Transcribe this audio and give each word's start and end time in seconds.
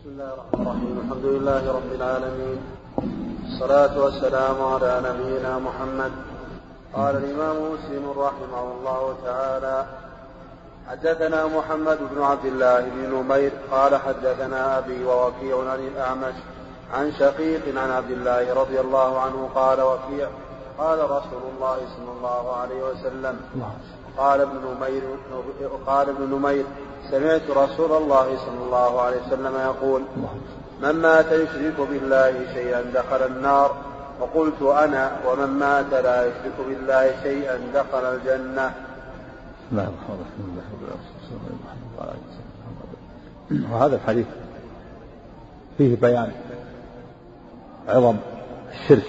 بسم 0.00 0.08
الله 0.08 0.32
الرحمن 0.32 0.60
الرحيم. 0.60 0.94
الحمد 1.04 1.24
لله 1.24 1.62
رب 1.78 1.92
العالمين. 1.92 2.58
الصلاة 3.48 3.94
والسلام 4.04 4.62
على 4.62 4.92
نبينا 5.08 5.58
محمد. 5.58 6.12
قال 6.94 7.16
الإمام 7.16 7.56
مسلم 7.72 8.04
رحمه 8.10 8.64
الله 8.72 9.16
تعالى 9.24 9.86
حدثنا 10.88 11.46
محمد 11.46 11.98
بن 12.12 12.22
عبد 12.22 12.44
الله 12.44 12.80
بن 12.80 13.00
نمير 13.14 13.52
قال 13.70 13.96
حدثنا 13.96 14.78
أبي 14.78 15.04
ووكيع 15.04 15.70
عن 15.72 15.80
الأعمش 15.88 16.36
عن 16.94 17.12
شقيق 17.12 17.64
عن 17.80 17.90
عبد 17.90 18.10
الله 18.10 18.54
رضي 18.54 18.80
الله 18.80 19.20
عنه 19.20 19.48
قال 19.54 19.80
وكيع 19.80 20.28
قال 20.78 20.98
رسول 21.10 21.42
الله 21.52 21.78
صلى 21.96 22.12
الله 22.16 22.56
عليه 22.56 22.80
وسلم. 22.82 23.36
قال 24.18 24.40
ابن 24.40 24.56
نمير 24.70 25.02
قال 25.86 26.08
ابن 26.08 26.24
نمير 26.34 26.64
سمعت 27.10 27.50
رسول 27.50 27.92
الله 27.92 28.36
صلى 28.36 28.64
الله 28.66 29.00
عليه 29.00 29.16
وسلم 29.26 29.54
يقول 29.54 30.02
من 30.82 30.90
مات 30.90 31.32
يشرك 31.32 31.80
بالله 31.90 32.32
شيئا 32.54 32.82
دخل 32.94 33.26
النار. 33.26 33.74
وقلت 34.20 34.62
أنا 34.62 35.16
ومن 35.26 35.46
مات 35.46 35.92
لا 35.92 36.26
يشرك 36.26 36.66
بالله 36.68 37.22
شيئا 37.22 37.58
دخل 37.74 38.04
الجنة. 38.04 38.66
بسم 38.68 39.72
الله 39.72 39.82
الرحمن 39.82 40.18
الرحيم 43.50 43.72
وهذا 43.72 43.96
الحديث 43.96 44.26
فيه 45.78 45.96
بيان 45.96 46.32
عظم 47.88 48.16
الشرك 48.70 49.04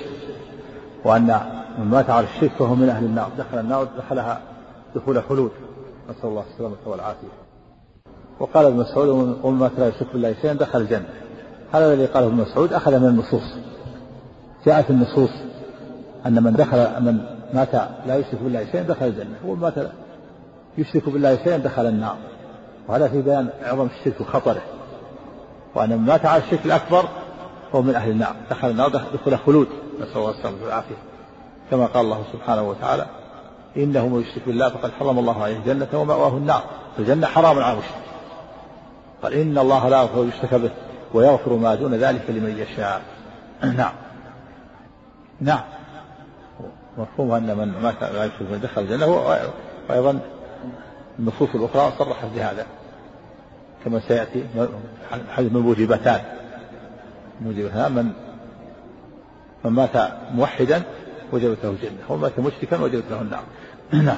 وأن 1.05 1.39
من 1.77 1.85
مات 1.85 2.09
على 2.09 2.27
الشرك 2.27 2.51
فهو 2.59 2.75
من 2.75 2.89
أهل 2.89 3.05
النار 3.05 3.29
دخل 3.37 3.59
النار 3.59 3.87
دخلها 3.97 4.41
دخول 4.95 5.23
خلود. 5.23 5.51
نسأل 6.09 6.29
الله 6.29 6.43
السلامة 6.53 6.75
والعافية. 6.85 7.27
وقال 8.41 8.65
ابن 8.65 8.77
مسعود 8.77 9.09
ومن 9.43 9.59
مات 9.59 9.71
لا 9.77 9.87
يشرك 9.87 10.07
بالله 10.13 10.35
شيئا 10.41 10.53
دخل 10.53 10.81
الجنة. 10.81 11.09
هذا 11.71 11.93
الذي 11.93 12.05
قاله 12.05 12.27
ابن 12.27 12.35
مسعود 12.35 12.73
أخذ 12.73 12.99
من 12.99 13.07
النصوص. 13.07 13.55
جاءت 14.65 14.89
النصوص 14.89 15.29
أن 16.25 16.43
من 16.43 16.53
دخل 16.53 16.77
من 16.77 17.25
مات 17.53 17.73
لا 18.05 18.15
يشرك 18.15 18.39
بالله 18.43 18.65
شيئا 18.71 18.83
دخل 18.83 19.05
الجنة. 19.05 19.35
ومن 19.45 19.61
مات 19.61 19.73
يشرك 20.77 21.09
بالله 21.09 21.37
شيئا 21.43 21.57
دخل 21.57 21.85
النار. 21.85 22.15
وهذا 22.87 23.07
في 23.07 23.21
بيان 23.21 23.49
عظم 23.63 23.87
الشرك 23.99 24.21
وخطره. 24.21 24.61
وأن 25.75 25.89
من 25.89 26.05
مات 26.05 26.25
على 26.25 26.43
الشرك 26.43 26.65
الأكبر 26.65 27.05
هو 27.75 27.81
من 27.81 27.95
أهل 27.95 28.11
النار. 28.11 28.35
دخل 28.49 28.69
النار 28.69 28.89
دخل 28.89 29.37
خلود. 29.37 29.67
نسأل 30.01 30.17
الله 30.17 30.29
السلامة 30.29 30.63
والعافية. 30.63 30.95
كما 31.71 31.85
قال 31.85 32.05
الله 32.05 32.23
سبحانه 32.33 32.69
وتعالى 32.69 33.05
إنه 33.77 34.07
من 34.07 34.21
يشرك 34.21 34.45
بالله 34.47 34.69
فقد 34.69 34.91
حرم 34.91 35.19
الله 35.19 35.43
عليه 35.43 35.57
الجنة 35.57 35.87
ومأواه 35.93 36.37
النار. 36.37 36.63
الجنة 36.99 37.27
حرام 37.27 37.59
على 37.59 37.73
المشرك. 37.73 38.10
قال 39.23 39.33
إن 39.33 39.57
الله 39.57 39.89
لا 39.89 40.01
يغفر 40.01 40.25
يشرك 40.25 40.53
به 40.53 40.71
ويغفر 41.13 41.53
ما 41.53 41.75
دون 41.75 41.95
ذلك 41.95 42.29
لمن 42.29 42.57
يشاء. 42.57 43.01
نعم. 43.77 43.93
نعم. 45.41 45.61
مفهوم 46.97 47.31
أن 47.31 47.57
من 47.57 47.81
مات 47.83 48.03
لا 48.03 48.25
يشرك 48.25 48.43
به 48.51 48.57
دخل 48.57 48.81
الجنة 48.81 49.05
وأيضا 49.89 50.19
النصوص 51.19 51.49
الأخرى 51.55 51.93
صرحت 51.99 52.27
بهذا. 52.35 52.65
كما 53.85 53.99
سيأتي 54.07 54.43
حديث 55.31 55.51
من 55.51 55.61
موجبتان 55.61 56.21
موجبتان 57.41 57.91
من 57.91 58.11
من 59.65 59.71
مات 59.71 60.11
موحدا 60.33 60.81
وجبت 61.31 61.57
له 61.63 61.69
الجنة 61.69 61.99
ومن 62.09 62.21
مات 62.21 62.39
مشركا 62.39 62.81
وجبت 62.81 63.03
له 63.11 63.21
النار. 63.21 63.43
نعم. 63.93 64.17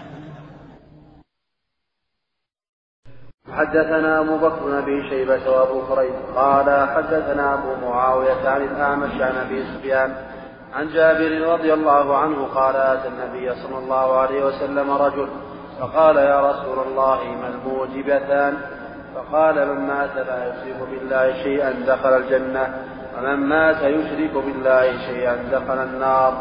حدثنا 3.51 4.19
أبو 4.19 4.37
بكر 4.37 4.65
بن 4.65 4.73
أبي 4.73 5.09
شيبة 5.09 5.51
وأبو 5.51 5.81
كريب 5.81 6.13
قال 6.35 6.87
حدثنا 6.89 7.53
أبو 7.53 7.85
معاوية 7.85 8.49
عن 8.49 8.61
الأعمش 8.61 9.21
عن 9.21 9.35
أبي 9.35 9.63
سفيان 9.63 10.13
عن 10.73 10.87
جابر 10.87 11.53
رضي 11.53 11.73
الله 11.73 12.17
عنه 12.17 12.47
قال 12.55 12.75
أتى 12.75 13.07
النبي 13.07 13.55
صلى 13.55 13.77
الله 13.77 14.17
عليه 14.17 14.45
وسلم 14.45 14.91
رجل 14.91 15.27
فقال 15.79 16.15
يا 16.15 16.51
رسول 16.51 16.87
الله 16.87 17.19
ما 17.41 17.47
الموجبتان؟ 17.47 18.53
فقال 19.15 19.55
من 19.55 19.87
مات 19.87 20.15
لا 20.15 20.47
يشرك 20.47 20.89
بالله 20.91 21.43
شيئا 21.43 21.71
دخل 21.87 22.09
الجنة 22.09 22.73
ومن 23.17 23.35
مات 23.35 23.83
يشرك 23.83 24.43
بالله 24.45 24.97
شيئا 25.07 25.35
دخل 25.51 25.77
النار. 25.77 26.33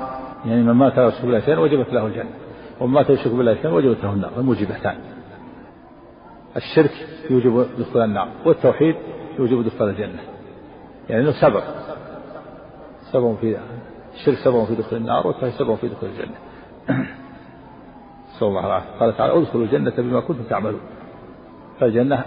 يعني 0.47 0.62
من 0.62 0.72
مات 0.72 0.97
لا 0.97 1.09
يشرك 1.09 1.22
بالله 1.22 1.41
شيئا 1.41 1.59
وجبت 1.59 1.93
له 1.93 2.06
الجنة 2.06 2.31
ومن 2.81 2.94
مات 2.94 3.10
يشرك 3.10 3.32
بالله 3.32 3.54
شيئا 3.54 3.71
وجبت 3.71 4.04
له 4.04 4.12
النار 4.12 4.31
الموجبتان. 4.37 4.97
الشرك 6.57 6.91
يوجب 7.31 7.67
دخول 7.79 8.03
النار 8.03 8.29
والتوحيد 8.45 8.97
يوجب 9.39 9.65
دخول 9.65 9.89
الجنة. 9.89 10.21
يعني 11.09 11.23
إنه 11.23 11.33
سبب. 11.41 11.63
سبب 13.13 13.37
في 13.41 13.57
الشرك 14.15 14.37
سبب 14.45 14.65
في 14.65 14.75
دخول 14.75 14.99
النار 14.99 15.27
والتوحيد 15.27 15.55
سبب 15.55 15.75
في 15.75 15.89
دخول 15.89 16.09
الجنة. 16.09 16.37
نسأل 18.37 18.49
الله 18.49 18.67
العافية. 18.67 18.99
قال 19.01 19.17
تعالى 19.17 19.39
ادخلوا 19.39 19.65
الجنة 19.65 19.93
بما 19.99 20.21
كنتم 20.21 20.43
تعملون. 20.43 20.81
فالجنة 21.81 22.25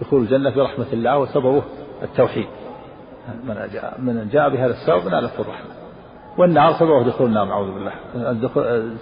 دخول 0.00 0.20
الجنة 0.20 0.50
برحمة 0.50 0.86
الله 0.92 1.18
وسببه 1.18 1.62
التوحيد. 2.02 2.46
من 3.44 3.68
جاء 3.72 4.00
من 4.00 4.28
جاء 4.32 4.48
بهذا 4.48 4.72
السبب 4.72 5.08
نالته 5.08 5.40
الرحمة. 5.40 5.70
والنار 6.38 6.72
سببه 6.72 7.02
دخول 7.02 7.26
النار 7.26 7.44
نعوذ 7.44 7.74
بالله. 7.74 7.92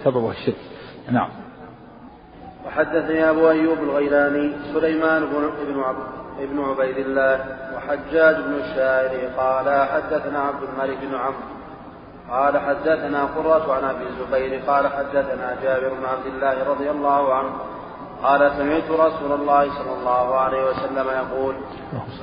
سببه 0.03 0.31
الشرك. 0.31 0.55
نعم. 1.11 1.29
وحدثني 2.65 3.29
أبو 3.29 3.49
أيوب 3.49 3.77
الغيلاني 3.77 4.53
سليمان 4.73 5.25
بن 5.25 5.49
ابن 6.39 6.63
عبيد 6.63 6.97
الله 6.97 7.39
وحجاج 7.75 8.35
بن 8.35 8.53
الشاعر 8.53 9.09
قال 9.37 9.87
حدثنا 9.89 10.39
عبد 10.39 10.63
الملك 10.63 10.97
بن 10.97 11.15
عمرو. 11.15 11.51
قال 12.29 12.57
حدثنا 12.57 13.23
قرة 13.23 13.73
عن 13.73 13.83
أبي 13.83 14.03
الزبير 14.07 14.61
قال 14.67 14.87
حدثنا 14.87 15.55
جابر 15.63 15.89
بن 15.89 16.05
عبد 16.05 16.25
الله 16.25 16.69
رضي 16.69 16.89
الله 16.89 17.33
عنه. 17.33 17.51
قال 18.23 18.51
سمعت 18.57 18.91
رسول 18.91 19.31
الله 19.31 19.69
صلى 19.69 19.93
الله 19.99 20.35
عليه 20.35 20.69
وسلم 20.69 21.07
يقول 21.07 21.55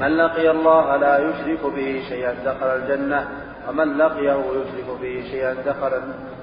من 0.00 0.16
لقي 0.16 0.50
الله 0.50 0.96
لا 0.96 1.18
يشرك 1.18 1.60
به 1.76 2.04
شيئا 2.08 2.34
دخل 2.44 2.66
الجنة 2.66 3.28
ومن 3.68 3.98
لقيه 3.98 4.32
يشرك 4.32 5.00
به 5.00 5.24
شيئا 5.30 5.54
دخل 5.66 5.92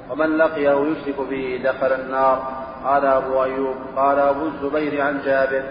ومن 0.09 0.38
لقيه 0.38 0.72
يشرك 0.72 1.16
به 1.29 1.61
دخل 1.63 1.94
النار. 1.94 2.66
قال 2.85 3.06
أبو 3.06 3.44
أيوب 3.44 3.75
قال 3.96 4.19
أبو 4.19 4.46
الزبير 4.47 5.01
عن 5.01 5.22
جابر. 5.25 5.63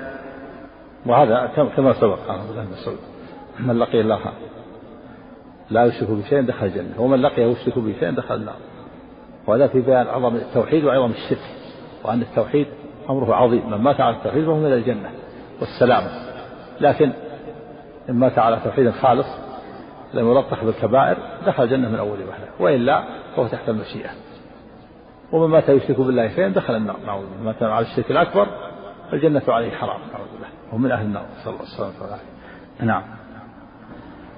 وهذا 1.06 1.50
كما 1.76 1.92
سبق 1.92 2.19
قال 2.28 2.41
ابن 2.41 2.70
مسعود. 2.72 2.98
من 3.58 3.78
لقي 3.78 4.00
الله 4.00 4.20
لا 5.70 5.84
يشرك 5.84 6.10
بشيء 6.10 6.42
دخل 6.42 6.66
الجنة 6.66 7.00
ومن 7.00 7.22
لقيه 7.22 7.44
يشرك 7.44 7.78
بشيء 7.78 8.10
دخل 8.10 8.34
النار. 8.34 8.56
وهذا 9.47 9.66
في 9.66 9.80
بيان 9.80 10.06
عظم 10.06 10.36
التوحيد 10.36 10.84
وعظم 10.84 11.10
الشرك 11.10 11.38
وأن 12.04 12.22
التوحيد 12.22 12.66
أمره 13.10 13.34
عظيم. 13.34 13.70
من 13.70 13.78
مات 13.78 14.00
على 14.00 14.16
التوحيد 14.16 14.44
فهو 14.44 14.56
من 14.56 14.72
الجنة 14.72 15.10
والسلامة. 15.60 16.10
لكن 16.81 17.12
إن 18.08 18.14
مات 18.14 18.38
على 18.38 18.58
توحيد 18.64 18.91
خالص 18.91 19.26
لم 20.14 20.28
يلطخ 20.28 20.64
بالكبائر 20.64 21.16
دخل 21.46 21.62
الجنة 21.62 21.88
من 21.88 21.98
أول 21.98 22.19
وهلة 22.19 22.48
وإلا 22.60 23.04
فهو 23.36 23.46
تحت 23.46 23.69
المشيئة. 23.69 24.10
ومن 25.34 25.50
مات 25.50 25.68
يشرك 25.68 26.00
بالله 26.00 26.28
شيئا 26.28 26.48
دخل 26.48 26.74
النار. 26.76 26.96
نعوذ 27.06 27.26
بالله. 27.26 27.44
مات 27.44 27.62
على 27.62 27.86
الشرك 27.86 28.10
الأكبر 28.10 28.46
فالجنة 29.10 29.42
عليه 29.48 29.70
حرام. 29.70 30.00
نعوذ 30.12 30.28
بالله. 30.32 30.48
وهو 30.68 30.78
من 30.78 30.92
أهل 30.92 31.06
النار. 31.06 31.26
صلى 31.44 31.54
الله 31.54 31.66
عليه 31.78 31.96
وسلم. 31.96 32.18
نعم. 32.80 33.02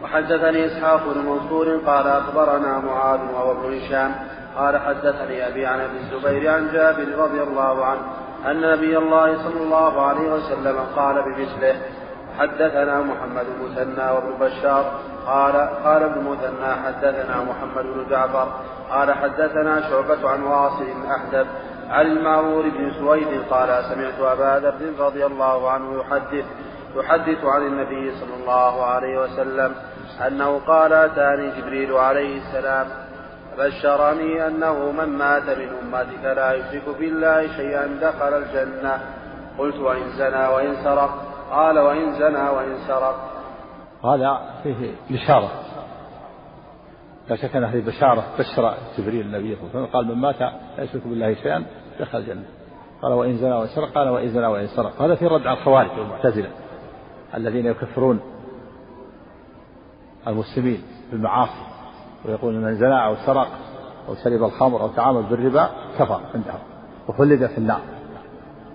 وحدثني 0.02 0.66
إسحاق 0.66 1.00
بن 1.14 1.20
منصور 1.20 1.76
قال 1.86 2.06
أخبرنا 2.06 2.78
معاذ 2.78 3.20
وهو 3.34 3.52
ابن 3.52 3.78
هشام. 3.78 4.14
قال 4.56 4.78
حدثني 4.78 5.48
أبي 5.48 5.66
عن 5.66 5.80
أبي 5.80 5.98
الزبير 5.98 6.50
عن 6.50 6.72
جابر 6.72 7.08
رضي 7.18 7.42
الله 7.42 7.84
عنه 7.84 8.00
أن 8.50 8.60
نبي 8.60 8.98
الله 8.98 9.36
صلى 9.44 9.62
الله 9.62 10.02
عليه 10.02 10.32
وسلم 10.32 10.76
قال 10.96 11.14
بمثله 11.14 11.76
حدثنا 12.38 13.00
محمد 13.00 13.46
بن 13.46 13.64
مثنى 13.64 14.10
وابن 14.10 14.32
بشار 14.40 15.00
قال 15.26 15.52
قال 15.84 16.02
ابن 16.02 16.24
مثنى 16.24 16.74
حدثنا 16.84 17.36
محمد 17.42 17.84
بن 17.84 18.06
جعفر 18.10 18.48
قال 18.90 19.12
حدثنا 19.12 19.90
شعبة 19.90 20.28
عن 20.28 20.42
واصل 20.42 20.86
أحدب 21.10 21.46
عن 21.90 22.06
المعمور 22.06 22.62
بن 22.62 22.92
سويد 22.98 23.42
قال 23.50 23.84
سمعت 23.84 24.20
أبا 24.20 24.66
ذر 24.66 25.06
رضي 25.06 25.26
الله 25.26 25.70
عنه 25.70 26.00
يحدث 26.00 26.44
يحدث 26.96 27.44
عن 27.44 27.62
النبي 27.62 28.12
صلى 28.20 28.34
الله 28.40 28.84
عليه 28.84 29.18
وسلم 29.18 29.74
أنه 30.26 30.60
قال 30.66 30.92
أتاني 30.92 31.50
جبريل 31.50 31.92
عليه 31.92 32.38
السلام 32.38 32.86
بشرني 33.58 34.46
أنه 34.46 34.92
من 34.92 35.18
مات 35.18 35.42
من 35.42 35.68
أمتك 35.82 36.24
لا 36.24 36.52
يشرك 36.52 36.98
بالله 36.98 37.56
شيئا 37.56 37.98
دخل 38.00 38.34
الجنة. 38.34 39.00
قلت 39.58 39.76
وإن 39.76 40.10
زنى 40.18 40.46
وإن 40.46 40.76
سرق. 40.84 41.35
قال 41.50 41.78
وإن 41.78 42.12
زنى 42.12 42.48
وإن 42.48 42.76
سرق. 42.86 43.16
هذا 44.04 44.40
فيه 44.62 44.94
بشارة. 45.10 45.50
لا 47.28 47.36
شك 47.36 47.56
أن 47.56 47.64
هذه 47.64 47.86
بشارة 47.86 48.24
بشر 48.38 48.74
جبريل 48.98 49.26
النبي 49.26 49.56
صلى 49.56 49.64
الله 49.64 49.70
عليه 49.74 49.80
وسلم. 49.80 49.86
قال 49.86 50.06
من 50.06 50.14
مات 50.14 50.40
لا 50.40 50.82
يشرك 50.82 51.06
بالله 51.06 51.34
شيئا 51.34 51.64
دخل 52.00 52.18
الجنة. 52.18 52.44
قال 53.02 53.12
وإن 53.12 53.36
زنى 53.36 53.54
وإن 53.54 53.66
سرق 53.66 53.92
قال 53.92 54.08
وإن 54.08 54.28
زنى 54.28 54.46
وإن 54.46 54.66
سرق. 54.66 55.02
هذا 55.02 55.14
في 55.14 55.26
رد 55.26 55.46
على 55.46 55.58
الخوارج 55.58 55.98
والمعتزلة 55.98 56.50
الذين 57.34 57.66
يكفرون 57.66 58.20
المسلمين 60.26 60.82
بالمعاصي 61.10 61.66
ويقول 62.24 62.54
من 62.54 62.74
زنى 62.74 63.06
أو 63.06 63.16
سرق 63.26 63.48
أو 64.08 64.14
شرب 64.14 64.42
الخمر 64.44 64.82
أو 64.82 64.88
تعامل 64.88 65.22
بالربا 65.22 65.70
كفر 65.98 66.20
عندهم 66.34 66.60
وخلد 67.08 67.46
في 67.46 67.58
النار. 67.58 67.80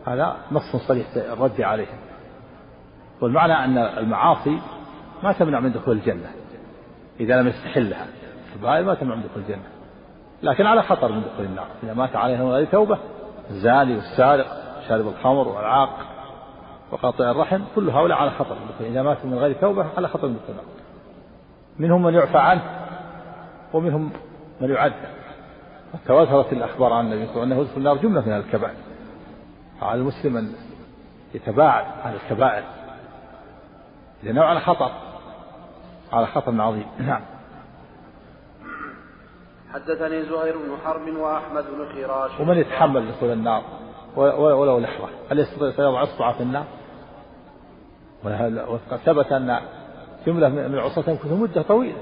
هذا 0.08 0.38
نص 0.52 0.76
صريح 0.88 1.08
الرد 1.16 1.62
عليهم 1.62 1.98
والمعنى 3.22 3.54
أن 3.54 3.78
المعاصي 3.78 4.60
ما 5.24 5.32
تمنع 5.32 5.60
من 5.60 5.72
دخول 5.72 5.98
الجنة 5.98 6.30
إذا 7.20 7.42
لم 7.42 7.48
يستحلها. 7.48 8.06
هذه 8.64 8.82
ما 8.82 8.94
تمنع 8.94 9.16
من 9.16 9.24
دخول 9.24 9.44
الجنة 9.44 9.64
لكن 10.44 10.66
على 10.66 10.84
خطر 10.84 11.12
من 11.12 11.22
دخول 11.22 11.46
النار. 11.46 11.68
إذا 11.84 11.94
مات 11.94 12.16
عليها 12.16 12.44
من 12.44 12.52
غير 12.52 12.66
توبة 12.66 12.98
الزاني 13.50 13.96
والسارق 13.96 14.48
شارب 14.88 15.08
الخمر 15.08 15.48
والعاق 15.48 15.98
وقاطع 16.92 17.32
الرحم 17.32 17.62
كل 17.76 17.90
هؤلاء 17.90 18.18
على 18.18 18.32
خطر 18.32 18.56
من 18.56 18.68
دخول 18.76 18.88
إذا 18.88 19.02
ماتوا 19.02 19.30
من 19.30 19.38
غير 19.38 19.56
توبة 19.62 19.86
على 19.98 20.08
خطر 20.08 20.28
من 20.28 20.36
دخول 20.36 20.50
النار. 20.50 20.66
منهم 21.80 22.04
من 22.04 22.14
يعفى 22.14 22.38
عنه 22.38 22.62
ومنهم 23.74 24.12
من 24.62 24.70
يعد. 24.70 24.94
تواترت 26.08 26.54
الأخبار 26.54 26.94
عن 26.94 27.06
النبي 27.06 27.28
صلى 27.28 27.44
الله 27.44 27.56
عليه 27.56 27.56
وسلم 27.56 27.62
أنه 27.62 27.62
يدخل 27.62 27.78
النار 27.78 27.98
جملة 27.98 28.22
من 28.22 28.38
الكبائر. 28.38 28.76
على 29.82 30.02
المسلم 30.02 30.38
أن 30.38 30.54
يتباعد 31.34 31.86
عن 32.04 32.14
الكبائر 32.14 32.64
لأنه 34.24 34.42
على 34.42 34.60
خطر. 34.60 34.92
على 36.14 36.28
خطر 36.28 36.62
عظيم. 36.62 36.86
نعم. 37.00 37.22
حدثني 39.74 40.24
زهير 40.24 40.58
بن 40.58 40.78
حرب 40.86 41.16
وأحمد 41.16 41.64
بن 41.64 41.86
خراش. 41.94 42.40
ومن 42.40 42.58
يتحمل 42.58 43.12
دخول 43.12 43.32
النار. 43.32 43.64
ولو 44.16 44.80
لحظة. 44.80 45.10
هل 45.32 45.40
يستطيع 45.40 45.86
يضع 45.86 46.04
اصبعه 46.04 46.34
في 46.34 46.44
النار؟ 46.44 46.66
وقد 48.68 48.98
ثبت 49.06 49.32
أن 49.32 49.60
جملة 50.28 50.50
من 50.50 50.74
العصاة 50.74 51.02
تمكث 51.02 51.32
مدة 51.32 51.62
طويلة. 51.62 52.02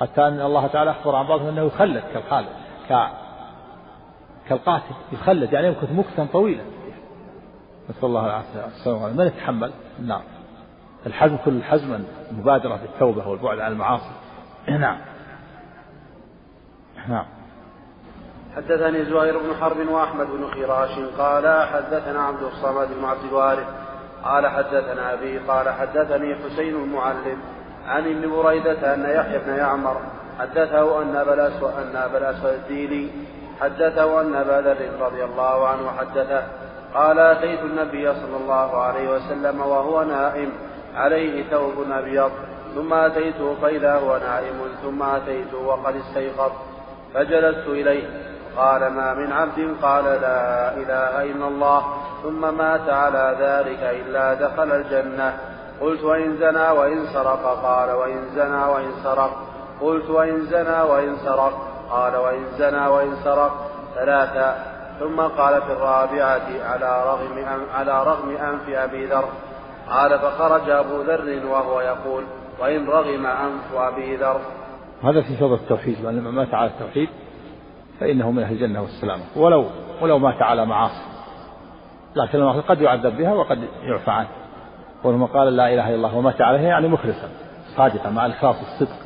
حتى 0.00 0.28
أن 0.28 0.40
الله 0.40 0.66
تعالى 0.66 0.90
أخبر 0.90 1.16
عن 1.16 1.26
بعضهم 1.26 1.48
أنه 1.48 1.62
يخلد 1.62 2.02
كالخالد. 2.14 2.48
ك 2.88 3.08
كالقاتل. 4.48 4.94
يخلد. 5.12 5.52
يعني 5.52 5.66
يمكث 5.66 5.92
مكثا 5.92 6.26
طويلا 6.32 6.64
نسأل 7.90 8.04
الله 8.04 8.44
والسلامه 8.64 9.12
من 9.12 9.26
يتحمل؟ 9.26 9.72
النار 9.98 10.22
الحزم 11.06 11.36
كل 11.44 11.52
الحزم 11.56 12.04
المبادره 12.30 12.76
بالتوبة 12.76 13.28
والبعد 13.28 13.58
عن 13.58 13.72
المعاصي. 13.72 14.10
نعم 14.68 14.98
نعم 17.08 17.26
حدثني 18.56 19.04
زهير 19.04 19.38
بن 19.38 19.54
حرب 19.60 19.88
وأحمد 19.88 20.26
بن 20.26 20.46
خراش 20.46 20.98
قال 21.18 21.66
حدثنا 21.66 22.20
عبد 22.20 22.42
الصمد 22.42 22.88
بن 22.98 23.04
عبد 23.04 23.24
الوارث 23.28 23.66
قال 24.24 24.46
حدثنا 24.46 25.12
أبي 25.12 25.38
قال 25.38 25.68
حدثني 25.68 26.34
حسين 26.34 26.74
المعلم 26.74 27.38
عن 27.86 28.04
ابن 28.04 28.30
بريدة 28.30 28.94
أن 28.94 29.00
يحيى 29.00 29.38
بن 29.38 29.54
يعمر 29.54 30.00
حدثه 30.38 31.02
أن 31.02 31.16
أبا 31.16 31.46
أن 31.62 31.96
أبا 31.96 32.30
الديلي 32.44 33.10
حدثه 33.60 34.20
أن 34.20 34.34
أبا 34.34 34.68
ذر 34.68 35.06
رضي 35.06 35.24
الله 35.24 35.68
عنه 35.68 35.90
حدثه 35.98 36.42
قال 36.94 37.18
أتيت 37.18 37.60
النبي 37.60 38.14
صلى 38.14 38.36
الله 38.36 38.82
عليه 38.82 39.10
وسلم 39.10 39.60
وهو 39.60 40.02
نائم 40.02 40.52
عليه 40.96 41.50
ثوب 41.50 41.90
أبيض. 41.90 42.30
ثم 42.74 42.94
أتيته 42.94 43.56
فإذا 43.62 43.94
هو 43.94 44.16
نائم 44.16 44.60
ثم 44.82 45.02
أتيته 45.02 45.58
وقد 45.58 45.96
استيقظ. 45.96 46.52
فجلست 47.14 47.68
إليه. 47.68 48.06
قال 48.56 48.80
ما 48.80 49.14
من 49.14 49.32
عبد 49.32 49.76
قال 49.82 50.04
لا 50.04 50.72
إله 50.74 51.22
إلا 51.22 51.48
الله 51.48 51.82
ثم 52.22 52.56
مات 52.58 52.88
على 52.88 53.36
ذلك 53.40 53.82
إلا 53.82 54.34
دخل 54.34 54.72
الجنة. 54.72 55.38
قلت 55.80 56.04
وإن 56.04 56.36
زنى 56.36 56.70
وإن 56.70 57.06
سرق 57.06 57.62
قال 57.62 57.90
وإن 57.90 58.28
زنى 58.34 58.64
وإن 58.64 58.92
سرق 59.04 59.30
قلت 59.80 60.10
وإن 60.10 60.46
زنى 60.46 60.82
وإن 60.82 61.16
سرق 61.16 61.52
قال 61.90 62.16
وإن 62.16 62.44
زنى 62.58 62.86
وإن 62.86 63.16
سرق 63.24 63.70
ثلاثة. 63.94 64.54
ثم 65.00 65.20
قال 65.20 65.62
في 65.62 65.72
الرابعة 65.72 66.46
على 66.64 67.04
رغم 67.06 67.44
على 67.74 68.04
رغم 68.04 68.36
أنف 68.36 68.68
أبي 68.68 69.06
ذر 69.06 69.24
قال 69.90 70.18
فخرج 70.18 70.70
أبو 70.70 71.02
ذر 71.02 71.46
وهو 71.46 71.80
يقول 71.80 72.24
وإن 72.60 72.86
رغم 72.86 73.26
أنف 73.26 73.74
أبي 73.74 74.16
ذر. 74.16 74.40
هذا 75.02 75.22
في 75.22 75.36
فضل 75.36 75.54
التوحيد 75.54 76.04
وأن 76.04 76.24
من 76.24 76.30
مات 76.30 76.54
على 76.54 76.70
التوحيد 76.70 77.08
فإنه 78.00 78.30
من 78.30 78.42
أهل 78.42 78.52
الجنة 78.52 78.82
والسلامة 78.82 79.22
ولو 79.36 79.66
ولو 80.02 80.18
مات 80.18 80.42
على 80.42 80.66
معاصي. 80.66 81.02
لكن 82.16 82.38
المعاصي 82.38 82.60
قد 82.60 82.80
يعذب 82.80 83.16
بها 83.16 83.32
وقد 83.32 83.58
يعفى 83.82 84.10
عنه. 84.10 84.28
ولما 85.04 85.26
قال 85.26 85.56
لا 85.56 85.74
إله 85.74 85.88
إلا 85.88 85.94
الله 85.94 86.16
ومات 86.16 86.40
عليها 86.40 86.68
يعني 86.68 86.88
مخلصا 86.88 87.28
صادقا 87.76 88.10
مع 88.10 88.26
الإخلاص 88.26 88.56
الصدق. 88.60 88.96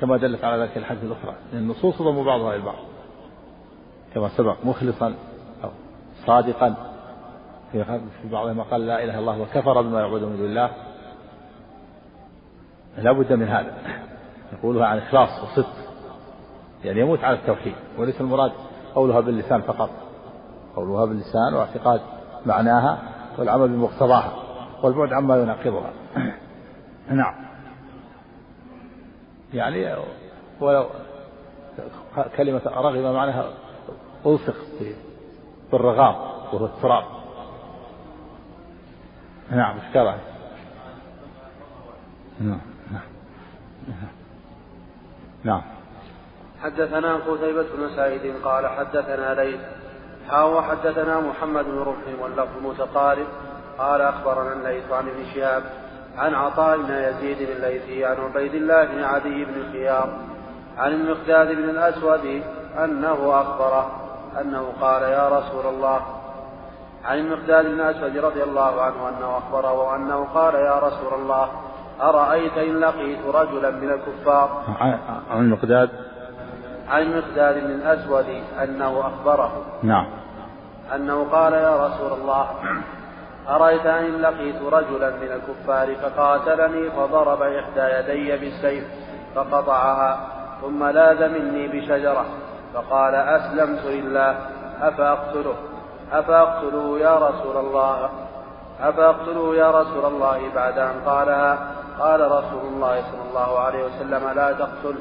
كما 0.00 0.16
دلت 0.16 0.44
على 0.44 0.62
ذلك 0.62 0.76
الحديث 0.76 1.04
الأخرى 1.04 1.34
النصوص 1.52 1.98
تضم 1.98 2.24
بعضها 2.24 2.48
إلى 2.48 2.56
البعض 2.56 2.84
كما 4.14 4.28
سبق 4.28 4.56
مخلصا 4.64 5.14
أو 5.64 5.70
صادقا. 6.26 6.91
في 7.72 8.28
بعضهم 8.32 8.62
قال 8.62 8.86
لا 8.86 9.04
إله 9.04 9.12
إلا 9.14 9.18
الله 9.18 9.40
وكفر 9.40 9.82
بما 9.82 10.00
يعبد 10.00 10.22
من 10.22 10.36
دون 10.36 10.46
الله. 10.46 10.70
لا 12.98 13.12
بد 13.12 13.32
من 13.32 13.48
هذا. 13.48 13.74
يقولها 14.52 14.86
عن 14.86 14.98
إخلاص 14.98 15.28
وصدق. 15.42 15.74
يعني 16.84 17.00
يموت 17.00 17.24
على 17.24 17.36
التوحيد. 17.36 17.74
وليس 17.98 18.20
المراد 18.20 18.52
قولها 18.94 19.20
باللسان 19.20 19.60
فقط. 19.60 19.90
قولها 20.76 21.04
باللسان 21.04 21.54
واعتقاد 21.54 22.00
معناها 22.46 22.98
والعمل 23.38 23.68
بمقتضاها 23.68 24.32
والبعد 24.82 25.12
عما 25.12 25.36
يناقضها. 25.36 25.92
نعم. 27.10 27.34
يعني 29.54 29.96
ولو 30.60 30.86
كلمة 32.36 32.60
رغب 32.66 33.14
معناها 33.14 33.44
ألصق 34.26 34.56
بالرغام 35.72 36.14
وهو 36.52 36.66
التراب 36.66 37.21
نعم 39.52 39.78
اشكال 39.78 40.14
نعم 42.40 42.60
نعم. 45.44 45.62
حدثنا 46.62 47.16
قتيبة 47.16 47.62
بن 47.62 47.96
سعيد 47.96 48.34
قال 48.44 48.66
حدثنا 48.66 49.34
ليث. 49.34 49.60
حاو 50.30 50.62
حدثنا 50.62 51.20
محمد 51.20 51.64
بن 51.64 51.78
رمح 51.78 52.22
واللفظ 52.22 52.62
متقارب. 52.62 53.26
قال 53.78 54.00
أخبرنا 54.00 54.52
الليث 54.52 54.92
عن 54.92 55.08
ابن 55.08 55.24
شهاب 55.34 55.62
عن 56.18 56.34
عطاء 56.34 56.78
بن 56.78 56.94
يزيد 56.94 57.48
الليثي 57.48 58.04
عن 58.04 58.16
عبيد 58.16 58.54
الله 58.54 58.84
بن 58.84 59.04
عدي 59.04 59.44
بن 59.44 59.54
الخيار 59.60 60.18
عن 60.78 60.92
المقداد 60.92 61.46
بن 61.46 61.68
الأسود 61.70 62.42
أنه 62.84 63.40
أخبره 63.40 63.90
أنه 64.40 64.72
قال 64.80 65.02
يا 65.02 65.28
رسول 65.28 65.66
الله 65.74 66.21
عن 67.04 67.18
المقداد 67.18 67.64
بن 67.64 67.80
الأسود 67.80 68.16
رضي 68.16 68.42
الله 68.42 68.82
عنه 68.82 69.08
أنه 69.08 69.38
أخبره 69.38 69.72
وأنه 69.72 70.26
قال 70.34 70.54
يا 70.54 70.78
رسول 70.78 71.20
الله 71.20 71.48
أرأيت 72.00 72.58
إن 72.58 72.80
لقيت 72.80 73.26
رجلا 73.26 73.70
من 73.70 73.90
الكفار؟ 73.90 74.62
عن 75.30 75.40
المقداد؟ 75.40 75.90
عن 76.88 77.02
المقداد 77.02 77.64
بن 77.64 77.70
الأسود 77.70 78.26
أنه 78.62 79.00
أخبره. 79.00 79.52
نعم. 79.82 80.06
أنه 80.94 81.26
قال 81.32 81.52
يا 81.52 81.86
رسول 81.86 82.12
الله 82.12 82.46
أرأيت 83.48 83.86
إن 83.86 84.20
لقيت 84.20 84.62
رجلا 84.62 85.10
من 85.10 85.28
الكفار 85.32 85.94
فقاتلني 85.94 86.90
فضرب 86.90 87.42
إحدى 87.42 87.80
يدي 87.80 88.36
بالسيف 88.36 88.84
فقطعها 89.34 90.28
ثم 90.60 90.84
لاذ 90.84 91.28
مني 91.28 91.68
بشجرة 91.68 92.24
فقال 92.74 93.14
أسلمت 93.14 93.84
لله 93.84 94.36
أفأقتله؟ 94.80 95.54
أفأقتله 96.12 96.98
يا 96.98 97.16
رسول 97.16 97.56
الله؟ 97.56 98.10
أفأقتله 98.80 99.56
يا 99.56 99.70
رسول 99.70 100.04
الله 100.04 100.40
بعد 100.54 100.78
أن 100.78 100.94
قالها 101.06 101.58
قال 101.98 102.20
رسول 102.20 102.64
الله 102.72 103.02
صلى 103.02 103.22
الله 103.30 103.58
عليه 103.58 103.84
وسلم 103.84 104.28
لا 104.34 104.52
تقتل. 104.52 104.96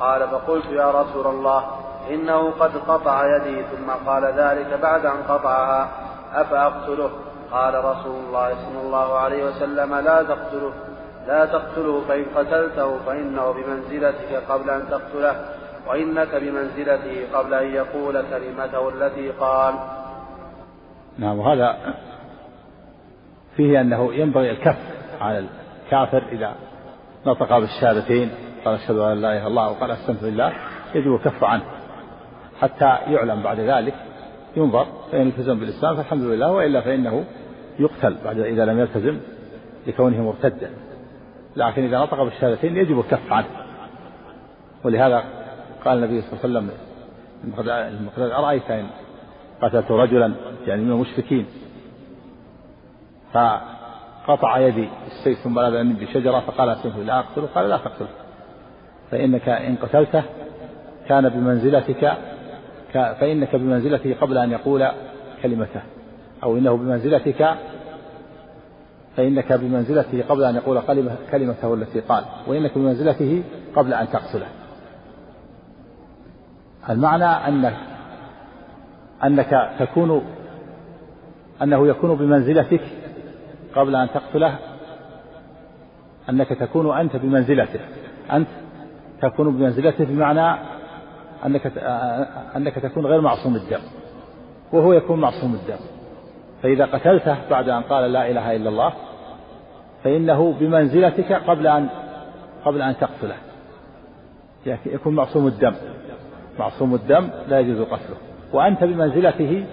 قال 0.00 0.28
فقلت 0.28 0.66
يا 0.66 0.90
رسول 0.90 1.26
الله 1.26 1.64
إنه 2.10 2.52
قد 2.60 2.70
قطع 2.88 3.36
يدي 3.36 3.62
ثم 3.62 3.90
قال 4.06 4.24
ذلك 4.24 4.78
بعد 4.82 5.06
أن 5.06 5.22
قطعها. 5.28 5.88
أفأقتله؟ 6.34 7.10
قال 7.52 7.84
رسول 7.84 8.16
الله 8.26 8.48
صلى 8.48 8.80
الله 8.82 9.18
عليه 9.18 9.44
وسلم 9.44 9.94
لا 9.94 10.22
تقتله. 10.22 10.72
لا 11.26 11.44
تقتله 11.44 12.02
فإن 12.08 12.24
قتلته 12.36 12.98
فإنه 13.06 13.52
بمنزلتك 13.52 14.42
قبل 14.48 14.70
أن 14.70 14.88
تقتله 14.90 15.34
وإنك 15.88 16.34
بمنزلته 16.34 17.26
قبل 17.34 17.54
أن 17.54 17.74
يقول 17.74 18.22
كلمته 18.30 18.88
التي 18.88 19.30
قال. 19.30 19.74
نعم 21.20 21.38
وهذا 21.38 21.94
فيه 23.56 23.80
أنه 23.80 24.14
ينبغي 24.14 24.50
الكف 24.50 24.78
على 25.20 25.44
الكافر 25.84 26.22
إذا 26.32 26.54
نطق 27.26 27.58
بالشهادتين 27.58 28.30
قال 28.64 28.74
أشهد 28.74 28.96
أن 28.96 29.20
لا 29.20 29.32
إله 29.32 29.38
إلا 29.38 29.46
الله 29.46 29.70
وقال 29.70 29.90
أسلمت 29.90 30.22
لله 30.22 30.52
يجب 30.94 31.14
الكف 31.14 31.44
عنه. 31.44 31.62
حتى 32.60 32.84
يعلم 32.84 33.42
بعد 33.42 33.60
ذلك 33.60 33.94
ينظر 34.56 34.86
فإن 35.12 35.28
التزم 35.28 35.60
بالإسلام 35.60 35.96
فالحمد 35.96 36.22
لله 36.22 36.52
وإلا 36.52 36.80
فإنه 36.80 37.24
يقتل 37.78 38.16
بعد 38.24 38.38
إذا 38.38 38.64
لم 38.64 38.78
يلتزم 38.78 39.20
لكونه 39.86 40.22
مرتدا. 40.22 40.70
لكن 41.56 41.84
إذا 41.84 41.98
نطق 41.98 42.22
بالشهادتين 42.22 42.76
يجب 42.76 42.98
الكف 42.98 43.32
عنه. 43.32 43.46
ولهذا 44.84 45.24
قال 45.84 45.98
النبي 45.98 46.20
صلى 46.20 46.32
الله 46.32 46.60
عليه 46.60 46.68
وسلم 46.68 46.70
المقداد 47.44 48.30
أرأيت 48.30 48.70
إن 48.70 48.86
قتلت 49.62 49.90
رجلا 49.90 50.32
يعني 50.66 50.82
من 50.82 50.90
المشركين. 50.90 51.46
فقطع 53.32 54.58
يدي 54.58 54.88
السيف 55.06 55.38
ثم 55.38 55.54
بلغ 55.54 55.82
بشجرة 55.82 56.40
فقال 56.40 56.68
أسلمه 56.68 57.02
لا 57.02 57.18
أقتله 57.18 57.46
قال 57.46 57.68
لا 57.68 57.76
تقتله. 57.76 58.08
فإنك 59.10 59.48
إن 59.48 59.76
قتلته 59.76 60.22
كان 61.08 61.28
بمنزلتك 61.28 62.16
فإنك 62.92 63.56
بمنزلته 63.56 64.16
قبل 64.20 64.38
أن 64.38 64.50
يقول 64.50 64.88
كلمته. 65.42 65.82
أو 66.42 66.56
إنه 66.56 66.76
بمنزلتك 66.76 67.54
فإنك 69.16 69.52
بمنزلته 69.52 70.24
قبل 70.28 70.44
أن 70.44 70.54
يقول 70.54 70.80
كلمته 71.32 71.74
التي 71.74 72.00
قال. 72.00 72.24
وإنك 72.46 72.78
بمنزلته 72.78 73.42
قبل 73.76 73.94
أن 73.94 74.08
تقتله. 74.08 74.46
المعنى 76.90 77.24
أنك 77.24 77.76
أنك 79.24 79.70
تكون 79.78 80.22
أنه 81.62 81.88
يكون 81.88 82.16
بمنزلتك 82.16 82.80
قبل 83.74 83.96
أن 83.96 84.08
تقتله 84.14 84.58
أنك 86.28 86.48
تكون 86.48 86.98
أنت 86.98 87.16
بمنزلته. 87.16 87.80
أنت 88.32 88.48
تكون 89.22 89.56
بمنزلته 89.56 90.04
بمعنى 90.04 90.60
أنك 91.46 91.66
أنك 92.56 92.74
تكون 92.74 93.06
غير 93.06 93.20
معصوم 93.20 93.56
الدم. 93.56 93.80
وهو 94.72 94.92
يكون 94.92 95.20
معصوم 95.20 95.54
الدم. 95.54 95.84
فإذا 96.62 96.84
قتلته 96.84 97.36
بعد 97.50 97.68
أن 97.68 97.82
قال 97.82 98.12
لا 98.12 98.30
إله 98.30 98.56
إلا 98.56 98.68
الله 98.68 98.92
فإنه 100.04 100.52
بمنزلتك 100.52 101.32
قبل 101.32 101.66
أن 101.66 101.88
قبل 102.64 102.82
أن 102.82 102.96
تقتله. 102.96 103.36
يكون 104.86 105.14
معصوم 105.14 105.46
الدم. 105.46 105.74
معصوم 106.58 106.94
الدم 106.94 107.30
لا 107.48 107.60
يجوز 107.60 107.80
قتله. 107.80 108.16
وأنت 108.52 108.84
بمنزلته 108.84 109.66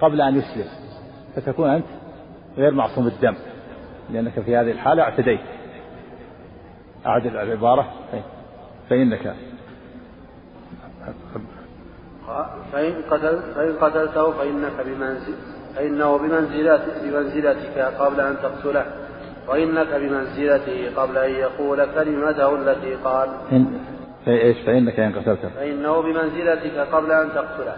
قبل 0.00 0.20
أن 0.20 0.36
يسلم 0.36 0.66
فتكون 1.36 1.68
أنت 1.68 1.86
غير 2.56 2.70
معصوم 2.70 3.06
الدم 3.06 3.34
لأنك 4.12 4.40
في 4.40 4.56
هذه 4.56 4.70
الحالة 4.70 5.02
اعتديت. 5.02 5.40
أعدل 7.06 7.36
العبارة 7.36 7.92
فإنك. 8.90 9.34
فإن 12.72 12.94
قتل 13.10 13.40
فإن 13.54 13.76
قتلته 13.80 14.30
فإنك 14.30 14.86
بمنزل 14.86 15.34
فإنه 15.76 16.18
بمنزلتك 16.18 17.02
بمنزلتك 17.02 17.78
قبل 17.78 18.20
أن 18.20 18.36
تقتله 18.42 18.86
وإنك 19.48 19.88
بمنزلته 19.94 20.94
قبل 20.96 21.18
أن 21.18 21.30
يقول 21.30 21.86
كلمته 21.94 22.54
التي 22.54 22.94
قال. 22.94 23.28
إن 23.52 23.80
إيش؟ 24.28 24.56
فإنك 24.66 25.00
إن 25.00 25.12
قتلته. 25.12 25.48
فإنه 25.48 26.02
بمنزلتك 26.02 26.78
قبل 26.78 27.12
أن 27.12 27.28
تقتله. 27.34 27.76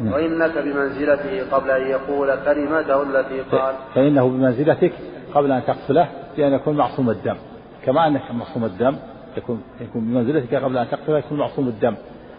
وإنك 0.00 0.58
بمنزلته 0.58 1.56
قبل 1.56 1.70
أن 1.70 1.90
يقول 1.90 2.36
كلمته 2.44 3.02
التي 3.02 3.40
قال. 3.40 3.74
فإنه 3.94 4.28
بمنزلتك 4.28 4.92
قبل 5.34 5.52
أن 5.52 5.62
تقتله 5.66 6.08
لأن 6.38 6.52
يكون 6.52 6.76
معصوم 6.76 7.10
الدم. 7.10 7.36
كما 7.84 8.06
أنك 8.06 8.30
معصوم 8.30 8.64
الدم 8.64 8.96
يكون 9.36 9.62
يكون 9.80 10.04
بمنزلتك 10.04 10.54
قبل 10.54 10.78
أن 10.78 10.88
تقتله 10.90 11.18
يكون 11.18 11.38
معصوم 11.38 11.68
الدم. 11.68 11.94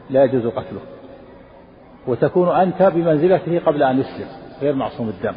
لا 0.10 0.24
يجوز 0.24 0.46
قتله. 0.46 0.82
وتكون 2.08 2.50
أنت 2.50 2.84
بمنزلته 2.84 3.60
قبل 3.66 3.84
أن 3.84 4.00
يسلم 4.00 4.28
غير 4.62 4.76
معصوم 4.76 5.10
الدم 5.10 5.36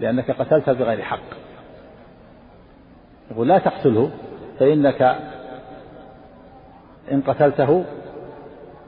لأنك 0.00 0.30
قتلته 0.30 0.72
بغير 0.72 1.02
حق. 1.02 1.48
يقول 3.30 3.48
لا 3.48 3.58
تقتله 3.58 4.10
فإنك 4.58 5.16
إن 7.12 7.20
قتلته 7.20 7.84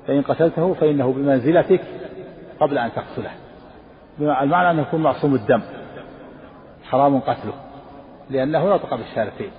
فإن 0.07 0.23
قتلته 0.23 0.75
فإنه 0.75 1.13
بمنزلتك 1.13 1.81
قبل 2.61 2.79
أن 2.79 2.91
تقتله. 2.93 3.31
المعنى 4.21 4.71
أنه 4.71 4.83
يكون 4.83 5.03
معصوم 5.03 5.35
الدم. 5.35 5.63
حرام 6.85 7.21
قتله. 7.21 7.55
لأنه 8.31 8.75
نطق 8.75 8.95
بالشهادتين 8.95 9.51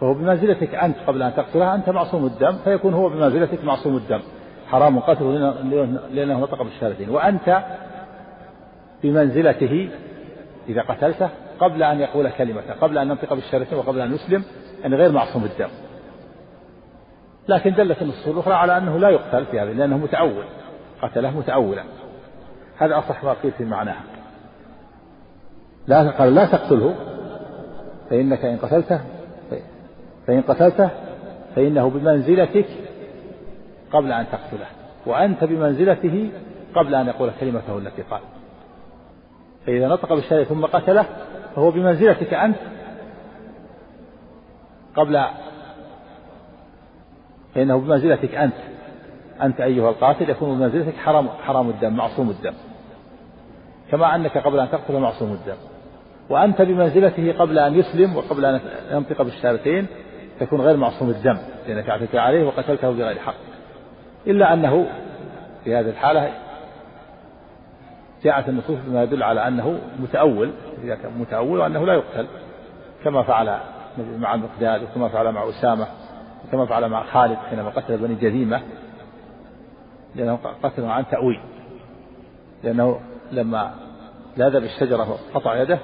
فهو 0.00 0.14
بمنزلتك 0.14 0.74
أنت 0.74 0.96
قبل 1.06 1.22
أن 1.22 1.34
تقتله 1.34 1.74
أنت 1.74 1.90
معصوم 1.90 2.26
الدم 2.26 2.58
فيكون 2.64 2.94
هو 2.94 3.08
بمنزلتك 3.08 3.64
معصوم 3.64 3.96
الدم. 3.96 4.20
حرام 4.66 4.98
قتله 4.98 5.50
لأنه 6.10 6.40
نطق 6.40 6.62
بالشهادتين 6.62 7.10
وأنت 7.10 7.64
بمنزلته 9.02 9.90
إذا 10.68 10.82
قتلته 10.82 11.28
قبل 11.60 11.82
أن 11.82 12.00
يقول 12.00 12.30
كلمة 12.30 12.62
قبل 12.80 12.98
أن 12.98 13.10
ينطق 13.10 13.34
بالشهادتين 13.34 13.78
وقبل 13.78 14.00
أن 14.00 14.14
يسلم 14.14 14.44
أن 14.86 14.94
غير 14.94 15.12
معصوم 15.12 15.44
الدم. 15.44 15.68
لكن 17.48 17.74
دلت 17.74 18.02
النصوص 18.02 18.26
الأخرى 18.26 18.54
على 18.54 18.76
أنه 18.76 18.98
لا 18.98 19.08
يقتل 19.08 19.46
في 19.46 19.60
هذا 19.60 19.72
لأنه 19.72 19.98
متأول 19.98 20.44
قتله 21.02 21.38
متأولا. 21.38 21.84
هذا 22.78 22.98
أصح 22.98 23.24
ما 23.24 23.32
قيل 23.32 23.52
في 23.52 23.64
معناها. 23.64 24.02
لا 25.86 26.10
قال 26.10 26.34
لا 26.34 26.46
تقتله. 26.46 26.94
فإنك 28.10 28.44
إن 28.44 28.56
قتلته 28.56 29.00
فإن 30.26 30.42
قتلته 30.42 30.90
فإنه 31.56 31.90
بمنزلتك 31.90 32.66
قبل 33.92 34.12
أن 34.12 34.26
تقتله 34.32 34.66
وأنت 35.06 35.44
بمنزلته 35.44 36.30
قبل 36.74 36.94
أن 36.94 37.06
يقول 37.06 37.30
كلمته 37.40 37.78
التي 37.78 38.02
قال. 38.02 38.20
فإذا 39.66 39.88
نطق 39.88 40.14
بالشهادة 40.14 40.44
ثم 40.44 40.64
قتله 40.64 41.04
فهو 41.54 41.70
بمنزلتك 41.70 42.34
أنت 42.34 42.56
قبل 44.96 45.24
فإنه 47.54 47.78
بمنزلتك 47.78 48.34
أنت. 48.34 48.54
أنت 49.42 49.60
أيها 49.60 49.90
القاتل 49.90 50.30
يكون 50.30 50.58
بمنزلتك 50.58 50.96
حرام 50.96 51.28
حرام 51.28 51.70
الدم 51.70 51.92
معصوم 51.92 52.30
الدم. 52.30 52.54
كما 53.90 54.14
أنك 54.14 54.38
قبل 54.38 54.60
أن 54.60 54.70
تقتل 54.70 54.98
معصوم 54.98 55.32
الدم. 55.32 55.56
وأنت 56.30 56.62
بمنزلته 56.62 57.34
قبل 57.38 57.58
أن 57.58 57.74
يسلم 57.74 58.16
وقبل 58.16 58.44
أن 58.44 58.60
ينطق 58.92 59.22
بالشهادتين 59.22 59.86
تكون 60.40 60.60
غير 60.60 60.76
معصوم 60.76 61.10
الدم 61.10 61.38
لأنك 61.68 61.90
اعتدت 61.90 62.16
عليه 62.16 62.46
وقتلته 62.46 62.90
بغير 62.90 63.18
حق. 63.18 63.34
إلا 64.26 64.52
أنه 64.52 64.86
في 65.64 65.76
هذه 65.76 65.88
الحالة 65.88 66.30
جاءت 68.24 68.48
النصوص 68.48 68.78
بما 68.86 69.02
يدل 69.02 69.22
على 69.22 69.48
أنه 69.48 69.78
متأول 70.00 70.50
إذا 70.84 70.94
كان 70.94 71.12
متأول 71.18 71.58
وأنه 71.58 71.86
لا 71.86 71.94
يقتل. 71.94 72.26
كما 73.04 73.22
فعل 73.22 73.58
مع 74.18 74.34
المقداد 74.34 74.82
وكما 74.82 75.08
فعل 75.08 75.32
مع 75.32 75.48
أسامة 75.48 75.86
وكما 76.48 76.66
فعل 76.66 76.88
مع 76.88 77.04
خالد 77.04 77.36
حينما 77.50 77.70
قتل 77.70 77.96
بني 77.96 78.14
جذيمة 78.14 78.60
لأنه 80.14 80.38
قتله 80.62 80.92
عن 80.92 81.04
تأويل. 81.10 81.40
لأنه 82.64 83.00
لما 83.32 83.74
لاذ 84.36 84.60
بالشجرة 84.60 85.18
وقطع 85.34 85.62
يده 85.62 85.78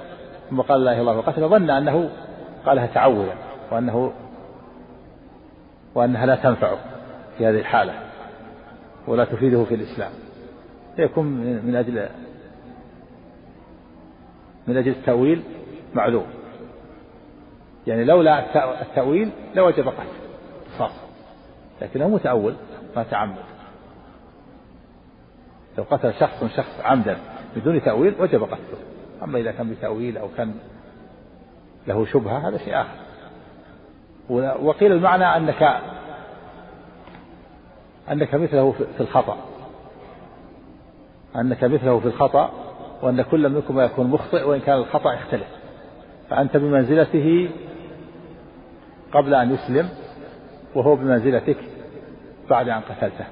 ثم 0.49 0.61
قال 0.61 0.83
لا 0.83 0.91
إله 0.91 1.01
إلا 1.01 1.11
الله 1.11 1.21
وقتل 1.21 1.49
ظن 1.49 1.69
أنه 1.69 2.09
قالها 2.65 2.85
تعولا 2.85 3.33
وأنه 3.71 4.13
وأنها 5.95 6.25
لا 6.25 6.35
تنفعه 6.35 6.77
في 7.37 7.45
هذه 7.45 7.59
الحالة 7.59 7.93
ولا 9.07 9.25
تفيده 9.25 9.63
في 9.63 9.75
الإسلام. 9.75 10.11
يكون 10.97 11.25
من 11.65 11.75
أجل 11.75 12.09
من 14.67 14.77
أجل 14.77 14.91
التأويل 14.91 15.43
معلوم. 15.93 16.25
يعني 17.87 18.03
لولا 18.03 18.55
التأويل 18.81 19.29
لوجب 19.55 19.87
قتل 19.87 20.03
قصاص 20.75 20.91
لكنه 21.81 22.07
متأول 22.07 22.55
ما 22.95 23.03
تعمد. 23.03 23.54
لو 25.77 25.83
قتل 25.91 26.13
شخص 26.13 26.43
شخص 26.55 26.81
عمدا 26.83 27.17
بدون 27.55 27.83
تأويل 27.83 28.15
وجب 28.19 28.43
قتله. 28.43 28.77
أما 29.23 29.39
إذا 29.39 29.51
كان 29.51 29.69
بتأويل 29.69 30.17
أو 30.17 30.27
كان 30.37 30.53
له 31.87 32.05
شبهة 32.05 32.49
هذا 32.49 32.57
شيء 32.57 32.81
آخر. 32.81 32.97
وقيل 34.61 34.91
المعنى 34.91 35.23
أنك 35.23 35.81
أنك 38.11 38.35
مثله 38.35 38.71
في 38.71 39.01
الخطأ. 39.01 39.37
أنك 41.35 41.63
مثله 41.63 41.99
في 41.99 42.05
الخطأ 42.05 42.51
وأن 43.01 43.21
كل 43.21 43.49
منكم 43.49 43.79
يكون 43.79 44.07
مخطئ 44.07 44.43
وإن 44.43 44.59
كان 44.59 44.77
الخطأ 44.77 45.13
يختلف. 45.13 45.47
فأنت 46.29 46.57
بمنزلته 46.57 47.49
قبل 49.11 49.33
أن 49.33 49.53
يسلم 49.53 49.89
وهو 50.75 50.95
بمنزلتك 50.95 51.57
بعد 52.49 52.69
أن 52.69 52.81
قتلته. 52.81 53.25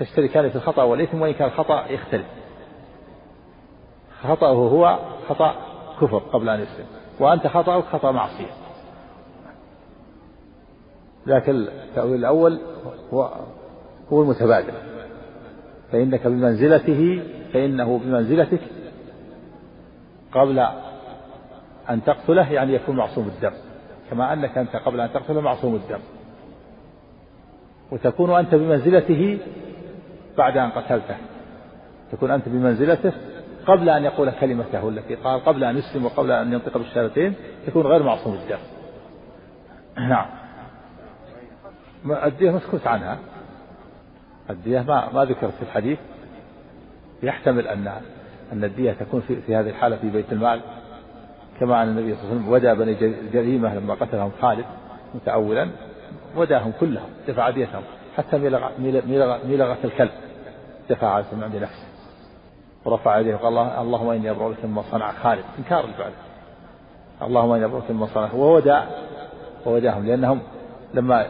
تشتركان 0.00 0.50
في 0.50 0.56
الخطأ 0.56 0.82
والإثم 0.82 1.22
وإن 1.22 1.32
كان 1.32 1.48
الخطأ 1.48 1.86
يختلف 1.86 2.26
خطأه 4.22 4.52
هو 4.52 4.98
خطأ 5.28 5.54
كفر 6.00 6.18
قبل 6.18 6.48
أن 6.48 6.60
يسلم. 6.60 6.86
وأنت 7.20 7.46
خطأك 7.46 7.84
خطأ 7.84 8.10
معصية. 8.10 8.50
لكن 11.26 11.54
التأويل 11.54 12.14
الأول 12.14 12.60
هو 13.12 13.30
هو 14.12 14.22
المتبادل. 14.22 14.72
فإنك 15.92 16.26
بمنزلته 16.26 17.22
فإنه 17.52 17.98
بمنزلتك 17.98 18.60
قبل 20.32 20.58
أن 21.90 22.04
تقتله 22.04 22.52
يعني 22.52 22.74
يكون 22.74 22.96
معصوم 22.96 23.28
الدم. 23.28 23.52
كما 24.10 24.32
أنك 24.32 24.58
أنت 24.58 24.76
قبل 24.76 25.00
أن 25.00 25.12
تقتله 25.12 25.40
معصوم 25.40 25.74
الدم. 25.74 26.00
وتكون 27.92 28.30
أنت 28.30 28.54
بمنزلته 28.54 29.38
بعد 30.38 30.56
أن 30.56 30.70
قتلته. 30.70 31.16
تكون 32.12 32.30
أنت 32.30 32.48
بمنزلته 32.48 33.12
قبل 33.66 33.88
أن 33.88 34.04
يقول 34.04 34.30
كلمته 34.30 34.88
التي 34.88 35.14
قال 35.14 35.44
قبل 35.44 35.64
أن 35.64 35.78
يسلم 35.78 36.04
وقبل 36.04 36.30
أن 36.30 36.52
ينطق 36.52 36.78
بالشهادتين 36.78 37.34
يكون 37.68 37.86
غير 37.86 38.02
معصوم 38.02 38.34
الدم. 38.34 38.58
نعم. 40.08 40.26
الدية 42.24 42.50
مسكوت 42.50 42.86
عنها. 42.86 43.18
الدية 44.50 44.80
ما 44.80 45.12
ما 45.14 45.24
ذكرت 45.24 45.54
في 45.54 45.62
الحديث. 45.62 45.98
يحتمل 47.22 47.68
أن 47.68 47.92
أن 48.52 48.64
الدية 48.64 48.92
تكون 48.92 49.20
في, 49.20 49.40
في 49.40 49.56
هذه 49.56 49.68
الحالة 49.68 49.96
في 49.96 50.10
بيت 50.10 50.32
المال. 50.32 50.60
كما 51.60 51.82
أن 51.82 51.88
النبي 51.88 52.14
صلى 52.14 52.22
الله 52.22 52.32
عليه 52.32 52.40
وسلم 52.40 52.52
ودى 52.52 52.74
بني 52.74 53.14
جريمة 53.32 53.74
لما 53.74 53.94
قتلهم 53.94 54.30
خالد 54.40 54.64
متأولا 55.14 55.68
وداهم 56.36 56.72
كلهم 56.80 57.08
دفع 57.28 57.50
ديتهم 57.50 57.82
حتى 58.16 58.38
ملغة, 58.38 58.72
ملغة 59.48 59.78
الكلب. 59.84 60.10
دفع 60.90 61.06
على 61.06 61.24
عند 61.32 61.56
نفسه. 61.56 61.86
ورفع 62.84 63.18
يديه 63.18 63.34
وقال 63.34 63.48
الله 63.48 63.80
اللهم 63.80 64.08
إني 64.08 64.30
أبرأ 64.30 64.48
لك 64.50 64.64
مما 64.64 64.82
صنع 64.82 65.12
خالد. 65.12 65.44
إنكار 65.58 65.84
الفعل. 65.84 66.12
اللهم 67.22 67.52
إني 67.52 67.64
أبرأ 67.64 67.78
لك 67.78 67.90
مما 67.90 68.06
صنع 68.06 68.32
وودع 68.32 68.84
ووداهم 69.66 70.06
لأنهم 70.06 70.40
لما 70.94 71.26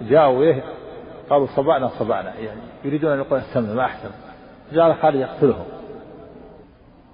جاءوا 0.00 0.42
إليه 0.42 0.62
قالوا 1.30 1.46
صبعنا 1.46 1.88
صبعنا 1.88 2.34
يعني 2.34 2.60
يريدون 2.84 3.12
أن 3.12 3.18
يقولوا 3.18 3.38
استمنا 3.38 3.74
ما 3.74 3.84
احسن 3.84 4.10
جعل 4.72 4.94
خالد 4.94 5.16
يقتلهم 5.16 5.64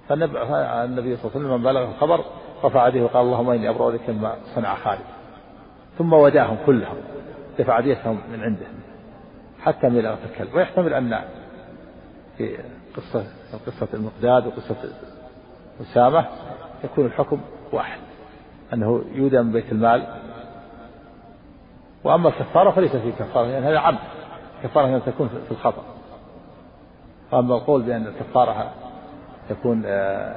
فالنبي 0.08 0.32
صلى 0.32 0.44
الله 0.44 0.96
عليه 0.98 1.16
وسلم 1.24 1.50
من 1.50 1.62
بلغ 1.62 1.84
الخبر. 1.84 2.24
رفع 2.64 2.88
يديه 2.88 3.02
وقال 3.02 3.26
اللهم 3.26 3.50
إني 3.50 3.68
أبرأ 3.68 3.90
لك 3.90 4.10
مما 4.10 4.34
صنع 4.54 4.74
خالد. 4.74 5.00
ثم 5.98 6.12
وداهم 6.12 6.56
كلهم. 6.66 6.96
دفع 7.58 7.80
ديتهم 7.80 8.20
من 8.32 8.42
عنده. 8.42 8.66
حتى 9.60 9.88
ملأت 9.88 10.18
الكلب. 10.30 10.54
ويحتمل 10.54 10.94
أن 10.94 11.18
في 12.38 12.58
قصة 12.96 13.24
قصة 13.66 13.88
المقداد 13.94 14.46
وقصة 14.46 14.76
أسامة 15.80 16.26
يكون 16.84 17.06
الحكم 17.06 17.40
واحد 17.72 18.00
أنه 18.72 19.04
يودى 19.14 19.42
من 19.42 19.52
بيت 19.52 19.72
المال. 19.72 20.06
وأما 22.04 22.28
الكفارة 22.28 22.70
فليس 22.70 22.96
في 22.96 23.12
كفارة 23.12 23.46
لأن 23.46 23.52
يعني 23.52 23.66
هذا 23.66 23.78
عمد 23.78 23.98
كفارة 24.62 24.86
هنا 24.86 24.98
تكون 24.98 25.28
في 25.28 25.50
الخطأ. 25.50 25.84
وأما 27.32 27.54
القول 27.54 27.82
بأن 27.82 28.06
الكفارة 28.06 28.72
تكون 29.48 29.82
آه، 29.86 30.36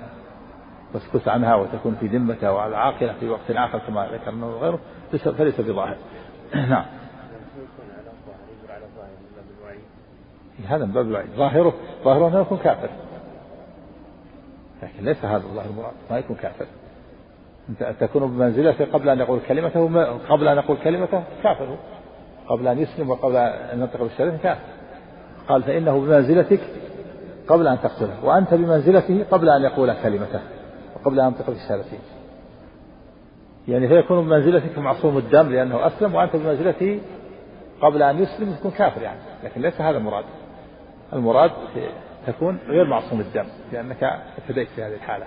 مسكوت 0.95 1.27
عنها 1.27 1.55
وتكون 1.55 1.95
في 1.95 2.07
ذمته 2.07 2.51
وعلى 2.51 2.77
عاقلة 2.77 3.13
في 3.19 3.29
وقت 3.29 3.51
آخر 3.51 3.79
كما 3.79 4.07
ذكرنا 4.07 4.45
وغيره 4.45 4.79
فليس 5.11 5.61
بظاهر. 5.61 5.97
نعم. 6.69 6.85
هذا 10.67 10.85
من 10.85 10.91
باب 10.91 11.07
الوعيد 11.07 11.29
ظاهره 11.37 11.73
ظاهره 12.03 12.27
أنه 12.27 12.41
يكون 12.41 12.57
كافر. 12.57 12.89
لكن 14.83 15.05
ليس 15.05 15.25
هذا 15.25 15.43
الله 15.51 15.65
المراد. 15.65 15.93
ما 16.11 16.17
يكون 16.17 16.35
كافر. 16.35 16.65
انت 17.69 17.95
تكون 17.99 18.31
بمنزلته 18.31 18.85
قبل 18.85 19.09
أن 19.09 19.19
يقول 19.19 19.39
كلمته 19.47 19.79
قبل 20.29 20.47
أن 20.47 20.57
يقول 20.57 20.77
كلمته 20.83 21.23
كافر. 21.43 21.77
قبل 22.47 22.67
أن 22.67 22.79
يسلم 22.79 23.09
وقبل 23.09 23.35
أن 23.35 23.79
ينطق 23.79 24.01
بالشهاده 24.03 24.37
كافر. 24.37 24.61
قال 25.47 25.63
فإنه 25.63 25.99
بمنزلتك 25.99 26.61
قبل 27.47 27.67
أن 27.67 27.81
تقتله. 27.81 28.25
وأنت 28.25 28.53
بمنزلته 28.53 29.25
قبل 29.31 29.49
أن 29.49 29.61
يقول 29.61 29.93
كلمته 30.03 30.39
وقبل 30.95 31.19
أن 31.19 31.25
ينطق 31.27 31.49
بالشهادتين 31.49 31.99
يعني 33.67 33.87
فيكون 33.87 34.25
بمنزلتك 34.25 34.77
معصوم 34.77 35.17
الدم 35.17 35.49
لأنه 35.49 35.87
أسلم 35.87 36.15
وأنت 36.15 36.35
بمنزلته 36.35 36.99
قبل 37.81 38.03
أن 38.03 38.23
يسلم 38.23 38.53
يكون 38.53 38.71
كافر 38.71 39.01
يعني. 39.01 39.19
لكن 39.43 39.61
ليس 39.61 39.81
هذا 39.81 39.97
المراد. 39.97 40.23
المراد 41.15 41.51
تكون 42.27 42.59
غير 42.67 42.85
معصوم 42.85 43.19
الدم 43.19 43.45
لأنك 43.71 44.03
ابتديت 44.37 44.67
في 44.67 44.83
هذه 44.83 44.93
الحالة. 44.93 45.25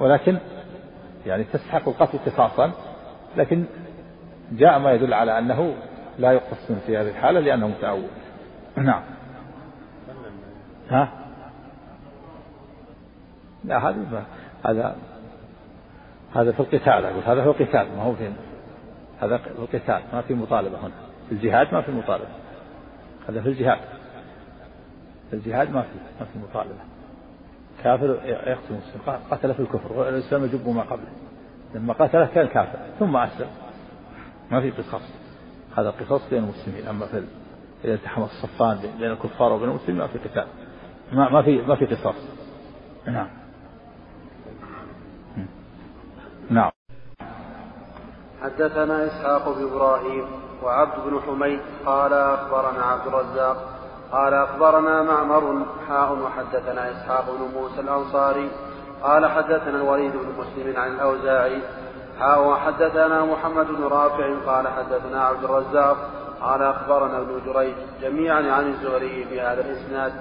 ولكن 0.00 0.38
يعني 1.26 1.44
تستحق 1.44 1.88
القتل 1.88 2.18
قصاصا 2.26 2.72
لكن 3.36 3.64
جاء 4.52 4.78
ما 4.78 4.92
يدل 4.92 5.14
على 5.14 5.38
أنه 5.38 5.74
لا 6.18 6.32
يقتص 6.32 6.72
في 6.86 6.96
هذه 6.96 7.08
الحالة 7.08 7.40
لأنه 7.40 7.68
متأول 7.68 8.08
نعم. 8.76 9.02
ها؟ 10.90 11.08
لا 13.64 13.88
هذا 13.88 14.24
هذا 14.66 14.96
هذا 16.34 16.52
في 16.52 16.60
القتال 16.60 17.04
أقول 17.04 17.22
هذا 17.26 17.52
في 17.52 17.62
القتال 17.62 17.96
ما 17.96 18.02
هو 18.02 18.14
في 18.14 18.30
هذا 19.20 19.36
في 19.36 19.48
القتال 19.50 20.02
ما 20.12 20.20
في 20.20 20.34
مطالبة 20.34 20.78
هنا. 20.78 20.94
في 21.28 21.34
الجهاد 21.34 21.74
ما 21.74 21.82
في 21.82 21.92
مطالبة. 21.92 22.28
هذا 23.28 23.40
في 23.40 23.48
الجهاد. 23.48 23.78
في 25.30 25.36
الجهاد 25.36 25.70
ما 25.70 25.82
في 25.82 25.88
ما 26.20 26.26
في 26.26 26.38
مطالبة. 26.38 26.80
كافر 27.84 28.20
يقتل 28.24 28.74
مسلم. 28.74 29.18
قتل 29.30 29.54
في 29.54 29.60
الكفر. 29.60 29.92
والإسلام 29.92 30.44
يجب 30.44 30.68
ما 30.68 30.82
قبله. 30.82 31.12
لما 31.74 31.92
قتله 31.92 32.26
كان 32.26 32.46
كافر 32.46 32.78
ثم 32.98 33.16
أسلم. 33.16 33.48
ما 34.50 34.60
في 34.60 34.70
قصاص. 34.70 35.02
هذا 35.76 35.90
قصاص 35.90 36.30
بين 36.30 36.44
المسلمين. 36.44 36.86
أما 36.86 37.06
في 37.06 37.24
إذا 37.84 37.94
التحم 37.94 38.22
الصفان 38.22 38.78
بين 38.98 39.10
الكفار 39.10 39.52
وبين 39.52 39.68
المسلمين 39.68 40.00
ما 40.00 40.06
في 40.06 40.18
قتال. 40.18 40.46
ما 41.12 41.28
ما 41.28 41.42
في 41.42 41.62
ما 41.62 41.76
في 41.76 41.86
قصاص. 41.86 42.16
نعم. 43.06 43.28
نعم. 46.50 46.70
حدثنا 48.42 49.06
إسحاق 49.06 49.58
بن 49.58 49.70
إبراهيم. 49.70 50.47
وعبد 50.62 50.94
بن 51.06 51.20
حميد 51.26 51.60
قال 51.86 52.12
أخبرنا 52.12 52.84
عبد 52.84 53.06
الرزاق 53.06 53.56
قال 54.12 54.34
أخبرنا 54.34 55.02
معمر 55.02 55.66
حاء 55.88 56.12
وحدثنا 56.12 56.90
إسحاق 56.90 57.24
بن 57.24 57.60
موسى 57.60 57.80
الأنصاري 57.80 58.50
قال 59.02 59.26
حدثنا 59.26 59.76
الوليد 59.76 60.12
بن 60.12 60.32
مسلم 60.38 60.76
عن 60.76 60.94
الأوزاعي 60.94 61.62
حاء 62.20 62.48
وحدثنا 62.48 63.24
محمد 63.24 63.66
بن 63.66 63.84
رافع 63.84 64.34
قال 64.46 64.68
حدثنا 64.68 65.24
عبد 65.24 65.44
الرزاق 65.44 65.96
قال 66.42 66.62
أخبرنا 66.62 67.18
ابن 67.18 67.40
جريج 67.46 67.74
جميعا 68.02 68.52
عن 68.52 68.68
الزهري 68.68 69.24
في 69.24 69.40
هذا 69.40 69.60
الإسناد. 69.60 70.12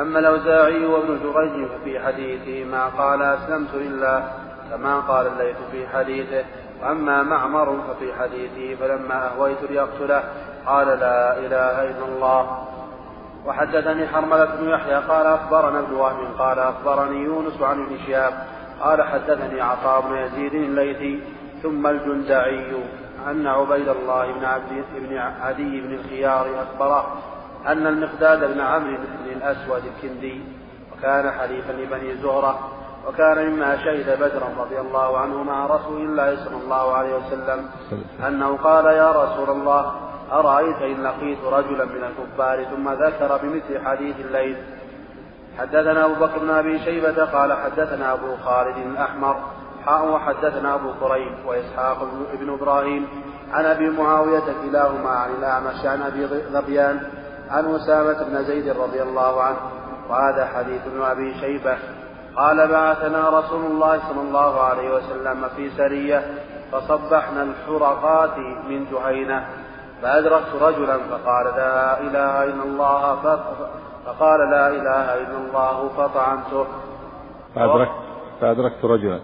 أما 0.00 0.18
الأوزاعي 0.18 0.86
وابن 0.86 1.18
جريج 1.22 1.68
ففي 1.68 2.00
حديثه 2.00 2.70
ما 2.70 2.86
قال 2.86 3.22
أسلمت 3.22 3.74
لله 3.74 4.32
كما 4.70 5.00
قال 5.00 5.26
الليث 5.26 5.56
في 5.72 5.88
حديثه. 5.88 6.44
وأما 6.82 7.22
معمر 7.22 7.78
ففي 7.88 8.12
حديثه 8.14 8.80
فلما 8.80 9.26
أهويت 9.26 9.62
ليقتله 9.70 10.22
قال 10.66 10.86
لا 10.86 11.38
إله 11.38 11.90
إلا 11.90 12.04
الله. 12.08 12.66
وحدثني 13.46 14.08
حرملة 14.08 14.44
بن 14.44 14.68
يحيى 14.68 14.94
قال 14.94 15.26
أخبرنا 15.26 15.78
ابن 15.80 15.92
وهب 15.94 16.18
قال 16.38 16.58
أخبرني 16.58 17.24
يونس 17.24 17.62
عن 17.62 17.82
ابن 17.82 17.98
شهاب 18.06 18.32
قال 18.80 19.02
حدثني 19.02 19.60
عطاء 19.60 20.00
بن 20.00 20.16
يزيد 20.16 20.54
الليثي 20.54 21.20
ثم 21.62 21.86
الجندعي 21.86 22.72
أن 23.30 23.46
عبيد 23.46 23.88
الله 23.88 24.32
بن 24.32 24.44
عبد 24.44 24.84
بن 24.94 25.16
عدي 25.16 25.80
بن 25.80 25.94
الخيار 25.94 26.46
أخبره 26.62 27.16
أن 27.66 27.86
المقداد 27.86 28.54
بن 28.54 28.60
عمرو 28.60 28.96
بن 28.96 29.32
الأسود 29.32 29.82
الكندي 29.86 30.40
وكان 30.92 31.30
حليفا 31.30 31.72
لبني 31.72 32.14
زهرة 32.14 32.58
وكان 33.08 33.50
مما 33.50 33.76
شهد 33.76 34.18
بدرا 34.20 34.48
رضي 34.58 34.80
الله 34.80 35.18
عنه 35.18 35.42
مع 35.42 35.66
رسول 35.66 36.00
الله 36.00 36.44
صلى 36.44 36.56
الله 36.56 36.92
عليه 36.94 37.16
وسلم 37.16 37.70
أنه 38.26 38.56
قال 38.56 38.86
يا 38.86 39.12
رسول 39.12 39.50
الله 39.50 39.92
أرأيت 40.32 40.76
إن 40.76 41.02
لقيت 41.02 41.38
رجلا 41.44 41.84
من 41.84 42.04
الكفار 42.04 42.64
ثم 42.64 42.88
ذكر 42.88 43.40
بمثل 43.42 43.86
حديث 43.86 44.16
الليل. 44.20 44.56
حدثنا 45.58 46.04
أبو 46.04 46.14
بكر 46.14 46.38
بن 46.38 46.50
أبي 46.50 46.78
شيبة 46.78 47.24
قال 47.24 47.52
حدثنا 47.52 48.12
أبو 48.12 48.36
خالد 48.44 48.76
الأحمر 48.76 49.36
حاء 49.86 50.08
وحدثنا 50.08 50.74
أبو 50.74 50.92
كريم 51.00 51.46
وإسحاق 51.46 51.98
بن 52.40 52.52
إبراهيم. 52.52 53.08
عن 53.52 53.64
أبي 53.64 53.90
معاوية 53.90 54.44
كلاهما 54.62 55.10
عن 55.10 55.30
الأعمش 55.38 55.84
عن 55.84 56.02
أبي 56.02 56.26
ظبيان 56.26 57.00
عن 57.50 57.74
أسامة 57.74 58.22
بن 58.22 58.44
زيد 58.44 58.68
رضي 58.68 59.02
الله 59.02 59.42
عنه. 59.42 59.58
وهذا 60.08 60.46
حديث 60.46 60.80
ابن 60.86 61.02
أبي 61.02 61.34
شيبة. 61.40 61.78
قال 62.36 62.68
بعثنا 62.68 63.28
رسول 63.28 63.64
الله 63.66 63.98
صلى 64.08 64.20
الله 64.20 64.60
عليه 64.60 64.94
وسلم 64.94 65.48
في 65.56 65.70
سرية 65.70 66.22
فصبحنا 66.72 67.42
الحرقات 67.42 68.38
من 68.68 68.86
جهينة 68.92 69.46
فأدركت 70.02 70.54
رجلا 70.62 70.98
فقال 70.98 71.46
لا 71.56 72.00
إله 72.00 72.44
إلا 72.44 72.62
الله 72.64 73.16
فقال 74.06 74.50
لا 74.50 74.68
إله 74.68 75.14
إلا 75.14 75.36
الله 75.36 75.88
فطعنته. 75.96 76.66
فأدركت 77.54 77.92
فأدركت 78.40 78.84
رجلا. 78.84 79.20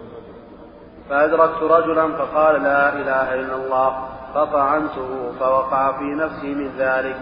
فأدركت 1.09 1.63
رجلا 1.63 2.17
فقال 2.17 2.63
لا 2.63 2.93
إله 2.93 3.33
إلا 3.33 3.55
الله 3.55 3.97
فطعنته 4.33 5.31
فوقع 5.39 5.91
في 5.91 6.05
نفسي 6.05 6.55
من 6.55 6.71
ذلك. 6.77 7.17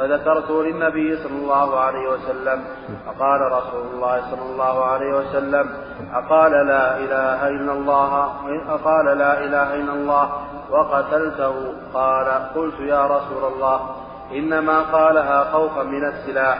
فذكرت 0.00 0.50
للنبي 0.50 1.16
صلى 1.16 1.38
الله 1.42 1.80
عليه 1.80 2.08
وسلم. 2.08 2.64
فقال 3.06 3.40
رسول 3.52 3.86
الله 3.94 4.20
صلى 4.30 4.42
الله 4.42 4.84
عليه 4.84 5.14
وسلم 5.14 5.70
أقال 6.14 6.52
لا 6.52 6.96
إله 6.96 7.48
إلا 7.48 7.72
الله 7.72 8.32
أقال 8.68 9.18
لا 9.18 9.44
إله 9.44 9.74
إلا 9.74 9.92
الله 9.92 10.32
وقتلته. 10.70 11.74
قال 11.94 12.26
قلت 12.54 12.80
يا 12.80 13.06
رسول 13.06 13.52
الله 13.52 13.96
إنما 14.32 14.80
قالها 14.92 15.44
خوفا 15.44 15.82
من 15.82 16.04
السلاح. 16.04 16.58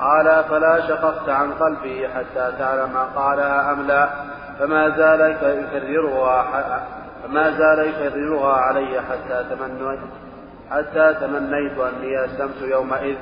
قال 0.00 0.44
فلا 0.44 0.88
شققت 0.88 1.28
عن 1.28 1.52
قلبه 1.52 2.08
حتى 2.14 2.52
تعلم 2.58 2.96
قالها 3.16 3.72
أم 3.72 3.86
لا. 3.86 4.08
فما 4.58 4.88
زال 4.88 5.20
يكررها 5.42 6.44
فما 7.22 7.50
زال 7.50 7.78
يكررها 7.78 8.52
علي 8.52 9.00
حتى 9.00 9.44
تمنيت. 9.50 10.00
حتى 10.72 11.14
تمنيت 11.20 11.78
أني 11.78 12.24
أسلمت 12.24 12.60
يومئذ. 12.62 13.16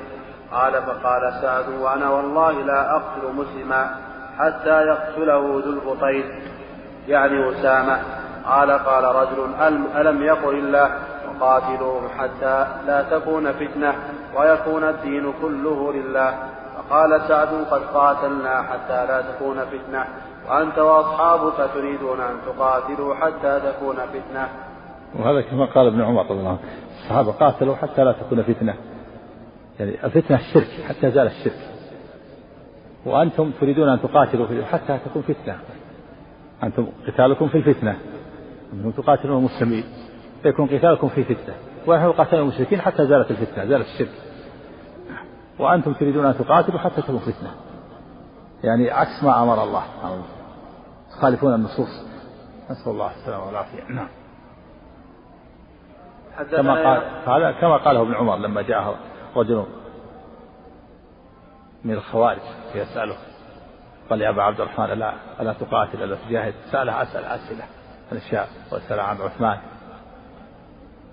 قال 0.51 0.73
فقال 0.73 1.33
سعد 1.41 1.69
وأنا 1.81 2.09
والله 2.09 2.51
لا 2.51 2.95
أقتل 2.95 3.23
مسلما 3.35 3.95
حتى 4.39 4.81
يقتله 4.81 5.61
ذو 5.65 5.71
البطين 5.77 6.25
يعني 7.07 7.49
أسامة. 7.49 8.01
قال 8.45 8.71
قال 8.71 9.03
رجل 9.03 9.39
ألم 9.95 10.23
يقل 10.23 10.55
الله 10.55 10.89
وقاتلوهم 11.27 12.07
حتى 12.19 12.65
لا 12.87 13.01
تكون 13.01 13.51
فتنة 13.51 13.93
ويكون 14.35 14.83
الدين 14.83 15.33
كله 15.41 15.93
لله؟ 15.93 16.33
فقال 16.77 17.21
سعد 17.27 17.47
قد 17.71 17.81
قاتلنا 17.93 18.61
حتى 18.61 19.05
لا 19.07 19.21
تكون 19.21 19.57
فتنة 19.59 20.05
وأنت 20.49 20.79
وأصحابك 20.79 21.69
تريدون 21.73 22.21
أن 22.21 22.35
تقاتلوا 22.45 23.15
حتى 23.15 23.59
تكون 23.59 23.95
فتنة. 23.95 24.49
وهذا 25.19 25.41
كما 25.41 25.65
قال 25.65 25.87
ابن 25.87 26.01
عمر 26.01 26.23
رضي 26.23 26.33
الله 26.33 26.49
عنه. 26.49 26.59
الصحابة 27.11 27.31
قاتلوا 27.31 27.75
حتى 27.75 28.03
لا 28.03 28.11
تكون 28.11 28.43
فتنة. 28.43 28.75
يعني 29.79 30.05
الفتنة 30.05 30.37
الشرك 30.37 30.67
حتى 30.87 31.11
زال 31.11 31.27
الشرك. 31.27 31.69
وأنتم 33.05 33.51
تريدون 33.61 33.89
أن 33.89 34.01
تقاتلوا 34.01 34.65
حتى 34.65 34.99
تكون 35.05 35.21
فتنة. 35.21 35.59
أنتم 36.63 36.87
قتالكم 37.07 37.47
في 37.47 37.57
الفتنة. 37.57 37.97
أنتم 38.73 38.91
تقاتلون 38.91 39.37
المسلمين. 39.37 39.83
فيكون 40.43 40.67
قتالكم 40.67 41.07
في 41.07 41.23
فتنة. 41.23 41.55
ونحن 41.87 42.11
قاتلنا 42.11 42.41
المشركين 42.41 42.81
حتى 42.81 43.07
زالت 43.07 43.31
الفتنة 43.31 43.65
زالت 43.65 43.85
الشرك. 43.85 44.11
وأنتم 45.59 45.93
تريدون 45.93 46.25
أن 46.25 46.37
تقاتلوا 46.37 46.79
حتى 46.79 47.01
تكون 47.01 47.17
فتنة. 47.17 47.51
يعني 48.63 48.91
عكس 48.91 49.23
ما 49.23 49.43
أمر 49.43 49.63
الله. 49.63 49.83
تخالفون 51.11 51.53
النصوص. 51.53 52.05
نسأل 52.71 52.91
الله 52.91 53.11
السلامة 53.11 53.45
والعافية. 53.47 53.83
نعم. 53.89 54.07
كما 56.51 56.73
قال 56.73 57.01
هذا 57.27 57.51
كما 57.51 57.77
قاله 57.77 58.01
ابن 58.01 58.15
عمر 58.15 58.37
لما 58.37 58.61
جاءه 58.61 58.95
رجل 59.35 59.65
من 61.83 61.93
الخوارج 61.93 62.41
يسأله 62.75 63.15
قال 64.09 64.21
يا 64.21 64.29
أبا 64.29 64.43
عبد 64.43 64.61
الرحمن 64.61 64.85
ألا 64.85 65.13
ألا 65.39 65.53
تقاتل؟ 65.53 66.03
ألا 66.03 66.17
تجاهد؟ 66.27 66.53
سأله 66.71 67.01
أسأل 67.01 67.25
أسئلة 67.25 67.63
الأشياء 68.11 68.47
وسأل 68.71 68.99
عن 68.99 69.17
عثمان 69.21 69.57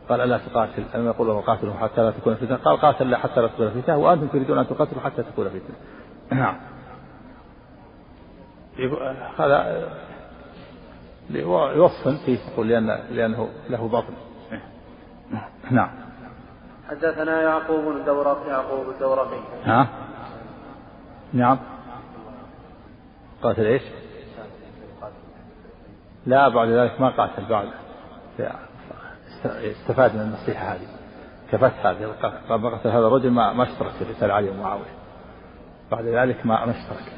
قال 0.09 0.21
ألا 0.21 0.39
تقاتل؟ 0.39 0.85
ألم 0.95 1.07
يقول 1.07 1.27
له 1.27 1.41
قاتلوا 1.41 1.75
حتى 1.75 2.01
لا 2.01 2.11
تكون 2.11 2.35
فتنة. 2.35 2.57
قال 2.57 2.81
قاتل 2.81 3.11
لا 3.11 3.19
حتى 3.19 3.41
لا 3.41 3.47
تكون 3.47 3.71
فتنة. 3.71 3.97
وأنتم 3.97 4.27
تريدون 4.27 4.59
أن 4.59 4.67
تقاتلوا 4.67 5.03
حتى 5.03 5.23
تكون 5.23 5.49
فتنة. 5.49 5.77
نعم. 6.31 6.57
هذا 9.39 9.89
يوصل 11.75 12.17
فيه 12.27 12.39
يقول 12.53 12.69
لأن 12.69 12.99
لأنه 13.11 13.49
له 13.71 13.89
بطن. 13.89 14.15
نعم. 15.71 15.91
حدثنا 16.91 17.43
يعقوب 17.43 17.97
الدورق 17.97 18.47
يعقوب 18.49 18.89
الدورقي 18.89 19.41
ها؟ 19.65 19.89
نعم. 21.33 21.59
قاتل 23.43 23.67
إيش؟ 23.67 23.83
لا 26.27 26.49
بعد 26.49 26.69
ذلك 26.69 27.01
ما 27.01 27.09
قاتل 27.09 27.45
بعد. 27.45 27.69
استفاد 29.47 30.15
من 30.15 30.21
النصيحة 30.21 30.73
هذه. 30.73 30.87
كفت 31.53 31.87
هذه 31.87 32.15
لما 32.51 32.69
قتل 32.69 32.89
هذا 32.89 33.07
الرجل 33.07 33.31
ما 33.31 33.53
ما 33.53 33.63
اشترك 33.63 33.91
في 33.91 34.05
قتال 34.05 34.31
علي 34.31 34.51
ومعاوية. 34.51 34.95
بعد 35.91 36.05
ذلك 36.05 36.47
ما 36.47 36.65
ما 36.65 36.71
اشترك. 36.71 37.13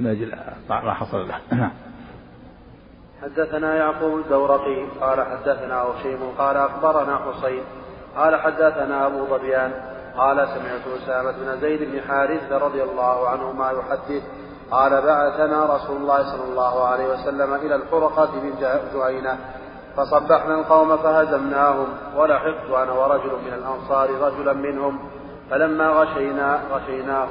من 0.00 0.06
أجل 0.06 0.36
ما 0.70 0.94
حصل 0.94 1.28
له. 1.28 1.38
نعم. 1.52 1.72
حدثنا 3.22 3.76
يعقوب 3.76 4.18
الدورقي 4.18 4.86
قال 5.00 5.26
حدثنا 5.26 5.82
هشيم 5.82 6.18
قال 6.38 6.56
أخبرنا 6.56 7.16
حسين 7.16 7.62
قال 8.16 8.36
حدثنا 8.36 9.06
أبو 9.06 9.26
ظبيان 9.26 9.72
قال 10.16 10.36
سمعت 10.36 11.02
أسامة 11.02 11.32
بن 11.32 11.60
زيد 11.60 11.92
بن 11.92 12.00
حارثة 12.08 12.58
رضي 12.58 12.82
الله 12.82 13.28
عنهما 13.28 13.70
يحدث 13.70 14.22
قال 14.70 14.90
بعثنا 15.02 15.74
رسول 15.74 15.96
الله 15.96 16.22
صلى 16.22 16.44
الله 16.50 16.84
عليه 16.84 17.08
وسلم 17.12 17.54
إلى 17.54 17.74
الحرقة 17.74 18.30
من 18.42 18.54
جهينة 18.94 19.38
فصبحنا 19.96 20.54
القوم 20.54 20.96
فهزمناهم 20.96 21.86
ولحقت 22.16 22.70
أنا 22.70 22.92
ورجل 22.92 23.32
من 23.46 23.52
الأنصار 23.52 24.10
رجلا 24.10 24.52
منهم 24.52 24.98
فلما 25.50 25.88
غشينا 25.88 26.60
غشيناه 26.72 27.28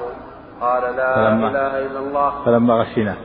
قال 0.61 0.95
لا 0.95 1.15
فلما 1.15 1.49
إله 1.49 1.85
إلا 1.85 1.99
الله. 1.99 2.45
فلما 2.45 2.73
غشيناه. 2.73 3.15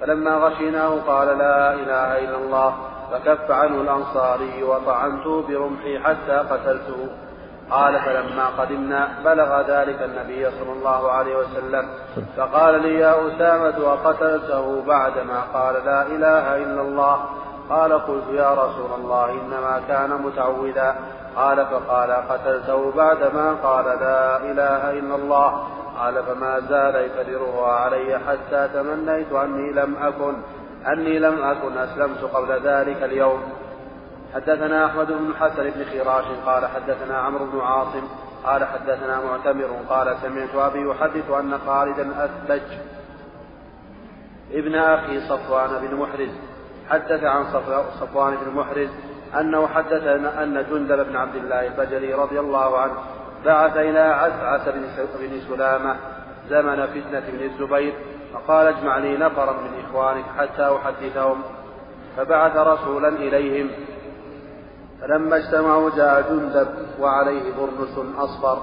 فلما 0.00 0.36
غشيناه 0.36 1.00
قال 1.06 1.38
لا 1.38 1.74
إله 1.74 2.18
إلا 2.18 2.36
الله 2.36 2.74
فكف 3.12 3.50
عنه 3.50 3.80
الأنصاري 3.80 4.62
وطعنته 4.62 5.42
برمحي 5.48 5.98
حتى 5.98 6.36
قتلته. 6.50 7.08
قال 7.70 8.00
فلما 8.00 8.46
قدمنا 8.58 9.08
بلغ 9.24 9.60
ذلك 9.60 10.02
النبي 10.02 10.50
صلى 10.50 10.72
الله 10.72 11.12
عليه 11.12 11.36
وسلم. 11.36 11.88
فقال 12.36 12.82
لي 12.82 12.94
يا 12.94 13.14
أسامة 13.28 13.74
وقتلته 13.84 14.82
بعدما 14.86 15.40
قال 15.54 15.74
لا 15.84 16.02
إله 16.02 16.56
إلا 16.56 16.80
الله؟ 16.82 17.24
قال 17.70 17.92
قلت 17.92 18.24
يا 18.32 18.50
رسول 18.52 18.90
الله 19.00 19.30
إنما 19.30 19.80
كان 19.88 20.22
متعوذا. 20.22 20.96
قال 21.36 21.66
فقال 21.66 22.10
قتلته 22.10 22.92
بعدما 22.96 23.56
قال 23.62 23.84
لا 23.84 24.36
إله 24.36 24.90
إلا 24.90 25.14
الله. 25.14 25.66
قال 25.98 26.22
فما 26.24 26.60
زال 26.60 26.94
يكررها 26.94 27.72
علي 27.72 28.18
حتى 28.18 28.68
تمنيت 28.74 29.32
أني 29.32 29.72
لم 29.72 29.96
أكن 29.96 30.34
أني 30.86 31.18
لم 31.18 31.42
أكن 31.42 31.78
أسلمت 31.78 32.24
قبل 32.24 32.52
ذلك 32.52 33.02
اليوم. 33.02 33.42
حدثنا 34.34 34.86
أحمد 34.86 35.06
بن 35.06 35.30
الحسن 35.30 35.70
بن 35.70 35.84
خراش 35.84 36.24
قال 36.46 36.66
حدثنا 36.66 37.18
عمرو 37.18 37.44
بن 37.44 37.60
عاصم 37.60 38.08
قال 38.44 38.64
حدثنا 38.64 39.20
معتمر 39.24 39.70
قال 39.88 40.16
سمعت 40.22 40.54
أبي 40.54 40.88
يحدث 40.90 41.30
أن 41.30 41.58
خالدا 41.66 42.24
أثلج 42.24 42.62
ابن 44.52 44.74
أخي 44.74 45.20
صفوان 45.20 45.70
بن 45.82 45.96
محرز. 45.96 46.30
حدث 46.90 47.24
عن 47.24 47.44
صفوان 48.00 48.36
بن 48.36 48.54
محرز 48.54 48.88
أنه 49.40 49.66
حدث 49.66 50.06
أن 50.42 50.64
جندب 50.70 51.06
بن 51.06 51.16
عبد 51.16 51.36
الله 51.36 51.66
البجلي 51.66 52.14
رضي 52.14 52.40
الله 52.40 52.78
عنه 52.78 52.94
بعث 53.44 53.76
إلى 53.76 53.98
عسعس 53.98 54.68
بن 54.68 55.40
سلامة 55.48 55.96
زمن 56.48 56.86
فتنة 56.86 57.22
بن 57.30 57.44
الزبير 57.44 57.94
فقال 58.34 58.66
اجمع 58.66 58.98
لي 58.98 59.16
نفرا 59.16 59.52
من 59.52 59.84
إخوانك 59.84 60.24
حتى 60.38 60.76
أحدثهم. 60.76 61.42
فبعث 62.16 62.56
رسولا 62.56 63.08
إليهم. 63.08 63.70
فلما 65.00 65.36
اجتمعوا 65.36 65.90
جاء 65.96 66.22
جندب 66.30 66.68
وعليه 67.00 67.42
برنس 67.58 68.16
أصفر 68.18 68.58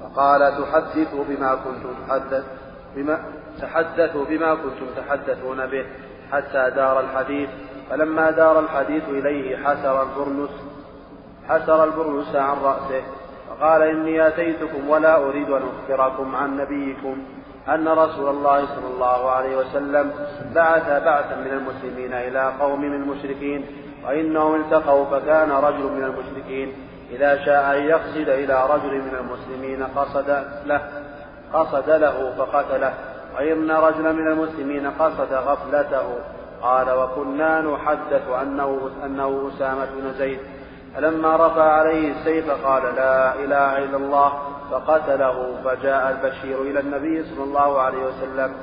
فقال 0.00 0.40
تحدثوا 0.40 1.24
بما 1.28 1.54
كنتم 1.54 1.94
تحدث 2.08 2.44
بما 2.96 3.18
تحدثوا 3.60 4.24
بما 4.24 4.54
كنتم 4.54 4.86
تحدثون 4.96 5.66
به 5.66 5.86
حتى 6.32 6.70
دار 6.70 7.00
الحديث. 7.00 7.50
فلما 7.90 8.30
دار 8.30 8.60
الحديث 8.60 9.08
إليه 9.08 9.56
حسر 9.56 10.02
البرنس 10.02 10.50
حسر 11.48 11.84
البرنس 11.84 12.36
عن 12.36 12.56
رأسه. 12.62 13.02
فقال 13.60 13.82
إني 13.82 14.28
أتيتكم 14.28 14.88
ولا 14.88 15.16
أريد 15.16 15.50
أن 15.50 15.62
أخبركم 15.62 16.36
عن 16.36 16.56
نبيكم 16.56 17.16
أن 17.68 17.88
رسول 17.88 18.28
الله 18.28 18.66
صلى 18.66 18.86
الله 18.94 19.30
عليه 19.30 19.56
وسلم 19.56 20.12
بعث 20.54 21.02
بعثا 21.04 21.36
من 21.36 21.50
المسلمين 21.50 22.12
إلى 22.12 22.52
قوم 22.60 22.80
من 22.80 22.94
المشركين 22.94 23.66
وإنهم 24.06 24.54
التقوا 24.54 25.04
فكان 25.04 25.50
رجل 25.50 25.82
من 25.82 26.04
المشركين. 26.04 26.72
إذا 27.10 27.44
شاء 27.44 27.76
أن 27.76 27.82
يقصد 27.82 28.28
إلى 28.28 28.66
رجل 28.70 28.94
من 28.94 29.14
المسلمين 29.20 29.82
قصد 29.82 30.44
له 30.66 30.80
قصد 31.52 31.90
له 31.90 32.32
فقتله 32.38 32.94
وإن 33.36 33.70
رجلا 33.70 34.12
من 34.12 34.28
المسلمين 34.28 34.90
قصد 34.90 35.32
غفلته. 35.32 36.18
قال 36.62 36.90
وكنا 36.90 37.60
نحدث 37.60 38.28
أنه 38.42 38.90
أنه 39.04 39.50
أسامة 39.54 39.84
بن 39.84 40.12
زيد. 40.18 40.38
فلما 40.96 41.36
رفع 41.46 41.62
عليه 41.62 42.12
السيف 42.12 42.66
قال 42.66 42.82
لا 42.82 43.34
إله 43.34 43.78
إلا 43.78 43.96
الله 43.96 44.32
فقتله 44.70 45.56
فجاء 45.64 46.10
البشير 46.10 46.62
إلى 46.62 46.80
النبي 46.80 47.24
صلى 47.24 47.44
الله 47.44 47.80
عليه 47.80 47.98
وسلم 47.98 48.54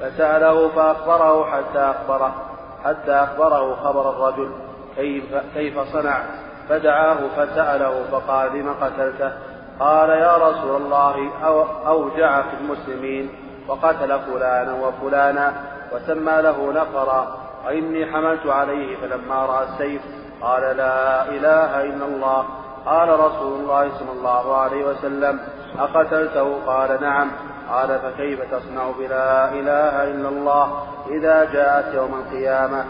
فسأله 0.00 0.68
فأخبره 0.68 1.44
حتى 1.50 1.78
أخبره 1.78 2.50
حتى 2.84 3.12
أخبره 3.12 3.74
خبر 3.74 4.10
الرجل. 4.10 4.50
كيف, 4.96 5.24
كيف 5.54 5.78
صنع؟ 5.78 6.22
فدعاه 6.68 7.18
فسأله 7.36 8.04
فقال 8.12 8.58
لم 8.58 8.74
قتلته؟ 8.80 9.32
قال 9.80 10.10
يا 10.10 10.36
رسول 10.36 10.82
الله 10.82 11.30
أو 11.44 11.64
أوجع 11.86 12.42
في 12.42 12.56
المسلمين 12.60 13.30
وقتل 13.68 14.20
فلانا 14.20 14.74
وفلانا 14.74 15.52
وسمى 15.92 16.42
له 16.42 16.72
نفرا. 16.72 17.36
وإني 17.66 18.06
حملت 18.06 18.46
عليه 18.46 18.96
فلما 18.96 19.46
رأى 19.46 19.64
السيف 19.64 20.02
قال 20.40 20.76
لا 20.76 21.28
إله 21.28 21.84
إلا 21.84 22.06
الله. 22.06 22.44
قال 22.86 23.08
رسول 23.08 23.60
الله 23.60 23.88
صلى 23.98 24.12
الله 24.12 24.56
عليه 24.56 24.84
وسلم 24.84 25.40
أقتلته؟ 25.78 26.66
قال 26.66 27.02
نعم. 27.02 27.30
قال 27.70 27.88
فكيف 27.98 28.40
تصنع 28.54 28.90
بلا 28.98 29.52
إله 29.52 30.10
إلا 30.10 30.28
الله 30.28 30.82
إذا 31.08 31.52
جاءت 31.52 31.94
يوم 31.94 32.14
القيامة؟ 32.14 32.84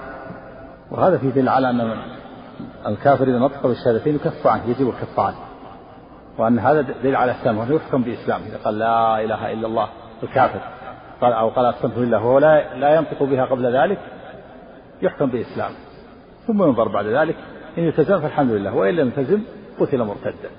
وهذا 0.90 1.18
في 1.18 1.30
دل 1.30 1.48
على 1.48 1.70
أن 1.70 1.96
الكافر 2.86 3.24
إذا 3.24 3.38
نطق 3.38 3.66
بالشهادتين 3.66 4.14
يكف 4.14 4.46
عنه 4.46 4.62
يجب 4.66 4.88
الكف 4.88 5.20
عنه. 5.20 5.36
وأن 6.38 6.58
هذا 6.58 6.80
دليل 6.80 7.16
على 7.16 7.32
إسلامه 7.32 7.60
وأنه 7.60 7.74
يحكم 7.74 8.02
بإسلامه. 8.02 8.46
إذا 8.46 8.58
قال 8.64 8.78
لا 8.78 9.24
إله 9.24 9.52
إلا 9.52 9.66
الله 9.66 9.88
الكافر. 10.22 10.60
قال 11.20 11.32
أو 11.32 11.48
قال 11.48 11.66
أقسمت 11.66 11.94
بالله 11.94 12.18
وهو 12.18 12.38
لا 12.38 12.74
لا 12.74 12.94
ينطق 12.94 13.22
بها 13.22 13.44
قبل 13.44 13.76
ذلك 13.76 13.98
يحكم 15.02 15.26
بإسلامه. 15.26 15.89
ثم 16.50 16.62
ينظر 16.62 16.88
بعد 16.88 17.06
ذلك 17.06 17.36
إن 17.78 17.88
التزم 17.88 18.20
فالحمد 18.20 18.52
لله 18.52 18.74
وإن 18.74 18.94
لم 18.94 19.06
يلتزم 19.06 19.42
قتل 19.80 20.04
مرتدا. 20.04 20.50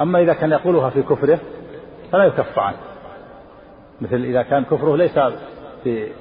أما 0.00 0.18
إذا 0.18 0.32
كان 0.32 0.50
يقولها 0.50 0.90
في 0.90 1.02
كفره 1.02 1.38
فلا 2.12 2.24
يكف 2.24 2.58
عنه. 2.58 2.76
مثل 4.00 4.16
إذا 4.16 4.42
كان 4.42 4.64
كفره 4.64 4.96
ليس 4.96 5.18
في 5.84 6.12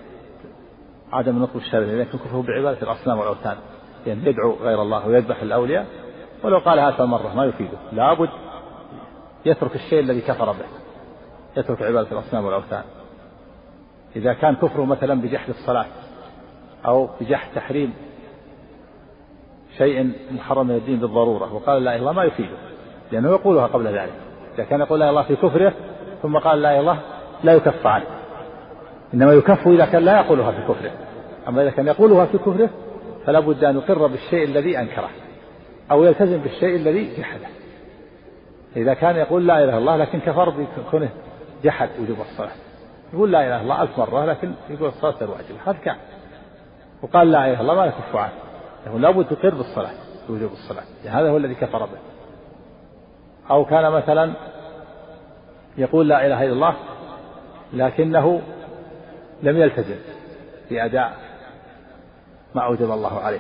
عدم 1.12 1.42
نطق 1.42 1.56
الشهادة 1.56 1.86
لكن 1.86 2.18
كفره 2.18 2.44
بعبادة 2.48 2.82
الأصنام 2.82 3.20
والأوثان 3.20 3.58
يعني 4.08 4.26
يدعو 4.26 4.56
غير 4.62 4.82
الله 4.82 5.08
ويذبح 5.08 5.42
الأولياء 5.42 5.86
ولو 6.44 6.58
قال 6.58 6.80
هذا 6.80 7.06
مرة 7.06 7.34
ما 7.36 7.46
يفيده. 7.46 7.78
لابد 7.92 8.30
يترك 9.46 9.76
الشيء 9.76 10.00
الذي 10.00 10.22
كفر 10.22 10.52
به 10.52 10.66
يترك 11.58 11.82
عبادة 11.82 12.12
الأصنام 12.12 12.46
والأوثان. 12.46 12.84
إذا 14.16 14.34
كان 14.34 14.56
كفره 14.56 14.86
مثلا 14.86 15.22
بجحد 15.22 15.50
الصلاة 15.50 15.86
أو 16.86 17.10
بجحد 17.22 17.56
تحريم 17.56 17.94
شيء 19.78 20.12
محرم 20.32 20.68
من 20.68 20.76
الدين 20.76 21.00
بالضرورة 21.00 21.54
وقال 21.54 21.84
لا 21.84 21.92
إله 21.92 22.00
الله 22.00 22.12
ما 22.12 22.24
يفيده 22.24 22.58
لأنه 23.12 23.30
يقولها 23.30 23.68
قبل 23.68 23.88
ذلك 23.88 24.14
إذا 24.56 24.64
كان 24.64 24.80
يقول 24.80 25.00
لا 25.00 25.06
إله 25.06 25.10
الله 25.10 25.24
في 25.24 25.36
كفره 25.36 25.74
ثم 26.22 26.38
قال 26.38 26.62
لا 26.62 26.72
إله 26.72 26.80
الله 26.80 27.00
لا 27.44 27.54
يكف 27.54 27.88
عنه. 27.88 28.06
إنما 29.14 29.34
يكف 29.34 29.68
إذا 29.68 29.86
كان 29.86 30.06
لا 30.06 30.22
يقولها 30.22 30.52
في 30.52 30.62
كفره. 30.62 30.92
أما 31.48 31.62
إذا 31.62 31.72
كان 31.72 31.88
يقولها 31.88 32.26
في 32.26 32.38
كفره 32.38 32.70
فلا 33.26 33.40
بد 33.40 33.64
أن 33.64 33.78
يقر 33.78 34.08
بالشيء 34.08 34.44
الذي 34.44 34.80
أنكره 34.80 35.10
أو 35.92 36.04
يلتزم 36.04 36.38
بالشيء 36.38 36.76
الذي 36.76 37.18
جحده. 37.18 37.48
إذا 38.76 38.94
كان 38.94 39.16
يقول 39.16 39.48
لا 39.48 39.64
إله 39.64 39.70
إلا 39.70 39.78
الله 39.78 39.98
لكن 39.98 40.20
كفر 40.20 40.50
بكونه 40.50 41.10
جحد 41.64 41.90
وجوب 42.00 42.18
الصلاة. 42.22 42.52
يقول 43.14 43.32
لا 43.32 43.40
إله 43.40 43.56
إلا 43.56 43.62
الله 43.62 43.82
ألف 43.82 44.00
مرة 44.00 44.26
لكن 44.26 44.52
يقول 44.70 44.88
الصلاة 44.88 45.16
الواجب 45.22 45.56
هذا 45.66 45.78
كان. 45.84 45.96
وقال 47.02 47.32
لا 47.32 47.46
إله 47.46 47.54
إلا 47.54 47.62
الله 47.62 47.76
ما 47.76 47.86
يكف 47.86 48.16
عنه. 48.16 48.34
له 48.86 49.00
لابد 49.00 49.26
تقر 49.26 49.56
بالصلاة 49.56 49.94
بوجوب 50.30 50.52
الصلاة 50.52 50.84
هذا 51.06 51.30
هو 51.30 51.38
الذي 51.38 51.56
كفر 51.56 51.86
به. 51.86 51.98
أو 53.50 53.66
كان 53.66 53.92
مثلا 53.92 54.34
يقول 55.78 56.10
لا 56.10 56.26
إله 56.26 56.44
إلا 56.44 56.54
الله 56.54 56.76
لكنه 57.74 58.42
لم 59.44 59.58
يلتزم 59.58 59.96
في 60.70 60.86
أداء 60.86 61.14
ما 62.56 62.62
أوجب 62.66 62.92
الله 62.92 63.20
عليه 63.20 63.40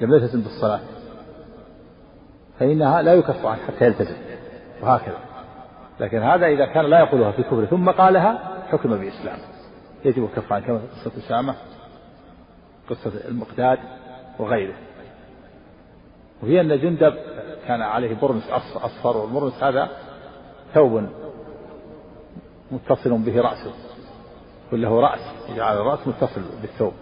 لم 0.00 0.14
يلتزم 0.14 0.40
بالصلاة. 0.40 0.80
فإنها 2.58 3.02
لا 3.02 3.14
يكف 3.14 3.46
عنه 3.46 3.60
حتى 3.66 3.84
يلتزم 3.84 4.16
وهكذا. 4.82 5.18
لكن 6.00 6.18
هذا 6.22 6.46
إذا 6.46 6.66
كان 6.66 6.84
لا 6.84 7.00
يقولها 7.00 7.32
في 7.32 7.42
كفر 7.42 7.66
ثم 7.66 7.90
قالها 7.90 8.38
حكم 8.68 8.96
بإسلام. 8.96 9.38
يجب 10.04 10.24
الكف 10.24 10.52
عنه 10.52 10.66
كما 10.66 10.80
قصة 11.04 11.18
أسامة 11.18 11.54
قصة 12.90 13.28
المقداد. 13.28 13.78
وغيره. 14.38 14.74
وهي 16.42 16.60
أن 16.60 16.80
جندب 16.80 17.14
كان 17.66 17.82
عليه 17.82 18.14
برنس 18.14 18.50
أصفر 18.76 19.16
والبرنس 19.16 19.64
هذا 19.64 19.88
ثوب 20.74 21.08
متصل 22.70 23.18
به 23.18 23.40
رأسه 23.40 23.72
وله 24.72 25.00
رأس 25.00 25.50
يجعل 25.52 25.76
الرأس 25.76 26.08
متصل 26.08 26.42
بالثوب. 26.62 26.92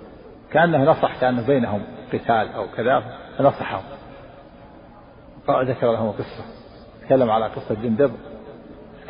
كأنه 0.50 0.84
نصح 0.84 1.20
كأنه 1.20 1.46
بينهم 1.46 1.82
قتال 2.12 2.52
أو 2.52 2.66
كذا 2.76 3.18
فنصحهم. 3.38 3.82
ذكر 5.48 5.92
لهم 5.92 6.10
قصة 6.10 6.44
تكلم 7.06 7.30
على 7.30 7.46
قصة 7.46 7.74
جندب 7.74 8.12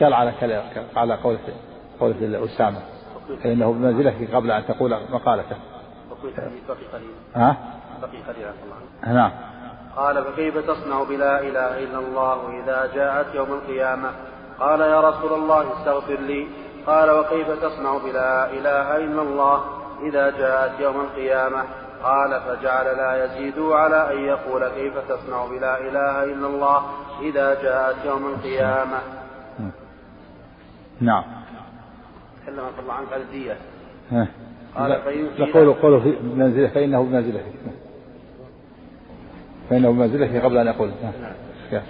قال 0.01 0.15
على 0.15 0.33
على 0.97 1.15
قولة 1.15 1.39
قولة 2.01 2.45
أسامة 2.45 2.81
فإنه 3.43 3.73
بمنزلته 3.73 4.37
قبل 4.37 4.51
أن 4.51 4.67
تقول 4.67 4.97
مقالته. 5.11 5.57
ها؟ 7.35 7.57
قليلا 8.05 8.53
نعم. 9.07 9.31
قال 9.97 10.25
فكيف 10.25 10.59
تصنع 10.59 11.03
بلا 11.03 11.41
إله 11.41 11.85
إلا 11.85 11.99
الله 11.99 12.63
إذا 12.63 12.91
جاءت 12.95 13.35
يوم 13.35 13.53
القيامة. 13.53 14.11
قال 14.61 14.81
يا 14.81 15.01
رسول 15.01 15.33
الله 15.33 15.73
استغفر 15.73 16.21
لي. 16.21 16.49
قال 16.87 17.11
وكيف 17.11 17.51
تصنع 17.51 17.99
بلا 17.99 18.51
إله 18.51 18.97
إلا 18.97 19.23
الله 19.23 19.65
إذا 20.03 20.31
جاءت 20.31 20.81
يوم 20.81 21.01
القيامة؟ 21.01 21.65
قال 22.03 22.41
فجعل 22.41 22.97
لا 22.97 23.25
يزيد 23.25 23.59
على 23.59 24.13
أن 24.13 24.19
يقول 24.25 24.69
كيف 24.69 24.99
تصنع 25.09 25.47
بلا 25.47 25.81
إله 25.81 26.25
إلا 26.25 26.47
الله 26.47 26.83
إذا 27.23 27.63
جاءت 27.63 27.97
يوم 28.05 28.27
القيامة. 28.27 28.99
نعم. 31.01 31.25
تكلم 32.47 32.65
الله 32.83 32.95
عنك 32.95 33.13
الدية 33.13 33.57
قال 34.77 34.91
يقول 35.39 35.73
قوله 35.73 36.01
في 36.01 36.17
منزلة 36.37 36.69
فإنه 36.69 37.03
بمنزلته 37.03 37.53
فإنه 39.71 39.91
بمنزلته 39.91 40.41
قبل 40.41 40.59
أن 40.59 40.67
يقول 40.67 40.91
نعم. 41.03 41.83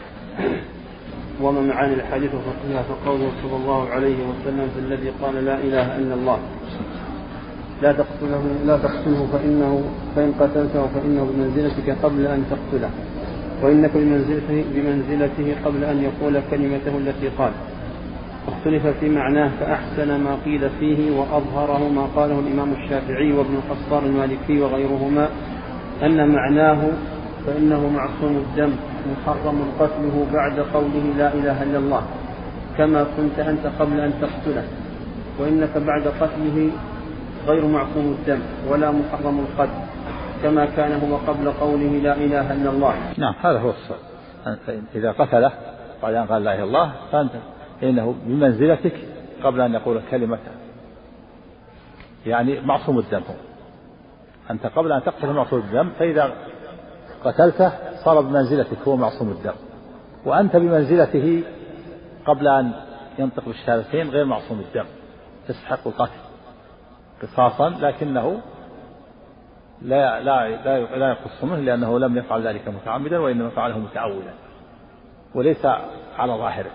وما 1.43 1.61
معاني 1.61 1.95
الحديث 1.95 2.31
وفقهها 2.35 2.83
فقوله 2.83 3.31
صلى 3.43 3.57
الله 3.57 3.89
عليه 3.89 4.15
وسلم 4.15 4.69
في 4.75 4.81
الذي 4.81 5.11
قال 5.23 5.45
لا 5.45 5.55
إله 5.55 5.97
إلا 5.97 6.15
الله. 6.15 6.39
لا 7.83 7.93
تقتله 7.93 8.43
لا 8.67 8.77
تقتله 8.77 9.27
فإنه 9.33 9.83
فإن 10.17 10.33
قتلته 10.41 10.87
فإنه 10.87 11.25
بمنزلتك 11.25 11.97
قبل 12.03 12.27
أن 12.27 12.45
تقتله. 12.51 12.91
وإنك 13.63 13.91
بمنزلته 13.95 14.65
بمنزلته 14.75 15.55
قبل 15.65 15.85
أن 15.85 16.03
يقول 16.03 16.41
كلمته 16.51 16.99
التي 16.99 17.29
قال. 17.39 17.53
اختلف 18.49 18.87
في 18.87 19.09
معناه 19.09 19.51
فأحسن 19.61 20.21
ما 20.21 20.37
قيل 20.45 20.71
فيه 20.81 21.11
وأظهره 21.11 21.89
ما 21.89 22.07
قاله 22.17 22.39
الإمام 22.39 22.73
الشافعي 22.73 23.33
وابن 23.33 23.55
القصار 23.55 24.03
المالكي 24.07 24.61
وغيرهما 24.61 25.29
أن 26.03 26.29
معناه 26.29 26.79
فإنه 27.49 27.89
معصوم 27.89 28.37
الدم 28.37 28.73
محرم 29.13 29.73
قتله 29.81 30.27
بعد 30.33 30.61
قوله 30.61 31.05
لا 31.19 31.35
إله 31.35 31.63
إلا 31.63 31.79
الله 31.79 32.03
كما 32.79 33.07
كنت 33.17 33.39
أنت 33.39 33.67
قبل 33.79 34.01
أن 34.01 34.13
تقتله. 34.21 34.65
وإنك 35.39 35.79
بعد 35.79 36.09
قتله 36.09 36.71
غير 37.47 37.67
معصوم 37.67 38.17
الدم 38.19 38.41
ولا 38.69 38.91
محرم 38.91 39.39
القتل 39.39 39.81
كما 40.43 40.67
كان 40.77 41.01
هو 41.01 41.17
قبل 41.17 41.51
قوله 41.51 41.93
لا 42.03 42.15
إله 42.17 42.53
إلا 42.53 42.71
الله. 42.71 42.95
نعم 43.19 43.35
هذا 43.41 43.59
هو 43.59 43.71
الصواب. 43.71 44.01
إذا 44.95 45.13
قتله 45.13 45.53
بعد 46.03 46.15
أن 46.15 46.27
قال 46.27 46.45
لا 46.45 46.55
إله 46.55 46.65
إلا 46.65 46.65
الله 46.65 46.93
فأنت 47.13 47.33
فإنه 47.81 48.15
بمنزلتك 48.25 48.95
قبل 49.43 49.61
أن 49.61 49.75
يقول 49.75 50.01
كلمة 50.11 50.39
يعني 52.27 52.61
معصوم 52.61 52.99
الدم 52.99 53.23
هو. 53.29 53.35
أنت 54.51 54.67
قبل 54.67 54.93
أن 54.93 55.03
تقتل 55.03 55.33
معصوم 55.33 55.59
الدم 55.61 55.89
فإذا 55.99 56.33
قتلته 57.25 57.73
صار 58.05 58.21
بمنزلتك 58.21 58.89
هو 58.89 58.97
معصوم 58.97 59.31
الدم. 59.31 59.55
وأنت 60.27 60.57
بمنزلته 60.57 61.43
قبل 62.27 62.49
أن 62.49 62.73
ينطق 63.19 63.45
بالشهادتين 63.47 64.11
غير 64.11 64.25
معصوم 64.25 64.61
الدم. 64.61 64.87
تستحق 65.49 65.87
القتل 65.87 66.21
قصاصا 67.23 67.69
لكنه 67.69 68.41
لا 69.83 70.21
لا 70.21 70.49
لا 70.49 70.97
لا 70.97 71.09
يقص 71.09 71.45
منه 71.45 71.57
لأنه 71.57 71.99
لم 71.99 72.17
يفعل 72.17 72.47
ذلك 72.47 72.69
متعمدا 72.69 73.19
وإنما 73.19 73.49
فعله 73.49 73.79
متعودا 73.79 74.35
وليس 75.35 75.67
على 76.19 76.33
ظاهره. 76.33 76.71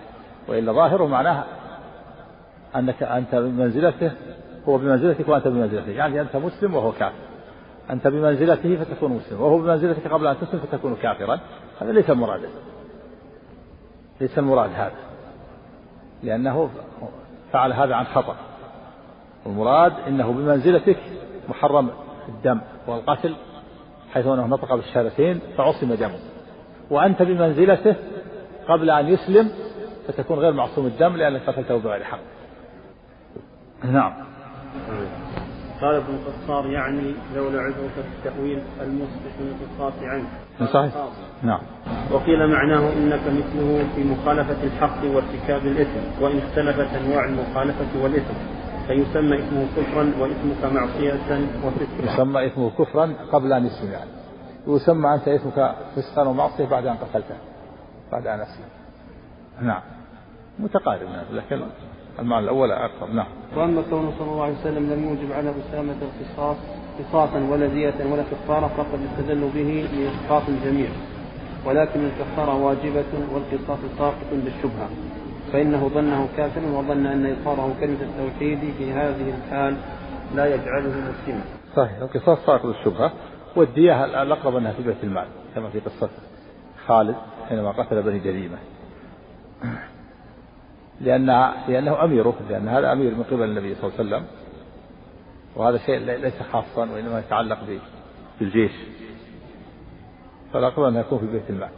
وإلا 0.48 0.72
ظاهره 0.72 1.06
معناه 1.06 1.44
أنك 2.76 3.02
أنت 3.02 3.34
بمنزلته 3.34 4.12
هو 4.68 4.78
بمنزلتك 4.78 5.28
وأنت 5.28 5.48
بمنزلته. 5.48 5.90
يعني 5.90 6.20
أنت 6.20 6.36
مسلم 6.36 6.74
وهو 6.74 6.92
كافر. 6.92 7.14
أنت 7.90 8.06
بمنزلته 8.06 8.76
فتكون 8.76 9.12
مسلم 9.12 9.40
وهو 9.40 9.58
بمنزلتك 9.58 10.06
قبل 10.06 10.26
أن 10.26 10.36
تسلم 10.40 10.60
فتكون 10.60 10.96
كافرا. 11.02 11.40
هذا 11.80 11.92
ليس 11.92 12.10
المراد. 12.10 12.40
ليس 14.20 14.38
المراد 14.38 14.70
هذا. 14.70 14.96
لأنه 16.22 16.70
فعل 17.52 17.72
هذا 17.72 17.94
عن 17.94 18.04
خطأ. 18.04 18.36
المراد 19.46 19.92
إنه 20.08 20.32
بمنزلتك 20.32 20.98
محرم 21.48 21.90
الدم 22.28 22.60
والقتل 22.86 23.34
حيث 24.12 24.26
أنه 24.26 24.46
نطق 24.46 24.74
بالشهادتين 24.74 25.40
فعصم 25.56 25.94
دمه. 25.94 26.18
وأنت 26.90 27.22
بمنزلته 27.22 27.96
قبل 28.68 28.90
أن 28.90 29.08
يسلم 29.08 29.50
فتكون 30.08 30.38
غير 30.38 30.52
معصوم 30.52 30.86
الدم 30.86 31.16
لأنك 31.16 31.40
قتلته 31.46 31.78
بغير 31.78 32.04
حق. 32.04 32.18
نعم. 33.84 34.12
قال 35.82 35.94
ابن 35.94 36.18
قصار 36.26 36.66
يعني 36.66 37.14
لولا 37.36 37.60
عذرك 37.60 37.90
في 37.94 38.28
التأويل 38.28 38.62
المصبح 38.80 39.32
من 39.40 39.56
القصاص 39.60 40.02
عنه 40.02 40.26
صحيح. 40.72 40.92
نعم. 41.42 41.60
وقيل 42.12 42.46
معناه 42.46 42.92
إنك 42.92 43.20
مثله 43.20 43.86
في 43.94 44.04
مخالفة 44.04 44.62
الحق 44.64 45.04
وارتكاب 45.04 45.66
الإثم 45.66 46.22
وإن 46.22 46.38
اختلفت 46.38 46.94
أنواع 46.94 47.24
المخالفة 47.24 48.02
والإثم 48.02 48.34
فيسمى 48.86 49.38
اسمه 49.38 49.66
كفرا 49.76 50.12
واسمك 50.20 50.72
معصية 50.72 51.14
وفسقا. 51.64 52.14
يسمى 52.14 52.46
اسمه 52.46 52.70
كفرا 52.70 53.14
قبل 53.32 53.52
أن 53.52 53.66
يسلم 53.66 53.92
يعني. 53.92 54.10
ويسمى 54.66 55.14
أنت 55.14 55.28
اسمك 55.28 55.74
فسقا 55.96 56.28
ومعصية 56.28 56.64
بعد 56.64 56.86
أن 56.86 56.96
قتلته 56.96 57.36
بعد 58.12 58.26
أن 58.26 58.40
أسلم 58.40 58.68
نعم. 59.60 59.80
متقارب 60.58 61.08
لكن 61.32 61.62
المعنى 62.18 62.44
الأول 62.44 62.72
أقرب 62.72 63.14
نعم. 63.14 63.26
وأما 63.56 63.82
كونه 63.90 64.12
صلى 64.18 64.28
الله 64.28 64.42
عليه 64.42 64.54
وسلم 64.54 64.92
لم 64.92 65.08
يوجب 65.08 65.32
على 65.32 65.50
أسامة 65.50 65.94
القصاص 66.02 66.56
قصاصا 66.98 67.38
ولا 67.50 67.66
دية 67.66 67.94
ولا 68.12 68.22
كفارة 68.22 68.66
فقد 68.76 69.00
استدلوا 69.10 69.50
به 69.54 69.88
لإسقاط 69.92 70.42
الجميع. 70.48 70.88
ولكن 71.66 72.00
الكفارة 72.04 72.64
واجبة 72.64 73.04
والقصاص 73.32 73.78
ساقط 73.98 74.30
بالشبهة. 74.32 74.88
فإنه 75.52 75.88
ظنه 75.88 76.28
كافرا 76.36 76.66
وظن 76.66 77.06
أن 77.06 77.26
إظهاره 77.26 77.74
كلمة 77.80 77.98
التوحيد 78.02 78.58
في 78.78 78.92
هذه 78.92 79.34
الحال 79.38 79.76
لا 80.34 80.54
يجعله 80.54 80.88
مسلما. 80.88 81.44
صحيح 81.76 81.98
القصاص 81.98 82.46
ساقط 82.46 82.66
بالشبهة. 82.66 83.12
والدية 83.56 84.04
الأقرب 84.04 84.56
أنها 84.56 84.74
بيت 84.86 85.04
المال 85.04 85.26
كما 85.54 85.70
في 85.70 85.80
قصة 85.80 86.08
خالد 86.86 87.16
حينما 87.48 87.70
قتل 87.70 88.02
بني 88.02 88.18
جريمة. 88.18 88.56
لأن 91.00 91.26
لأنه 91.68 92.04
أميره 92.04 92.34
لأن 92.48 92.68
هذا 92.68 92.92
أمير 92.92 93.14
من 93.14 93.22
قبل 93.22 93.42
النبي 93.42 93.74
صلى 93.74 93.84
الله 93.84 93.98
عليه 93.98 94.08
وسلم. 94.08 94.24
وهذا 95.56 95.78
شيء 95.78 95.98
ليس 95.98 96.42
خاصا 96.52 96.90
وإنما 96.90 97.18
يتعلق 97.18 97.58
بالجيش. 98.40 98.72
فالأقرب 100.52 100.84
أنه 100.84 101.00
يكون 101.00 101.18
في 101.18 101.26
بيت 101.26 101.50
المال. 101.50 101.70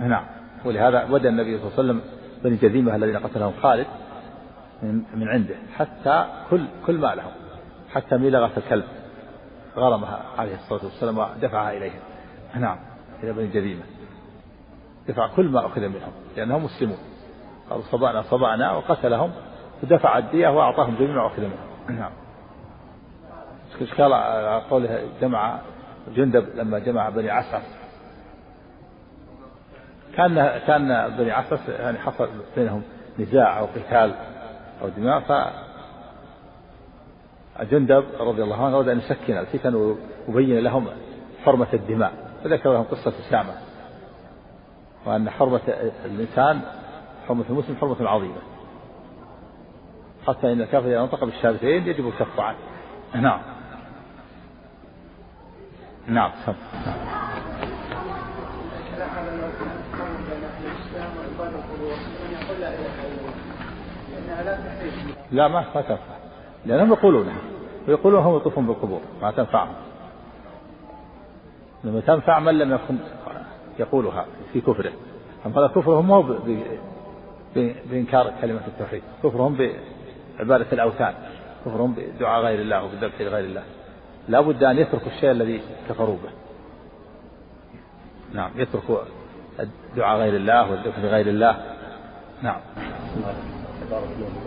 نعم. 0.00 0.24
ولهذا 0.64 1.04
بدا 1.04 1.28
النبي 1.28 1.58
صلى 1.58 1.66
الله 1.66 1.78
عليه 1.78 1.90
وسلم 1.90 2.00
بني 2.44 2.56
جذيمة 2.56 2.96
الذين 2.96 3.16
قتلهم 3.16 3.52
خالد 3.62 3.86
من 5.14 5.28
عنده 5.28 5.54
حتى 5.76 6.26
كل 6.50 6.64
كل 6.86 6.98
مالهم 6.98 7.32
حتى 7.90 8.16
ميلغة 8.16 8.50
الكلب 8.56 8.84
غرمها 9.76 10.22
عليه 10.38 10.54
الصلاة 10.54 10.84
والسلام 10.84 11.18
ودفعها 11.18 11.72
إليهم 11.72 12.00
نعم. 12.54 12.78
إلى 13.22 13.32
بني 13.32 13.46
جذيمة 13.46 13.82
دفع 15.08 15.26
كل 15.36 15.48
ما 15.48 15.66
أخذ 15.66 15.80
منهم 15.80 16.12
لأنهم 16.36 16.64
مسلمون. 16.64 16.98
قالوا 17.70 17.84
صبعنا 17.84 18.22
صبعنا 18.22 18.72
وقتلهم 18.72 19.32
ودفع 19.82 20.18
الدية 20.18 20.48
وأعطاهم 20.48 20.94
جميع 20.94 21.26
أخذ 21.26 21.42
منهم. 21.42 21.98
نعم. 21.98 22.12
إشكال 23.80 24.12
على 24.12 24.62
قوله 24.70 25.08
جمع 25.20 25.58
جندب 26.14 26.46
لما 26.54 26.78
جمع 26.78 27.08
بني 27.08 27.30
عسعس 27.30 27.62
كان 30.16 30.60
كان 30.66 31.16
بني 31.18 31.30
عسعس 31.30 31.68
يعني 31.68 31.98
حصل 31.98 32.28
بينهم 32.56 32.82
نزاع 33.18 33.58
أو 33.58 33.66
قتال 33.66 34.14
أو 34.82 34.88
دماء 34.88 35.20
ف 35.20 35.32
جندب 37.70 38.04
رضي 38.20 38.42
الله 38.42 38.64
عنه 38.66 38.76
أراد 38.76 38.88
أن 38.88 38.98
يسكن 38.98 39.36
الفتن 39.36 39.96
ويبين 40.28 40.58
لهم 40.58 40.86
حرمة 41.44 41.66
الدماء. 41.74 42.12
فذكر 42.44 42.72
لهم 42.72 42.82
قصة 42.82 43.12
أسامة 43.28 43.52
وأن 45.06 45.30
حرمة 45.30 45.60
الإنسان 46.04 46.60
حرمة 47.28 47.44
المسلم 47.50 47.76
حرمة 47.76 48.08
عظيمة. 48.08 48.40
حتى 50.26 50.52
إن 50.52 50.60
الكافر 50.60 50.86
إذا 50.86 51.02
نطق 51.02 51.24
بالشهادتين 51.24 51.86
يجب 51.86 52.08
الكف 52.08 52.40
عنه. 52.40 52.56
نعم. 53.14 53.40
نعم 56.06 56.30
سم. 56.46 56.54
لا 65.32 65.48
ما 65.48 65.64
ما 65.74 65.82
تنفع. 65.82 65.96
لأنهم 66.66 66.92
يقولونها. 66.92 67.38
ويقولون 67.88 68.22
هم 68.22 68.36
يطوفون 68.36 68.66
بالقبور. 68.66 69.00
ما 69.22 69.30
تنفعهم. 69.30 69.74
لما 71.84 72.00
تنفع 72.00 72.38
من 72.38 72.58
لم 72.58 72.74
يكن 72.74 72.96
يقولها 73.78 74.26
في 74.52 74.60
كفره. 74.60 74.92
أما 75.46 75.66
كفرهم 75.66 76.06
مو 76.06 76.20
بإنكار 77.56 78.32
كلمة 78.40 78.60
التوحيد 78.66 79.02
كفرهم 79.22 79.56
بعبادة 80.38 80.66
الأوثان 80.72 81.14
كفرهم 81.66 81.94
بدعاء 81.94 82.42
غير 82.42 82.60
الله 82.60 82.84
وبالذبح 82.84 83.20
لغير 83.20 83.44
الله. 83.44 83.62
لا 84.28 84.40
بد 84.40 84.64
أن 84.64 84.78
يتركوا 84.78 85.12
الشيء 85.16 85.30
الذي 85.30 85.60
كفروا 85.88 86.16
به. 86.16 86.30
نعم 88.32 88.50
يتركوا 88.56 88.98
الدعاء 89.60 90.18
غير 90.18 90.36
الله 90.36 90.70
والذبح 90.70 90.98
لغير 90.98 91.26
الله. 91.26 91.62
نعم. 92.42 92.60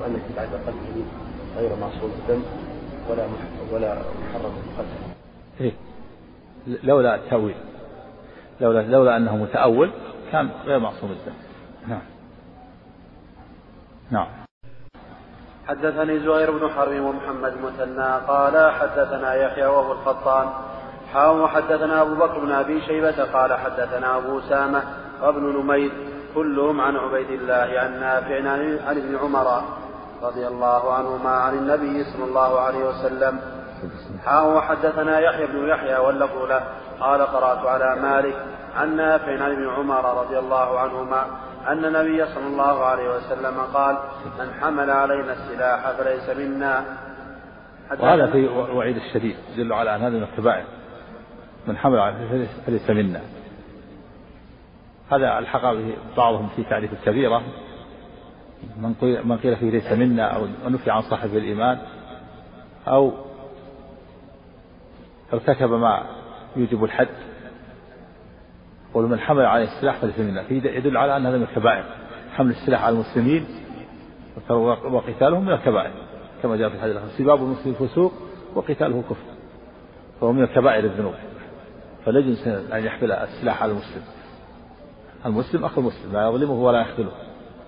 وأنك 0.01 0.21
بعد 0.37 0.47
قتله 0.47 1.05
غير 1.57 1.75
معصوم 1.75 2.11
الدم 2.19 2.43
ولا 3.09 3.27
ولا 3.71 3.95
محرم 3.95 4.53
القتل. 4.69 5.13
إيه. 5.61 5.71
لولا 6.83 7.15
التأويل. 7.15 7.55
لولا 8.61 8.81
لولا 8.81 9.17
أنه 9.17 9.37
متأول 9.37 9.91
كان 10.31 10.49
غير 10.65 10.79
معصوم 10.79 11.11
الدم 11.11 11.33
نعم. 11.87 12.01
نعم. 14.13 14.27
حدثني 15.67 16.19
زهير 16.19 16.51
بن 16.51 16.69
حرب 16.69 16.99
ومحمد 16.99 17.53
مثنى 17.63 18.11
قال 18.27 18.71
حدثنا 18.71 19.33
يحيى 19.33 19.65
وهو 19.65 19.91
القطان. 19.91 20.47
حاو 21.13 21.43
وحدثنا 21.43 22.01
أبو 22.01 22.15
بكر 22.15 22.39
بن 22.39 22.51
أبي 22.51 22.81
شيبة 22.81 23.23
قال 23.33 23.53
حدثنا 23.53 24.17
أبو 24.17 24.39
أسامة 24.39 24.83
وابن 25.21 25.43
نمير 25.59 25.91
كلهم 26.35 26.81
عن 26.81 26.95
عبيد 26.95 27.29
الله 27.29 27.79
عن 27.79 27.99
نافع 27.99 28.35
عن 28.87 28.97
ابن 28.97 29.17
عمر 29.17 29.63
رضي 30.23 30.47
الله 30.47 30.93
عنهما 30.93 31.29
عن 31.29 31.53
النبي 31.53 32.03
صلى 32.03 32.23
الله 32.23 32.59
عليه 32.59 32.85
وسلم. 32.85 33.39
حاو 34.25 34.57
وحدثنا 34.57 35.19
يحيى 35.19 35.45
بن 35.45 35.67
يحيى 35.67 35.97
واللفظ 35.97 36.37
له 36.43 36.61
قال 36.99 37.21
قرأت 37.21 37.65
على 37.65 38.01
مالك 38.01 38.35
عن 38.75 38.95
نافع 38.95 39.43
عن 39.43 39.51
ابن 39.51 39.69
عمر 39.69 40.21
رضي 40.21 40.39
الله 40.39 40.79
عنهما. 40.79 41.25
أن 41.67 41.85
النبي 41.85 42.25
صلى 42.25 42.47
الله 42.47 42.85
عليه 42.85 43.15
وسلم 43.15 43.59
قال 43.73 43.97
من 44.39 44.53
حمل 44.61 44.89
علينا 44.89 45.33
السلاح 45.33 45.91
فليس 45.91 46.37
منا. 46.37 46.85
وهذا 47.99 48.31
في 48.31 48.47
وعيد 48.47 48.95
الشديد 48.95 49.35
يدل 49.55 49.73
على 49.73 49.95
أن 49.95 50.01
هذا 50.01 50.17
من 50.17 50.23
الكبائر 50.23 50.65
من 51.67 51.77
حمل 51.77 51.99
علينا 51.99 52.47
فليس 52.65 52.89
منا. 52.89 53.21
هذا 55.11 55.39
الحق 55.39 55.73
به 55.73 55.95
بعضهم 56.17 56.49
في 56.55 56.63
تعريف 56.63 56.93
الكبيرة. 56.93 57.41
من 59.23 59.37
قيل 59.43 59.55
فيه 59.55 59.71
ليس 59.71 59.91
منا 59.91 60.23
أو 60.23 60.47
نفي 60.67 60.91
عن 60.91 61.01
صاحب 61.01 61.35
الإيمان 61.35 61.77
أو 62.87 63.11
ارتكب 65.33 65.71
ما 65.71 66.03
يوجب 66.55 66.83
الحد. 66.83 67.32
ومن 68.93 69.19
حمل 69.19 69.45
عليه 69.45 69.65
السلاح 69.65 69.97
فليس 69.97 70.19
منا 70.19 70.43
في 70.43 70.57
يدل 70.57 70.97
على 70.97 71.17
أن 71.17 71.25
هذا 71.25 71.37
من 71.37 71.43
الكبائر. 71.43 71.83
حمل 72.35 72.51
السلاح 72.51 72.83
على 72.83 72.95
المسلمين 72.95 73.45
وقتالهم 74.85 75.45
من 75.45 75.51
الكبائر. 75.51 75.91
كما 76.43 76.55
جاء 76.55 76.69
في 76.69 76.75
الحديث 76.75 76.97
سباب 77.17 77.43
المسلم 77.43 77.73
فسوق 77.73 78.13
وقتاله 78.55 79.03
كفر. 79.09 79.33
فهو 80.21 80.31
من 80.31 80.43
الكبائر 80.43 80.83
الذنوب. 80.83 81.13
فلا 82.05 82.19
يجوز 82.19 82.47
أن 82.47 82.85
يحمل 82.85 83.11
السلاح 83.11 83.63
على 83.63 83.71
المسلم. 83.71 84.01
المسلم 85.25 85.65
أخو 85.65 85.81
المسلم. 85.81 86.13
لا 86.13 86.27
يظلمه 86.27 86.53
ولا 86.53 86.81
يخذله. 86.81 87.11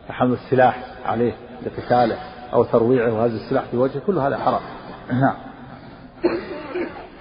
فحمل 0.07 0.33
السلاح 0.33 0.83
عليه 1.05 1.33
لقتاله 1.65 2.17
أو 2.53 2.63
ترويعه 2.63 3.13
وهذا 3.13 3.35
السلاح 3.35 3.63
في 3.63 3.77
وجهه 3.77 4.01
كل 4.07 4.17
هذا 4.17 4.37
حرام. 4.37 4.61
نعم. 5.11 5.35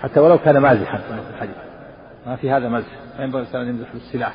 حتى 0.00 0.20
ولو 0.20 0.38
كان 0.38 0.58
مازحا 0.58 0.98
في 0.98 1.34
الحديث. 1.34 1.56
ما 2.26 2.36
في 2.36 2.50
هذا 2.50 2.68
مزح. 2.68 2.86
ما 3.18 3.24
ينبغي 3.24 3.42
الإنسان 3.42 3.60
أن 3.60 3.68
يمزح 3.68 3.92
بالسلاح. 3.92 4.34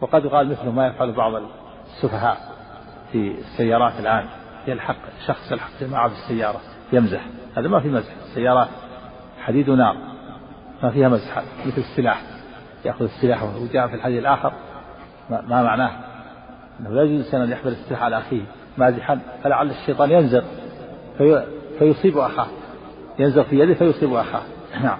وقد 0.00 0.24
يقال 0.24 0.48
مثل 0.48 0.68
ما 0.68 0.86
يفعل 0.86 1.12
بعض 1.12 1.42
السفهاء 1.86 2.36
في 3.12 3.38
السيارات 3.38 4.00
الآن. 4.00 4.26
يلحق 4.66 4.96
شخص 5.26 5.52
يلحق 5.52 5.70
جماعة 5.80 6.08
بالسيارة 6.08 6.60
يمزح. 6.92 7.26
هذا 7.56 7.68
ما 7.68 7.80
في 7.80 7.88
مزح. 7.88 8.12
السيارات 8.22 8.68
حديد 9.40 9.68
ونار 9.68 9.96
ما 10.82 10.90
فيها 10.90 11.08
مزح. 11.08 11.42
مثل 11.66 11.78
السلاح. 11.78 12.22
يأخذ 12.84 13.04
السلاح 13.04 13.42
وجاء 13.42 13.88
في 13.88 13.94
الحديث 13.94 14.18
الآخر. 14.18 14.52
ما, 15.30 15.40
ما 15.40 15.62
معناه؟ 15.62 15.90
أنه 16.80 16.90
لا 16.90 17.02
يجوز 17.02 17.20
الإنسان 17.20 17.42
أن 17.42 17.50
يحمل 17.50 17.72
السلاح 17.72 18.02
على 18.02 18.18
أخيه 18.18 18.42
مازحا. 18.78 19.20
فلعل 19.42 19.70
الشيطان 19.70 20.10
ينزغ 20.10 20.42
في 21.18 21.46
فيصيب 21.78 22.18
أخاه. 22.18 22.46
ينزغ 23.18 23.42
في 23.42 23.58
يده 23.58 23.74
فيصيب 23.74 24.14
أخاه. 24.14 24.42
نعم. 24.82 24.98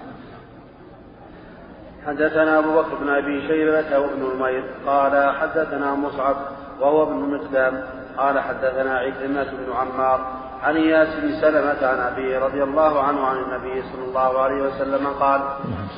حدثنا 2.06 2.58
أبو 2.58 2.70
بكر 2.70 2.94
بن 3.00 3.08
أبي 3.08 3.48
شيبة 3.48 3.98
وابن 3.98 4.36
نمير 4.36 4.64
قال 4.86 5.34
حدثنا 5.36 5.94
مصعب 5.94 6.36
وهو 6.80 7.02
ابن 7.02 7.14
مقدام 7.14 7.82
قال 8.18 8.40
حدثنا 8.40 8.98
عكرمة 8.98 9.44
بن 9.44 9.72
عمار 9.72 10.20
عن 10.62 10.76
اياس 10.76 11.08
بن 11.22 11.40
سلمة 11.40 11.86
عن 11.86 11.98
ابيه 11.98 12.38
رضي 12.38 12.62
الله 12.62 13.02
عنه 13.02 13.26
عن 13.26 13.36
النبي 13.36 13.82
صلى 13.82 14.04
الله 14.08 14.40
عليه 14.40 14.62
وسلم 14.62 15.06
قال 15.06 15.40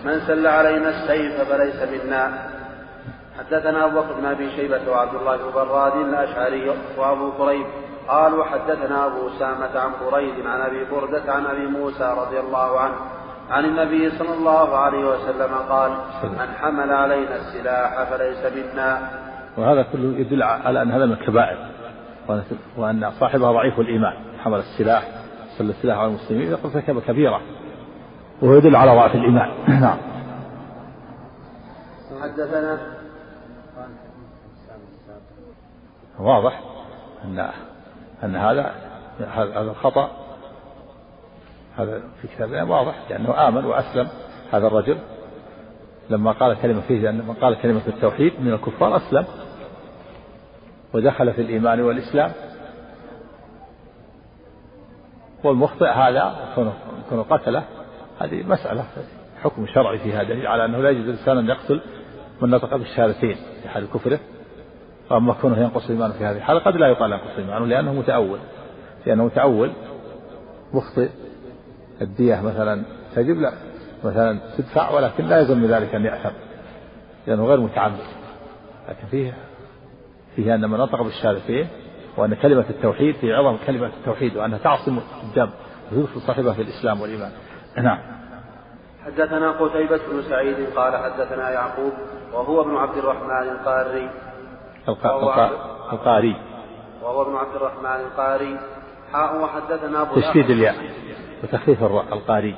من 0.04 0.20
سل 0.26 0.46
علينا 0.46 0.88
السيف 0.88 1.40
فليس 1.40 1.82
منا. 1.82 2.32
حدثنا 3.38 3.84
أبو 3.84 4.00
بكر 4.00 4.12
بن 4.12 4.26
أبي 4.26 4.50
شيبة 4.50 4.90
وعبد 4.90 5.14
الله 5.14 5.36
بن 5.36 5.50
براد 5.54 5.96
الأشعري 5.96 6.72
وأبو 6.98 7.30
قريب 7.30 7.66
قال 8.08 8.34
وحدثنا 8.34 9.06
أبو 9.06 9.28
أسامة 9.28 9.80
عن 9.80 9.90
بريد 10.10 10.46
عن 10.46 10.60
أبي 10.60 10.84
بردة 10.84 11.32
عن 11.32 11.46
أبي 11.46 11.66
موسى 11.66 12.14
رضي 12.18 12.40
الله 12.40 12.80
عنه 12.80 12.94
عن 13.50 13.64
النبي 13.64 14.10
صلى 14.10 14.34
الله 14.34 14.76
عليه 14.76 15.04
وسلم 15.04 15.54
قال 15.68 15.90
من 16.24 16.54
حمل 16.60 16.92
علينا 16.92 17.36
السلاح 17.36 18.10
فليس 18.10 18.52
منا. 18.52 19.10
وهذا 19.56 19.82
كله 19.82 20.18
يدل 20.18 20.42
على 20.42 20.82
أن 20.82 20.90
هذا 20.90 21.06
من 21.06 21.12
الكبائر 21.12 21.56
وأن 22.76 23.10
صاحبها 23.20 23.52
ضعيف 23.52 23.80
الإيمان. 23.80 24.14
حمل 24.44 24.58
السلاح 24.58 25.02
صلى 25.58 25.70
السلاح 25.70 25.98
على 25.98 26.08
المسلمين 26.08 26.50
يقول 26.50 26.72
ارتكب 26.74 27.00
كبيرة. 27.00 27.40
وهو 28.42 28.54
يدل 28.54 28.76
على 28.76 28.90
ضعف 28.90 29.14
الإيمان. 29.14 29.50
نعم. 29.80 29.98
حدثنا 32.22 32.78
واضح 36.20 36.60
أن 37.24 37.50
أن 38.24 38.36
هذا 38.36 38.72
هذا 39.34 39.70
الخطأ. 39.70 40.21
هذا 41.76 42.02
في 42.22 42.28
كتاب 42.28 42.48
الله 42.48 42.64
واضح 42.64 42.94
لأنه 43.10 43.48
آمن 43.48 43.64
وأسلم 43.64 44.08
هذا 44.52 44.66
الرجل. 44.66 44.98
لما 46.10 46.32
قال 46.32 46.60
كلمة 46.62 46.80
فيه 46.80 47.10
لما 47.10 47.34
قال 47.40 47.60
كلمة 47.62 47.80
التوحيد 47.86 48.32
من 48.40 48.52
الكفار 48.52 48.96
أسلم. 48.96 49.24
ودخل 50.94 51.32
في 51.32 51.42
الإيمان 51.42 51.80
والإسلام. 51.80 52.32
والمخطئ 55.44 55.88
هذا 55.88 56.34
كونه 57.08 57.22
قتله. 57.22 57.64
هذه 58.20 58.42
مسألة 58.42 58.84
حكم 59.42 59.66
شرعي 59.66 59.98
فيها 59.98 60.22
دليل 60.22 60.46
على 60.46 60.64
أنه 60.64 60.78
لا 60.78 60.90
يجوز 60.90 61.04
الإنسان 61.04 61.38
أن 61.38 61.48
يقتل 61.48 61.80
من 62.40 62.50
نطق 62.50 62.76
بالشهادتين 62.76 63.36
في 63.62 63.68
حال 63.68 63.90
كفره. 63.94 64.20
وأما 65.10 65.34
كونه 65.34 65.58
ينقص 65.58 65.84
الإيمان 65.84 66.12
في 66.12 66.24
هذه 66.24 66.36
الحالة 66.36 66.60
قد 66.60 66.76
لا 66.76 66.88
يقال 66.88 67.12
ينقص 67.12 67.38
الإيمان 67.38 67.68
لأنه 67.68 67.92
متأول. 67.92 68.38
لأنه 69.06 69.24
متأول 69.24 69.72
مخطئ. 70.72 71.08
الدية 72.02 72.40
مثلا 72.40 72.82
تجب؟ 73.14 73.40
لا. 73.40 73.52
مثلا 74.04 74.38
تدفع 74.58 74.90
ولكن 74.90 75.24
لا 75.24 75.38
يلزم 75.38 75.58
من 75.58 75.66
ذلك 75.66 75.94
أن 75.94 76.04
يأثم 76.04 76.34
لأنه 77.26 77.46
غير 77.46 77.60
متعمد. 77.60 77.98
لكن 78.88 79.06
فيه 79.10 79.34
فيه 80.36 80.54
أن 80.54 80.70
من 80.70 80.78
نطق 80.78 81.02
بالشهادتين 81.02 81.68
وأن 82.16 82.34
كلمة 82.34 82.64
التوحيد 82.70 83.14
في 83.14 83.32
عظم 83.32 83.56
كلمة 83.66 83.86
التوحيد 83.86 84.36
وأنها 84.36 84.58
تعصم 84.58 84.98
الدم 85.22 85.50
وتدخل 85.92 86.20
صاحبها 86.20 86.52
في 86.52 86.62
الإسلام 86.62 87.00
والإيمان. 87.00 87.30
نعم. 87.76 87.98
حدثنا 89.04 89.50
قتيبة 89.50 90.00
بن 90.12 90.22
سعيد 90.22 90.56
قال 90.76 90.96
حدثنا 90.96 91.50
يعقوب 91.50 91.92
وهو 92.32 92.60
ابن 92.60 92.76
عبد 92.76 92.96
الرحمن 92.96 93.48
القاري. 93.48 94.10
القاري. 95.92 96.36
وهو 97.02 97.22
ابن 97.22 97.36
عبد 97.36 97.56
الرحمن 97.56 98.00
القاري. 98.00 98.58
وحدثنا 99.14 100.02
أبو 100.02 100.20
تشديد 100.20 100.50
الياء 100.50 100.76
وتخفيف 101.42 101.82
الراء 101.82 102.04
القاري 102.12 102.56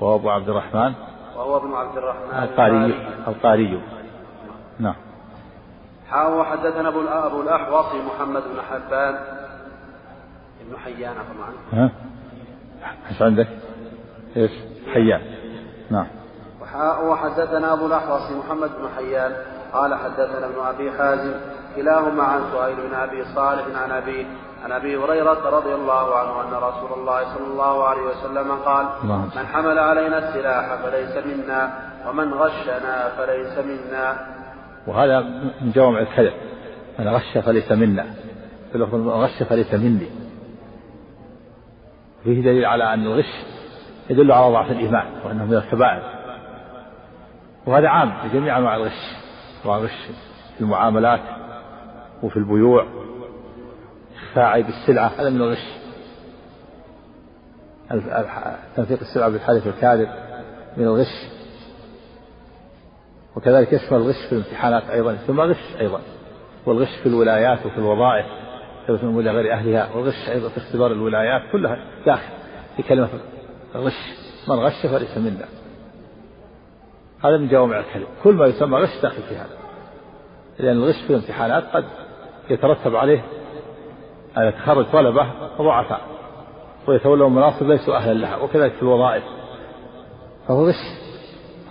وهو 0.00 0.16
أبو 0.16 0.30
عبد 0.30 0.48
الرحمن. 0.48 0.92
وهو 1.36 1.56
ابن 1.56 1.74
عبد 1.74 1.96
الرحمن 1.96 2.42
القاري 2.42 2.94
القاري. 3.28 3.82
نعم. 4.78 4.94
حاء 6.10 6.32
وحدثنا 6.32 6.88
أبو 6.88 7.00
أبو 7.00 7.40
الأحوص 7.42 7.94
محمد 7.94 8.42
بن 8.42 8.62
حبان. 8.70 9.14
ابن 10.60 10.76
حيان 10.84 11.14
طبعا 11.14 11.52
ها؟ 11.72 11.90
إيش 13.10 13.22
عندك؟ 13.22 13.48
إيش؟ 14.36 14.50
حيان. 14.94 15.20
نعم. 15.90 16.06
وحاء 16.62 17.06
وحدثنا 17.06 17.72
أبو 17.72 17.86
الأحوص 17.86 18.30
محمد 18.30 18.70
بن 18.78 18.88
حيان. 18.96 19.32
قال 19.72 19.94
حدثنا 19.94 20.46
ابن 20.46 20.60
أبي 20.60 20.90
حازم. 20.92 21.34
كلاهما 21.76 22.22
عن 22.22 22.40
سهيل 22.52 22.76
بن 22.76 22.94
أبي 22.94 23.24
صالح 23.34 23.82
عن 23.82 23.90
أبي 23.90 24.26
عن 24.64 24.72
أبي 24.72 24.96
هريرة 24.96 25.50
رضي 25.50 25.74
الله 25.74 26.18
عنه 26.18 26.40
أن 26.40 26.54
رسول 26.54 26.98
الله 26.98 27.34
صلى 27.34 27.46
الله 27.46 27.84
عليه 27.88 28.02
وسلم 28.02 28.52
قال 28.52 28.86
من 29.36 29.46
حمل 29.46 29.78
علينا 29.78 30.18
السلاح 30.18 30.74
فليس 30.74 31.26
منا 31.26 31.72
ومن 32.08 32.34
غشنا 32.34 33.08
فليس 33.16 33.58
منا. 33.58 34.16
وهذا 34.86 35.20
من 35.60 35.72
جوامع 35.74 36.00
الكذب. 36.00 36.32
من 36.98 37.08
غش 37.08 37.38
فليس 37.38 37.72
منا. 37.72 38.06
من 38.74 39.08
غش 39.08 39.42
فليس 39.42 39.74
مني. 39.74 40.10
فيه 42.24 42.42
دليل 42.42 42.64
على 42.64 42.94
أن 42.94 43.06
الغش 43.06 43.32
يدل 44.10 44.32
على 44.32 44.52
ضعف 44.52 44.70
الإيمان 44.70 45.06
وأنه 45.24 45.44
من 45.44 45.54
الكبائر. 45.54 46.02
وهذا 47.66 47.88
عام 47.88 48.12
في 48.22 48.38
جميع 48.38 48.58
أنواع 48.58 48.76
الغش 48.76 49.16
الغش 49.64 50.06
في 50.56 50.60
المعاملات 50.60 51.20
وفي 52.22 52.36
البيوع. 52.36 52.86
إخفاء 54.14 54.44
عيب 54.44 54.66
السلعة 54.68 55.12
هذا 55.18 55.30
من 55.30 55.36
الغش. 55.36 55.68
تنفيق 58.76 59.00
السلعة 59.00 59.28
بالحلف 59.28 59.66
الكاذب 59.66 60.08
من 60.76 60.84
الغش. 60.84 61.28
وكذلك 63.36 63.72
يشمل 63.72 63.98
الغش 63.98 64.26
في 64.26 64.32
الامتحانات 64.32 64.82
أيضا 64.90 65.14
ثم 65.14 65.40
غش 65.40 65.76
أيضا. 65.80 66.00
والغش 66.66 66.96
في 67.02 67.08
الولايات 67.08 67.66
وفي 67.66 67.78
الوظائف 67.78 68.26
ثبت 68.88 69.04
من 69.04 69.28
غير 69.28 69.52
أهلها. 69.52 69.94
والغش 69.94 70.28
أيضا 70.28 70.48
في 70.48 70.58
اختبار 70.58 70.92
الولايات 70.92 71.42
كلها. 71.52 71.76
داخل 72.06 72.32
في 72.76 72.82
كلمة 72.82 73.08
غش. 73.74 74.12
من 74.48 74.56
غش 74.56 74.86
فليس 74.86 75.18
منا. 75.18 75.48
هذا 77.24 77.36
من 77.36 77.48
جوامع 77.48 77.78
الكلم 77.78 78.06
كل 78.24 78.34
ما 78.34 78.46
يسمى 78.46 78.78
غش 78.78 79.02
داخل 79.02 79.22
في 79.22 79.36
هذا. 79.36 79.56
لأن 80.58 80.76
الغش 80.76 81.02
في 81.02 81.10
الامتحانات 81.10 81.64
قد 81.64 81.84
يترتب 82.50 82.96
عليه 82.96 83.24
أن 84.38 84.42
يتخرج 84.48 84.86
طلبة 84.92 85.26
ضعفاء 85.58 86.00
ويتولون 86.88 87.34
مناصب 87.34 87.66
ليسوا 87.66 87.96
أهلا 87.96 88.12
لها 88.12 88.36
وكذلك 88.36 88.72
في 88.72 88.82
الوظائف. 88.82 89.22
فهو 90.48 90.68
غش 90.68 90.74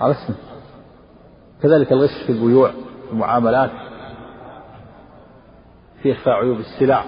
على 0.01 0.11
اسمه. 0.11 0.35
كذلك 1.63 1.91
الغش 1.91 2.23
في 2.25 2.31
البيوع 2.31 2.71
المعاملات 3.11 3.71
في 6.03 6.11
إخفاء 6.11 6.33
عيوب 6.33 6.59
السلع. 6.59 7.03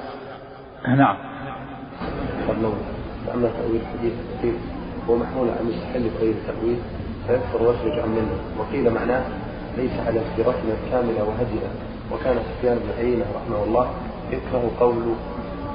نعم. 0.87 1.17
أما 3.33 3.49
تأويل 3.49 3.81
حديث 3.87 4.13
الكثير 4.13 4.53
هو 5.09 5.15
محمول 5.15 5.49
عن 5.49 5.65
مستحل 5.65 6.09
غير 6.19 6.35
التأويل 6.35 6.79
فيكفر 7.27 7.63
ويخرج 7.63 7.99
عن 7.99 8.09
منه. 8.09 8.59
وقيل 8.59 8.93
معناه 8.93 9.25
ليس 9.77 9.99
على 10.07 10.21
سيرتنا 10.35 10.73
الكاملة 10.83 11.23
وهدينا 11.23 11.92
وكان 12.11 12.35
سفيان 12.35 12.77
بن 12.77 12.89
عيينة 12.97 13.25
رحمه 13.35 13.63
الله 13.63 13.93
يكره 14.31 14.71
قول 14.79 15.15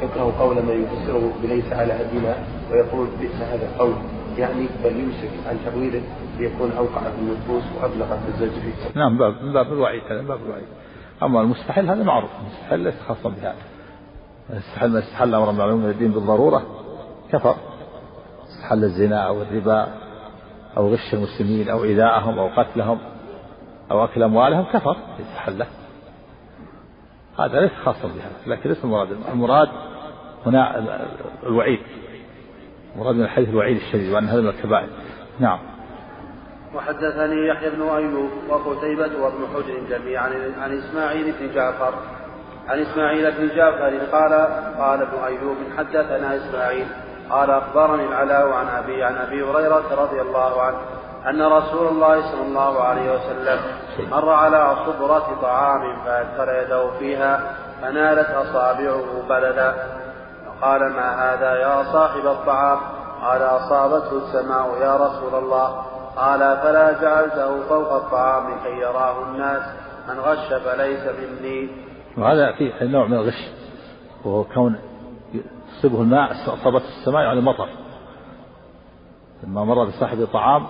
يكره 0.02 0.34
قول 0.40 0.56
من 0.56 0.84
يفسره 0.84 1.32
بليس 1.42 1.72
على 1.72 1.92
هدينا 1.92 2.34
ويقول 2.70 3.06
بئس 3.20 3.34
هذا 3.34 3.66
القول. 3.66 3.94
يعني 4.38 4.66
بل 4.84 5.00
يمسك 5.00 5.30
عن 5.48 5.56
تأويله 5.64 6.02
ليكون 6.38 6.72
أوقع 6.78 7.00
في 7.00 7.18
النفوس 7.18 7.62
وأبلغ 7.76 8.06
في 8.06 8.28
الزجر. 8.28 8.60
نعم 8.94 9.18
باب 9.18 9.42
من 9.42 9.52
باب 9.52 9.72
الوعيد 9.72 10.02
هذا 10.10 10.22
باب 10.22 10.40
الوعيد. 10.46 10.66
أما 11.22 11.40
المستحيل 11.40 11.90
هذا 11.90 12.02
معروف 12.02 12.30
المستحيل 12.40 12.80
ليس 12.80 12.94
خاصا 13.08 13.28
بهذا. 13.28 13.56
استحل 14.50 14.90
ما 14.90 14.98
استحل 14.98 15.34
أمر 15.34 15.52
معلوم 15.52 15.80
من 15.80 15.90
الدين 15.90 16.10
بالضرورة. 16.10 16.62
كفر. 17.32 17.54
استحل 18.48 18.84
الزنا 18.84 19.26
أو 19.26 19.42
الربا 19.42 19.88
أو 20.76 20.92
غش 20.92 21.14
المسلمين 21.14 21.68
أو 21.68 21.84
إيذاءهم 21.84 22.38
أو 22.38 22.48
قتلهم 22.56 22.98
أو 23.90 24.04
أكل 24.04 24.22
أموالهم 24.22 24.64
كفر. 24.72 24.96
استحله 25.20 25.66
هذا 27.38 27.60
ليس 27.60 27.72
خاصا 27.84 28.08
بهذا 28.08 28.36
لكن 28.46 28.70
ليس 28.70 28.84
المراد. 28.84 29.08
المراد 29.32 29.68
هنا 30.46 30.84
الوعيد. 31.42 31.80
المراد 32.94 33.14
من 33.14 33.22
الحديث 33.22 33.48
الوعيد 33.48 33.76
الشديد 33.76 34.12
وأن 34.12 34.24
هذا 34.24 34.40
من 34.40 34.48
الكبائر. 34.48 34.88
نعم. 35.40 35.58
وحدثني 36.74 37.48
يحيى 37.48 37.70
بن 37.70 37.82
أيوب 37.82 38.30
وقتيبة 38.48 39.22
وابن 39.22 39.46
حجر 39.54 39.98
جميعا 39.98 40.30
عن 40.60 40.78
إسماعيل 40.78 41.34
بن 41.40 41.54
جعفر. 41.54 41.94
عن 42.68 42.78
إسماعيل 42.78 43.32
بن 43.32 43.56
جعفر 43.56 43.98
قال 44.12 44.32
قال 44.78 45.02
ابن 45.02 45.18
أيوب 45.24 45.56
حدثنا 45.78 46.36
إسماعيل 46.36 46.86
قال 47.30 47.50
أخبرني 47.50 48.04
العلاء 48.04 48.48
عن 48.48 48.66
أبي 48.66 49.04
عن 49.04 49.14
أبي 49.14 49.42
هريرة 49.42 50.02
رضي 50.02 50.20
الله 50.20 50.62
عنه 50.62 50.78
أن 51.30 51.42
رسول 51.42 51.88
الله 51.88 52.32
صلى 52.32 52.42
الله 52.42 52.80
عليه 52.80 53.12
وسلم 53.12 53.60
مر 54.10 54.30
على 54.30 54.76
صبرة 54.86 55.38
طعام 55.42 56.04
فأدخل 56.04 56.48
يده 56.48 56.90
فيها 56.98 57.54
فنالت 57.82 58.30
أصابعه 58.30 59.28
بلدا. 59.28 59.74
فقال 60.46 60.80
ما 60.92 61.34
هذا 61.34 61.54
يا 61.54 61.92
صاحب 61.92 62.26
الطعام؟ 62.26 62.78
قال 63.22 63.42
أصابته 63.42 64.16
السماء 64.16 64.80
يا 64.80 64.96
رسول 64.96 65.44
الله. 65.44 65.84
قال 66.16 66.38
فلا 66.38 67.02
جعلته 67.02 67.68
فوق 67.68 67.92
الطعام 67.92 68.62
كي 68.64 68.78
يراه 68.80 69.22
الناس. 69.22 69.62
من 70.08 70.20
غش 70.20 70.52
فليس 70.52 71.00
مني. 71.00 71.70
وهذا 72.18 72.52
فيه 72.52 72.84
نوع 72.84 73.06
من 73.06 73.14
الغش 73.14 73.48
وهو 74.24 74.44
كون 74.44 74.78
يصيبه 75.78 76.02
الماء 76.02 76.32
أصابت 76.32 76.82
السماء 76.82 77.22
يعني 77.22 77.40
مطر. 77.40 77.68
لما 79.44 79.64
مر 79.64 79.84
بصاحب 79.84 80.28
طعام 80.32 80.66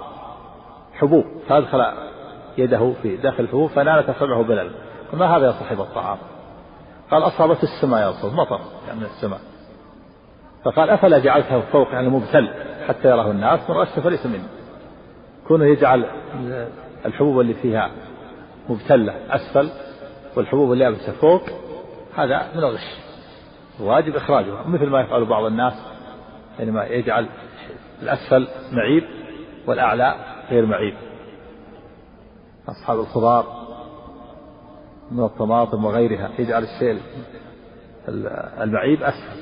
حبوب 1.01 1.25
فأدخل 1.49 1.85
يده 2.59 2.93
في 3.03 3.17
داخل 3.17 3.45
الحبوب 3.45 3.71
فنالت 3.71 4.09
أصابعه 4.09 4.43
بلل 4.43 4.71
ما 5.13 5.37
هذا 5.37 5.47
يا 5.47 5.53
صاحب 5.53 5.81
الطعام؟ 5.81 6.19
قال 7.11 7.23
أصابت 7.23 7.63
السماء 7.63 8.01
يا 8.01 8.11
رسول 8.11 8.35
مطر 8.35 8.61
يعني 8.87 9.01
من 9.01 9.07
السماء. 9.07 9.41
فقال 10.65 10.91
أفلا 10.91 11.19
جعلته 11.19 11.61
فوق 11.61 11.89
يعني 11.93 12.09
مبتل 12.09 12.49
حتى 12.89 13.09
يراه 13.09 13.31
الناس؟ 13.31 13.71
من 13.71 13.77
غش 13.77 13.89
فليس 13.89 14.27
مني. 14.27 14.49
كونه 15.49 15.67
يجعل 15.67 16.05
الحبوب 17.07 17.41
اللي 17.41 17.55
فيها 17.55 17.91
مبتلة 18.69 19.15
أسفل 19.31 19.69
والحبوب 20.37 20.73
اللي 20.73 20.85
يابسة 20.85 21.13
فوق 21.13 21.43
هذا 22.17 22.49
من 22.55 22.59
الغش. 22.59 22.97
واجب 23.81 24.17
إخراجها 24.17 24.65
مثل 24.67 24.87
ما 24.87 25.01
يفعل 25.01 25.25
بعض 25.25 25.45
الناس 25.45 25.75
حينما 26.59 26.83
يعني 26.83 26.97
يجعل 26.99 27.27
الأسفل 28.03 28.49
معيب 28.73 29.05
والأعلى 29.67 30.15
غير 30.51 30.67
معيب. 30.67 30.95
أصحاب 32.69 33.01
الخضار 33.01 33.47
من 35.11 35.25
الطماطم 35.25 35.85
وغيرها 35.85 36.31
يجعل 36.39 36.63
الشيء 36.63 37.01
المعيب 38.63 39.03
أسفل 39.03 39.41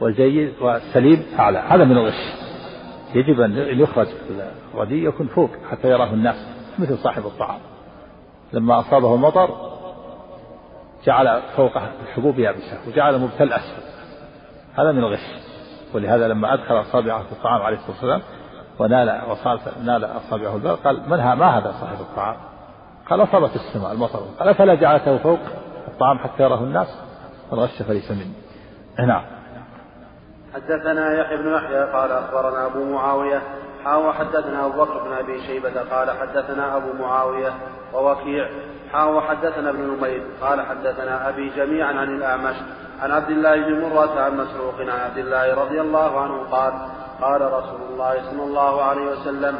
والجيد 0.00 0.52
والسليم 0.60 1.22
أعلى. 1.38 1.58
هذا 1.58 1.84
من 1.84 1.96
الغش. 1.96 2.42
يجب 3.14 3.40
أن 3.40 3.80
يخرج 3.80 4.06
الرديء 4.74 5.08
يكون 5.08 5.26
فوق 5.26 5.50
حتى 5.70 5.88
يراه 5.88 6.12
الناس 6.12 6.36
مثل 6.78 6.98
صاحب 6.98 7.26
الطعام. 7.26 7.60
لما 8.52 8.80
أصابه 8.80 9.14
المطر 9.14 9.72
جعل 11.04 11.42
فوقه 11.56 11.90
الحبوب 12.02 12.38
يابسة 12.38 12.78
وجعل 12.88 13.14
المبتل 13.14 13.52
أسفل. 13.52 13.82
هذا 14.74 14.92
من 14.92 14.98
الغش. 14.98 15.52
ولهذا 15.94 16.28
لما 16.28 16.54
أدخل 16.54 16.80
أصابعه 16.80 17.22
في 17.22 17.32
الطعام 17.32 17.62
عليه 17.62 17.76
الصلاة 17.76 17.92
والسلام 17.92 18.22
ونال 18.78 19.20
وصال 19.30 19.60
نال 19.84 20.04
أصابعه 20.04 20.56
الباب 20.56 20.78
قال 20.84 21.10
من 21.10 21.20
ها 21.20 21.34
ما 21.34 21.58
هذا 21.58 21.74
صاحب 21.80 22.00
الطعام؟ 22.00 22.36
قال 23.10 23.22
أصابت 23.22 23.56
السماء. 23.56 23.92
المطر. 23.92 24.18
قال 24.38 24.48
أفلا 24.48 24.74
جعلته 24.74 25.18
فوق 25.18 25.38
الطعام 25.88 26.18
حتى 26.18 26.42
يراه 26.42 26.58
الناس؟ 26.58 26.88
الغش 27.52 27.82
فليس 27.82 28.10
مني. 28.10 28.32
نعم. 28.98 29.22
حدثنا 30.54 31.20
يحيى 31.20 31.36
بن 31.36 31.54
يحيى 31.54 31.84
قال 31.92 32.12
أخبرنا 32.12 32.66
أبو 32.66 32.84
معاوية. 32.84 33.42
حاو 33.84 34.12
حدثنا 34.12 34.66
أبو 34.66 34.84
بكر 34.84 35.02
بن 35.08 35.12
أبي 35.12 35.40
شيبة 35.46 35.80
قال 35.90 36.10
حدثنا 36.10 36.76
أبو 36.76 36.92
معاوية 37.00 37.52
ووكيع. 37.94 38.48
حاو 38.92 39.20
حدثنا 39.20 39.70
ابن 39.70 39.80
نمير 39.80 40.22
قال 40.40 40.60
حدثنا 40.60 41.28
أبي 41.28 41.50
جميعا 41.56 41.92
عن 41.92 42.16
الأعمش 42.16 42.56
عن 43.02 43.10
عبد 43.10 43.30
الله 43.30 43.56
بن 43.56 43.80
مرة 43.80 44.20
عن 44.20 44.36
مسروق 44.36 44.74
عن 44.80 45.00
عبد 45.00 45.18
الله 45.18 45.54
رضي 45.54 45.80
الله 45.80 46.20
عنه 46.20 46.42
قال 46.50 46.72
قال 47.22 47.40
رسول 47.40 47.80
الله 47.92 48.30
صلى 48.30 48.44
الله 48.44 48.82
عليه 48.82 49.06
وسلم 49.10 49.54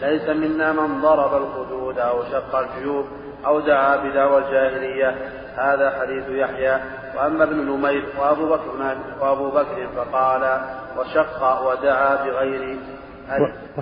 ليس 0.00 0.28
منا 0.28 0.72
من 0.72 1.00
ضرب 1.02 1.42
الخدود 1.42 1.98
أو 1.98 2.24
شق 2.24 2.56
الجيوب 2.56 3.04
أو 3.46 3.60
دعا 3.60 3.96
بدعوى 3.96 4.38
الجاهلية. 4.38 5.10
هذا 5.56 5.90
حديث 6.00 6.28
يحيى 6.28 6.80
وأما 7.16 7.44
ابن 7.44 7.56
نمير 7.56 8.04
وأبو 8.20 8.46
بكر 8.46 8.96
وأبو 9.20 9.50
بكر 9.50 9.88
فقال 9.96 10.60
وشق 10.98 11.68
ودعا 11.68 12.24
بغير 12.24 12.78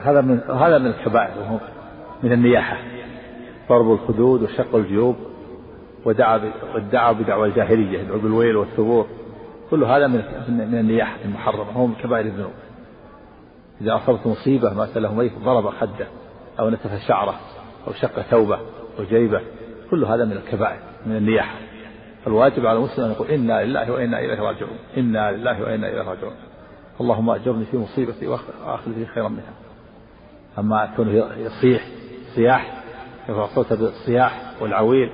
هذا 0.02 0.20
من 0.20 0.40
هذا 0.40 0.78
من 0.78 0.86
الكبائر 0.86 1.60
من 2.22 2.32
النياحة. 2.32 2.76
ضرب 3.68 3.92
الخدود 3.92 4.42
وشق 4.42 4.74
الجيوب 4.74 5.16
ودعا 6.04 6.52
ودعا 6.74 7.12
بدعوى 7.12 7.48
الجاهلية 7.48 7.98
يدعو 7.98 8.18
بالويل 8.18 8.56
والثبور 8.56 9.06
كل 9.70 9.84
هذا 9.84 10.06
من 10.06 10.22
من 10.48 10.78
النياحة 10.78 11.16
المحرمة 11.24 11.72
هو 11.72 11.86
من 11.86 11.94
كبائر 11.94 12.26
الذنوب. 12.26 12.52
إذا 13.82 13.96
أصابت 13.96 14.26
مصيبة 14.26 14.74
مات 14.74 14.98
له 14.98 15.14
ميت 15.14 15.38
ضرب 15.38 15.70
خده 15.70 16.06
أو 16.60 16.70
نتف 16.70 17.06
شعره 17.08 17.34
أو 17.86 17.92
شق 17.92 18.20
ثوبه 18.20 18.58
وجيبه 18.98 19.40
كل 19.90 20.04
هذا 20.04 20.24
من 20.24 20.32
الكبائر 20.32 20.80
من 21.06 21.16
النياحه 21.16 21.58
الواجب 22.26 22.66
على 22.66 22.78
المسلم 22.78 23.04
أن 23.04 23.10
يقول 23.10 23.28
إنا 23.28 23.64
لله 23.64 23.92
وإنا 23.92 24.18
إليه 24.18 24.40
راجعون 24.40 24.78
إنا 24.96 25.32
لله 25.32 25.62
وإنا 25.62 25.88
إليه 25.88 26.02
راجعون. 26.02 26.34
اللهم 27.00 27.30
أجرني 27.30 27.64
في 27.64 27.76
مصيبتي 27.76 28.26
واخلف 28.26 28.98
لي 28.98 29.06
خيرا 29.06 29.28
منها. 29.28 29.52
أما 30.58 30.92
كونه 30.96 31.30
يصيح 31.36 31.82
صياح 32.34 32.82
يرفع 33.28 33.46
صوته 33.46 33.76
بالصياح 33.76 34.52
والعويل 34.60 35.10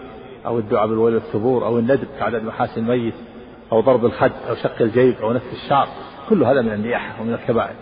أو 0.46 0.58
الدعاء 0.58 0.86
بالويل 0.86 1.14
والثبور 1.14 1.66
أو 1.66 1.78
الندب 1.78 2.08
كعدد 2.18 2.42
محاسن 2.42 2.80
الميت 2.80 3.14
أو 3.72 3.80
ضرب 3.80 4.04
الخد 4.04 4.32
أو 4.48 4.54
شق 4.54 4.82
الجيب 4.82 5.14
أو 5.22 5.32
نفس 5.32 5.52
الشعر 5.52 5.88
كل 6.28 6.44
هذا 6.44 6.62
من 6.62 6.72
النياحه 6.72 7.22
ومن 7.22 7.34
الكبائر. 7.34 7.74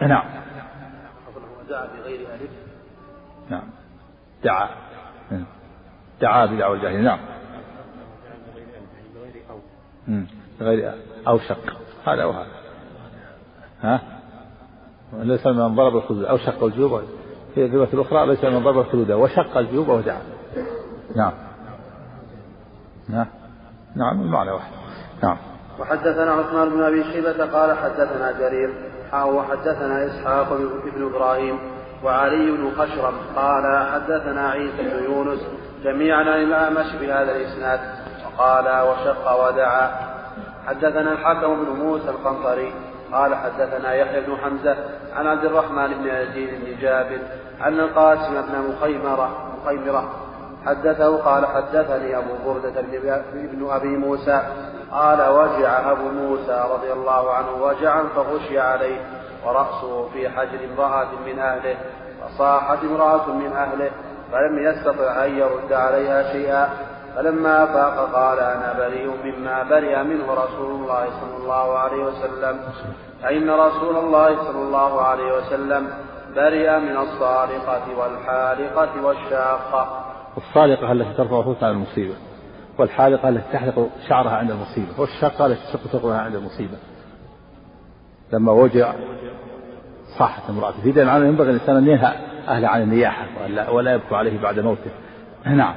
نعم. 0.00 0.24
دعا 1.68 1.86
بغير 1.86 2.20
ألف 2.20 2.50
نعم. 3.50 3.62
دعا. 4.44 4.68
دعا 6.20 6.46
بدعوى 6.46 6.76
الجاهلية. 6.76 7.00
نعم. 7.00 7.18
غير 10.60 10.92
أو 11.28 11.38
شق 11.38 11.76
هذا 12.06 12.22
أو 12.22 12.30
هذا. 12.30 12.46
ها؟ 13.82 14.00
ليس 15.12 15.46
من 15.46 15.74
ضرب 15.74 15.96
الخدود. 15.96 16.24
أو 16.24 16.38
شق 16.38 16.64
الجيوب. 16.64 17.02
في 17.54 17.66
الرواية 17.66 17.92
الأخرى 17.92 18.26
ليس 18.26 18.44
من 18.44 18.64
ضرب 18.64 18.78
الخدود. 18.78 19.10
وشق 19.10 19.56
الجيوب 19.56 19.88
ودعا 19.88 20.22
نعم. 21.16 21.32
نعم 23.08 23.26
نعم 23.96 24.20
المعنى 24.20 24.50
واحد. 24.50 24.72
نعم. 25.22 25.36
وحدثنا 25.78 26.30
عثمان 26.32 26.68
بن 26.68 26.82
أبي 26.82 27.04
شيبة 27.04 27.52
قال 27.52 27.76
حدثنا 27.76 28.32
جرير. 28.32 28.87
وحدثنا 29.14 30.06
إسحاق 30.06 30.52
بن 30.96 31.06
إبراهيم 31.06 31.58
وعلي 32.04 32.50
بن 32.50 32.70
خشرم 32.78 33.14
قال 33.36 33.88
حدثنا 33.92 34.50
عيسى 34.50 34.82
بن 34.82 35.04
يونس 35.04 35.40
جميعا 35.84 36.18
عن 36.18 36.42
الاعمش 36.42 36.86
بهذا 37.00 37.36
الإسناد 37.36 37.80
وقال 38.24 38.64
وشق 38.64 39.46
ودعا. 39.46 39.90
حدثنا 40.66 41.12
الحكم 41.12 41.64
بن 41.64 41.70
موسى 41.70 42.10
القنطري 42.10 42.72
قال 43.12 43.34
حدثنا 43.34 43.94
يحيى 43.94 44.20
بن 44.20 44.36
حمزة 44.36 44.76
عن 45.16 45.26
عبد 45.26 45.44
الرحمن 45.44 45.88
بن 45.88 46.06
يزيد 46.06 46.48
بن 46.64 46.80
جابر 46.80 47.18
أن 47.66 47.80
القاسم 47.80 48.32
بن 48.34 48.72
مخيمرة 48.72 49.54
مخيمرة 49.62 50.27
حدثه 50.66 51.16
قال 51.16 51.46
حدثني 51.46 52.18
أبو 52.18 52.34
بردة 52.46 52.80
بن 53.32 53.70
أبي 53.70 53.96
موسى 53.96 54.42
قال 54.92 55.20
وجع 55.20 55.90
أبو 55.90 56.08
موسى 56.08 56.64
رضي 56.72 56.92
الله 56.92 57.32
عنه 57.32 57.62
وجعا 57.62 58.04
فغشي 58.16 58.60
عليه 58.60 59.00
ورأسه 59.46 60.08
في 60.12 60.28
حجر 60.28 60.58
امرأة 60.74 61.08
من 61.26 61.38
أهله 61.38 61.76
فصاحت 62.22 62.84
امرأة 62.84 63.28
من 63.28 63.52
أهله 63.52 63.90
فلم 64.32 64.58
يستطع 64.58 65.24
أن 65.24 65.38
يرد 65.38 65.72
عليها 65.72 66.32
شيئا 66.32 66.68
فلما 67.16 67.64
أفاق 67.64 68.10
قال 68.14 68.38
أنا 68.38 68.74
بريء 68.78 69.10
مما 69.24 69.62
برئ 69.62 70.02
منه 70.02 70.34
رسول 70.34 70.70
الله 70.70 71.04
صلى 71.20 71.36
الله 71.42 71.78
عليه 71.78 72.04
وسلم. 72.04 72.60
فإن 73.22 73.50
رسول 73.50 73.96
الله 73.96 74.36
صلى 74.36 74.62
الله 74.62 75.02
عليه 75.02 75.36
وسلم 75.36 75.90
برئ 76.36 76.78
من 76.78 76.96
الصارقة 76.96 77.82
والحالقة 77.98 79.04
والشاقة. 79.04 80.07
الصالقة 80.38 80.92
التي 80.92 81.14
ترفع 81.14 81.42
صوتها 81.44 81.68
عن 81.68 81.74
المصيبة 81.74 82.14
والحالقة 82.78 83.28
التي 83.28 83.52
تحلق 83.52 83.88
شعرها 84.08 84.36
عند 84.36 84.50
المصيبة 84.50 85.00
والشاقة 85.00 85.46
التي 85.46 85.60
تشق 85.66 85.80
ثقلها 85.80 86.20
عند 86.20 86.34
المصيبة. 86.34 86.76
لما 88.32 88.52
وجع 88.52 88.92
صاحت 90.18 90.50
امرأته 90.50 90.82
في 90.82 90.92
دليل 90.92 91.08
ينبغي 91.08 91.50
الإنسان 91.50 91.76
أن 91.76 91.88
ينهى 91.88 92.12
أهله 92.48 92.68
عن 92.68 92.82
النياحة 92.82 93.26
ولا, 93.72 93.94
يبكوا 93.94 94.16
عليه 94.16 94.42
بعد 94.42 94.58
موته. 94.58 94.90
نعم. 95.46 95.74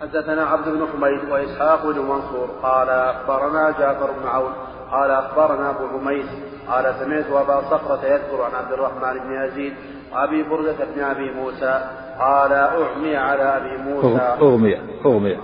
حدثنا 0.00 0.42
عبد 0.42 0.68
بن 0.68 0.86
حميد 0.92 1.30
وإسحاق 1.30 1.86
بن 1.86 1.98
منصور 1.98 2.48
قال 2.62 2.88
أخبرنا 2.88 3.70
جعفر 3.70 4.10
بن 4.12 4.28
عون 4.28 4.52
قال 4.90 5.10
أخبرنا 5.10 5.70
أبو 5.70 5.98
حميد 5.98 6.26
قال 6.68 6.94
سمعت 7.00 7.26
أبا 7.26 7.60
صخرة 7.60 8.06
يذكر 8.06 8.42
عن 8.42 8.54
عبد 8.54 8.72
الرحمن 8.72 9.18
بن 9.18 9.44
يزيد 9.44 9.74
وابي 10.12 10.42
بردة 10.42 10.76
بن 10.94 11.04
أبي 11.04 11.30
موسى 11.30 11.90
قال 12.18 12.52
أغمي 12.52 13.16
على 13.16 13.42
أبي 13.42 13.76
موسى. 13.76 14.36
أغمي 14.40 14.80
أغمي. 15.06 15.38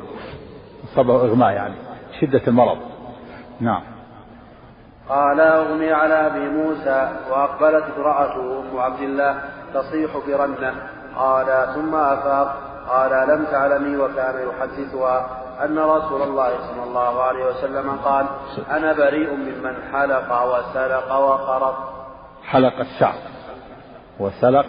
صبر 0.95 1.15
إغماء 1.15 1.51
يعني 1.51 1.75
شدة 2.21 2.43
المرض. 2.49 2.79
نعم. 3.61 3.83
قال 5.09 5.41
أغمي 5.41 5.93
على 5.93 6.15
أبي 6.27 6.49
موسى 6.49 7.09
وأقبلت 7.31 7.85
امرأته 7.97 8.61
أم 8.61 8.79
عبد 8.79 9.01
الله 9.01 9.41
تصيح 9.75 10.11
برنه 10.27 10.75
قال 11.17 11.47
ثم 11.75 11.95
أفاق. 11.95 12.57
قال 12.89 13.29
لم 13.29 13.45
تعلمي 13.45 13.97
وكان 13.97 14.49
يحدثها 14.49 15.27
أن 15.65 15.79
رسول 15.79 16.23
الله 16.23 16.49
صلى 16.49 16.83
الله 16.83 17.23
عليه 17.23 17.47
وسلم 17.47 17.91
قال 18.05 18.27
أنا 18.71 18.93
بريء 18.93 19.31
ممن 19.37 19.75
حلق 19.93 20.43
وسلق 20.43 21.15
وخرق 21.15 21.77
حلق 22.45 22.79
الشعر. 22.81 23.15
وسلق 24.19 24.67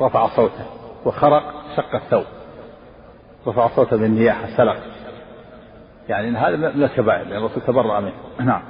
رفع 0.00 0.36
صوته 0.36 0.64
وخرق 1.04 1.42
شق 1.76 1.94
الثوب. 1.94 2.24
رفع 3.46 3.68
صوته 3.76 3.96
بالنياحة 3.96 4.46
سلق. 4.56 4.76
يعني 6.08 6.28
إن 6.28 6.36
هذا 6.36 6.56
من 6.56 6.82
الكبائر 6.82 7.26
لأن 7.28 7.38
الرسول 7.38 7.62
تبرأ 7.62 8.00
منه. 8.00 8.14
نعم. 8.38 8.62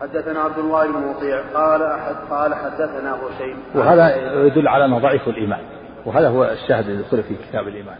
حدثنا 0.00 0.40
عبد 0.40 0.58
الله 0.58 0.86
بن 0.86 1.06
مطيع 1.08 1.42
قال 1.54 1.82
أحد 1.82 2.14
قال 2.30 2.54
حدثنا 2.54 3.14
هشيم 3.14 3.62
وهذا 3.74 4.16
يدل 4.46 4.68
على 4.68 4.84
أنه 4.84 4.98
ضعيف 4.98 5.28
الإيمان. 5.28 5.60
وهذا 6.06 6.28
هو 6.28 6.44
الشاهد 6.44 6.88
الذي 6.88 7.02
ذكر 7.02 7.22
في 7.22 7.34
كتاب 7.34 7.68
الإيمان. 7.68 7.98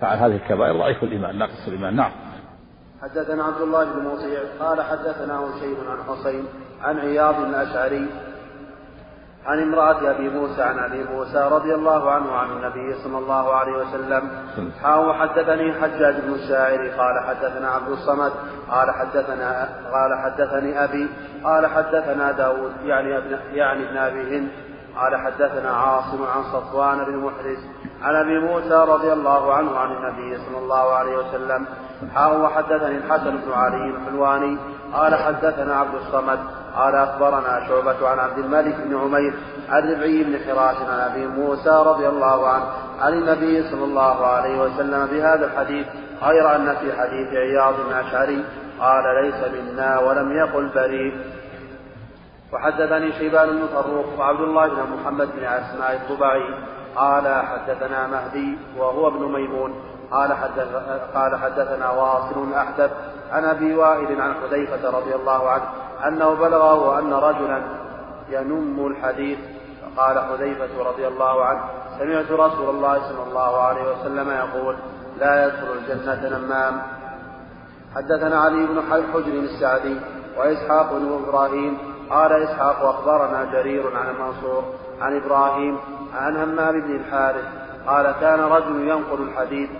فعل 0.00 0.16
هذه 0.16 0.36
الكبائر 0.36 0.78
ضعيف 0.78 1.02
الإيمان 1.02 1.38
ناقص 1.38 1.68
الإيمان. 1.68 1.96
نعم. 1.96 2.10
حدثنا 3.02 3.44
عبد 3.44 3.60
الله 3.60 3.84
بن 3.84 4.04
مطيع 4.08 4.40
قال 4.60 4.82
حدثنا 4.82 5.38
هشيم 5.40 5.76
عن 5.88 5.98
حسين 6.08 6.44
عن 6.82 6.98
عياض 6.98 7.34
الأشعري 7.40 8.06
عن 9.48 9.62
امرأة 9.62 10.10
أبي 10.10 10.28
موسى 10.28 10.62
عن 10.62 10.78
أبي 10.78 11.04
موسى 11.04 11.48
رضي 11.52 11.74
الله 11.74 12.10
عنه 12.10 12.32
عن 12.32 12.50
النبي 12.50 12.94
صلى 13.04 13.18
الله 13.18 13.54
عليه 13.54 13.72
وسلم. 13.72 14.30
حاول 14.82 15.14
حدثني 15.14 15.72
حجاج 15.72 16.14
بن 16.20 16.32
الشاعر 16.34 16.88
قال 16.88 17.20
حدثنا 17.26 17.68
عبد 17.68 17.88
الصمد 17.88 18.32
قال 18.70 18.90
حدثنا 18.90 19.68
قال 19.92 20.18
حدثني 20.24 20.84
أبي 20.84 21.08
قال 21.44 21.66
حدثنا 21.66 22.32
داود 22.32 22.72
يعني 22.84 23.18
ابن 23.18 23.38
يعني 23.52 23.88
ابن 23.88 23.96
أبي 23.96 24.36
هند. 24.36 24.48
قال 24.96 25.16
حدثنا 25.16 25.70
عاصم 25.70 26.22
عن 26.22 26.42
صفوان 26.52 27.04
بن 27.04 27.16
محرز 27.16 27.58
عن 28.02 28.14
أبي 28.14 28.38
موسى 28.38 28.84
رضي 28.88 29.12
الله 29.12 29.54
عنه 29.54 29.78
عن 29.78 29.90
النبي 29.92 30.38
صلى 30.38 30.58
الله 30.58 30.94
عليه 30.94 31.16
وسلم. 31.16 31.66
حاول 32.14 32.40
وحدثني 32.40 32.96
الحسن 32.96 33.36
بن 33.36 33.52
علي 33.52 33.90
الحلواني 33.90 34.58
قال 34.94 35.14
حدثنا 35.14 35.74
عبد 35.74 35.94
الصمد 35.94 36.38
قال 36.76 36.94
أخبرنا 36.94 37.66
شعبة 37.68 38.08
عن 38.08 38.18
عبد 38.18 38.38
الملك 38.38 38.74
بن 38.74 38.96
عمير 38.96 39.34
عن 39.68 39.90
ربعي 39.92 40.24
بن 40.24 40.38
حراش 40.38 40.76
عن 40.76 41.00
أبي 41.00 41.26
موسى 41.26 41.82
رضي 41.86 42.08
الله 42.08 42.48
عنه 42.48 42.64
عن 43.00 43.12
النبي 43.12 43.70
صلى 43.70 43.84
الله 43.84 44.26
عليه 44.26 44.60
وسلم 44.62 45.06
بهذا 45.06 45.46
الحديث 45.46 45.86
غير 46.22 46.56
أن 46.56 46.76
في 46.76 46.92
حديث 46.92 47.28
عياض 47.28 47.74
بن 47.86 47.92
أشعري 47.92 48.44
قال 48.80 49.24
ليس 49.24 49.52
منا 49.52 49.98
ولم 49.98 50.32
يقل 50.32 50.68
بريء. 50.74 51.14
وحدثني 52.52 53.12
شيبان 53.12 53.48
بن 53.48 53.66
فروخ 53.66 54.06
وعبد 54.18 54.40
الله 54.40 54.68
بن 54.68 54.82
محمد 54.82 55.28
بن 55.36 55.44
أسماء 55.44 55.92
الطبعي 55.94 56.54
قال 56.96 57.42
حدثنا 57.44 58.06
مهدي 58.06 58.58
وهو 58.78 59.08
ابن 59.08 59.32
ميمون. 59.32 59.74
قال 60.10 60.32
حدث 60.32 60.74
قال 61.14 61.36
حدثنا 61.36 61.90
واصل 61.90 62.54
أحدث 62.54 62.90
عن 63.32 63.44
أبي 63.44 63.74
وائل 63.74 64.20
عن 64.20 64.34
حذيفة 64.34 64.90
رضي 64.90 65.14
الله 65.14 65.50
عنه 65.50 65.64
أنه 66.06 66.34
بلغه 66.34 66.98
ان 66.98 67.12
رجلا 67.12 67.62
ينم 68.28 68.86
الحديث 68.86 69.38
فقال 69.82 70.18
حذيفة 70.18 70.82
رضي 70.90 71.06
الله 71.06 71.44
عنه 71.44 71.60
سمعت 71.98 72.30
رسول 72.30 72.68
الله 72.68 72.98
صلى 72.98 73.22
الله 73.28 73.62
عليه 73.62 73.82
وسلم 73.92 74.30
يقول 74.30 74.76
لا 75.20 75.46
يدخل 75.46 75.66
الجنة 75.72 76.38
نمام. 76.38 76.82
حدثنا 77.94 78.40
علي 78.40 78.66
بن 78.66 78.82
حجر 79.12 79.32
السعدي 79.32 79.96
وإسحاق 80.38 80.92
بن 80.92 81.22
إبراهيم 81.24 81.78
قال 82.10 82.32
إسحاق 82.32 82.82
أخبرنا 82.82 83.44
جرير 83.44 83.96
عن 83.96 84.14
منصور 84.20 84.64
عن 85.00 85.16
إبراهيم 85.16 85.78
عن 86.14 86.36
همام 86.36 86.80
بن 86.80 86.96
الحارث 86.96 87.44
قال 87.86 88.14
كان 88.20 88.40
رجل 88.40 88.88
ينقل 88.88 89.22
الحديث. 89.22 89.70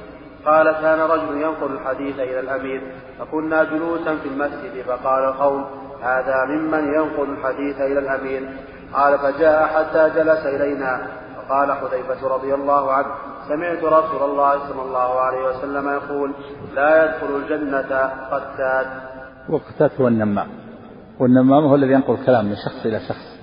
قال 0.46 0.72
كان 0.72 1.00
رجل 1.00 1.42
ينقل 1.42 1.72
الحديث 1.72 2.18
إلى 2.18 2.40
الأمير 2.40 2.82
فكنا 3.18 3.64
جلوسا 3.64 4.16
في 4.16 4.28
المسجد 4.28 4.84
فقال 4.86 5.24
القوم 5.24 5.87
هذا 6.02 6.44
ممن 6.48 6.94
ينقل 6.94 7.30
الحديث 7.30 7.76
إلى 7.80 7.98
الأمير 7.98 8.48
قال 8.92 9.18
فجاء 9.18 9.66
حتى 9.66 10.10
جلس 10.16 10.46
إلينا. 10.46 11.06
فقال 11.48 11.72
حذيفة 11.72 12.28
رضي 12.28 12.54
الله 12.54 12.92
عنه 12.92 13.06
سمعت 13.48 13.84
رسول 13.84 14.30
الله 14.30 14.58
صلى 14.68 14.82
الله 14.82 15.20
عليه 15.20 15.48
وسلم 15.48 15.88
يقول 15.88 16.34
لا 16.74 17.04
يدخل 17.04 17.36
الجنة 17.36 18.10
قتات 18.30 18.86
وقتات 19.48 20.00
هو 20.00 20.08
النمام. 20.08 20.48
والنمام 21.20 21.64
هو 21.64 21.74
الذي 21.74 21.92
ينقل 21.92 22.14
الكلام 22.14 22.44
من 22.44 22.54
شخص 22.56 22.86
إلى 22.86 23.00
شخص 23.00 23.38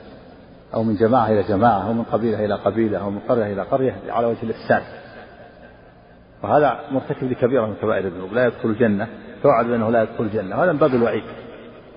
أو 0.74 0.84
من 0.84 0.96
جماعة 0.96 1.28
إلى 1.28 1.44
جماعة 1.44 1.88
أو 1.88 1.94
من 1.94 2.04
قبيلة 2.04 2.46
إلى 2.46 2.54
قبيلة 2.56 2.98
أو 2.98 3.10
من 3.10 3.20
قرية 3.20 3.54
إلى 3.54 3.62
قرية 3.62 3.96
على 4.10 4.28
وجه 4.28 4.44
الإفساد 4.44 4.84
وهذا 6.44 6.80
مرتكب 6.92 7.32
لكبيرة 7.32 7.66
من 7.66 7.76
كبائر 7.82 8.06
الذنوب 8.06 8.34
لا 8.34 8.46
يدخل 8.46 8.70
الجنة. 8.70 9.08
توعد 9.44 9.66
بأنه 9.66 9.90
لا 9.90 10.04
يدخل 10.04 10.24
الجنة. 10.24 10.64
هذا 10.64 10.72
من 10.72 10.78
باب 10.78 10.94
الوعيد. 10.96 11.24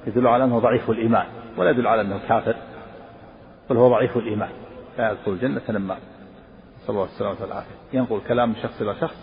يدل 0.08 0.26
على 0.26 0.44
أنه 0.44 0.58
ضعيف 0.58 0.90
الإيمان 0.90 1.26
ولا 1.56 1.70
يدل 1.70 1.86
على 1.86 2.00
أنه 2.00 2.20
كافر 2.28 2.56
بل 3.70 3.76
هو 3.76 3.88
ضعيف 3.88 4.16
الإيمان. 4.16 4.50
لا 4.98 5.10
يدخل 5.10 5.30
الجنة 5.30 5.62
لما 5.68 5.96
نسأل 6.82 6.94
الله 6.94 7.04
السلامة 7.04 7.36
والعافية 7.40 7.74
ينقل 7.92 8.20
كلام 8.28 8.48
من 8.48 8.56
شخص 8.56 8.80
إلى 8.80 8.94
شخص 9.00 9.16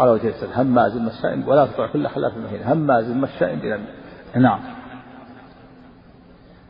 على 0.00 0.10
وجه 0.10 0.28
السد 0.28 0.48
هماز 0.54 0.96
مشاء 0.96 1.48
ولا 1.48 1.66
تطع 1.66 1.86
كل 1.86 2.08
حلاف 2.08 2.36
مهين. 2.36 2.62
هماز 2.62 3.10
مشاء 3.10 3.54
إلى 3.54 3.80
نعم. 4.34 4.60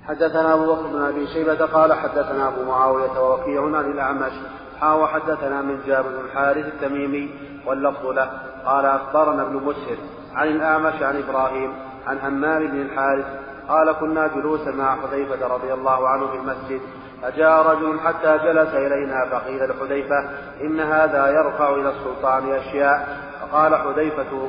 حدثنا 0.07 0.55
أبو 0.55 0.75
بكر 0.75 0.87
بن 0.87 1.03
أبي 1.03 1.27
شيبة 1.27 1.67
قال 1.67 1.93
حدثنا 1.93 2.49
أبو 2.49 2.65
معاوية 2.65 3.21
ووكيع 3.21 3.63
عن 3.63 3.91
الأعمش 3.91 4.33
حا 4.81 4.93
وحدثنا 4.93 5.63
من 5.63 5.79
جابر 5.87 6.09
بن 6.09 6.25
الحارث 6.25 6.67
التميمي 6.67 7.31
واللفظ 7.67 8.07
له 8.07 8.31
قال 8.65 8.87
أخبرنا 8.87 9.43
ابن 9.43 9.55
مسهر 9.57 9.97
عن 10.35 10.49
الأعمش 10.49 11.03
عن 11.03 11.17
إبراهيم 11.17 11.73
عن 12.09 12.19
همام 12.19 12.67
بن 12.67 12.81
الحارث 12.81 13.27
قال 13.69 13.93
كنا 13.93 14.27
جلوسا 14.27 14.71
مع 14.71 14.97
حذيفة 14.97 15.47
رضي 15.47 15.73
الله 15.73 16.09
عنه 16.09 16.27
في 16.27 16.37
المسجد. 16.37 16.81
فجاء 17.23 17.67
رجل 17.67 18.01
حتى 18.01 18.39
جلس 18.39 18.75
إلينا 18.75 19.27
فقيل 19.31 19.71
لحذيفة 19.71 20.29
إن 20.61 20.81
هذا 20.81 21.29
يرفع 21.29 21.71
إلى 21.71 21.89
السلطان 21.89 22.53
أشياء. 22.53 23.09
فقال 23.41 23.77
حذيفة 23.77 24.49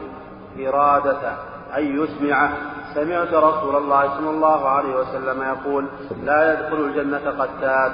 إرادته 0.59 1.33
أن 1.77 2.03
يسمعه. 2.03 2.49
سمعت 2.93 3.33
رسول 3.33 3.75
الله 3.75 4.17
صلى 4.17 4.29
الله 4.29 4.69
عليه 4.69 4.95
وسلم 4.95 5.43
يقول 5.43 5.85
لا 6.23 6.53
يدخل 6.53 6.77
الجنة 6.77 7.43
قتات 7.43 7.91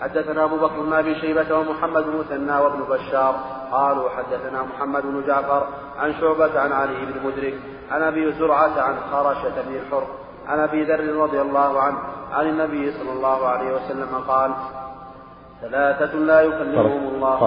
حدثنا 0.00 0.44
أبو 0.44 0.56
بكر 0.56 0.80
بن 0.80 0.92
أبي 0.92 1.14
شيبة 1.20 1.58
ومحمد 1.58 2.04
بن 2.04 2.18
مثنى 2.18 2.58
وابن 2.58 2.80
بشار. 2.90 3.34
قالوا 3.72 4.10
حدثنا 4.10 4.62
محمد 4.62 5.02
بن 5.02 5.26
جعفر 5.26 5.66
عن 5.98 6.14
شعبة 6.20 6.60
عن 6.60 6.72
علي 6.72 7.06
بن 7.06 7.26
مدرك 7.26 7.54
عن 7.90 8.02
أبي 8.02 8.32
زرعة 8.32 8.80
عن 8.80 8.96
خرشة 9.12 9.62
بن 9.62 9.74
الحر 9.74 10.06
عن 10.48 10.58
أبي 10.58 10.84
ذر 10.84 11.16
رضي 11.16 11.40
الله 11.40 11.80
عنه 11.80 11.98
عن 12.32 12.48
النبي 12.48 12.92
صلى 12.92 13.12
الله 13.12 13.46
عليه 13.48 13.74
وسلم 13.74 14.24
قال 14.28 14.50
ثلاثة 15.62 16.14
لا 16.14 16.40
يكلمهم 16.40 17.08
الله. 17.14 17.38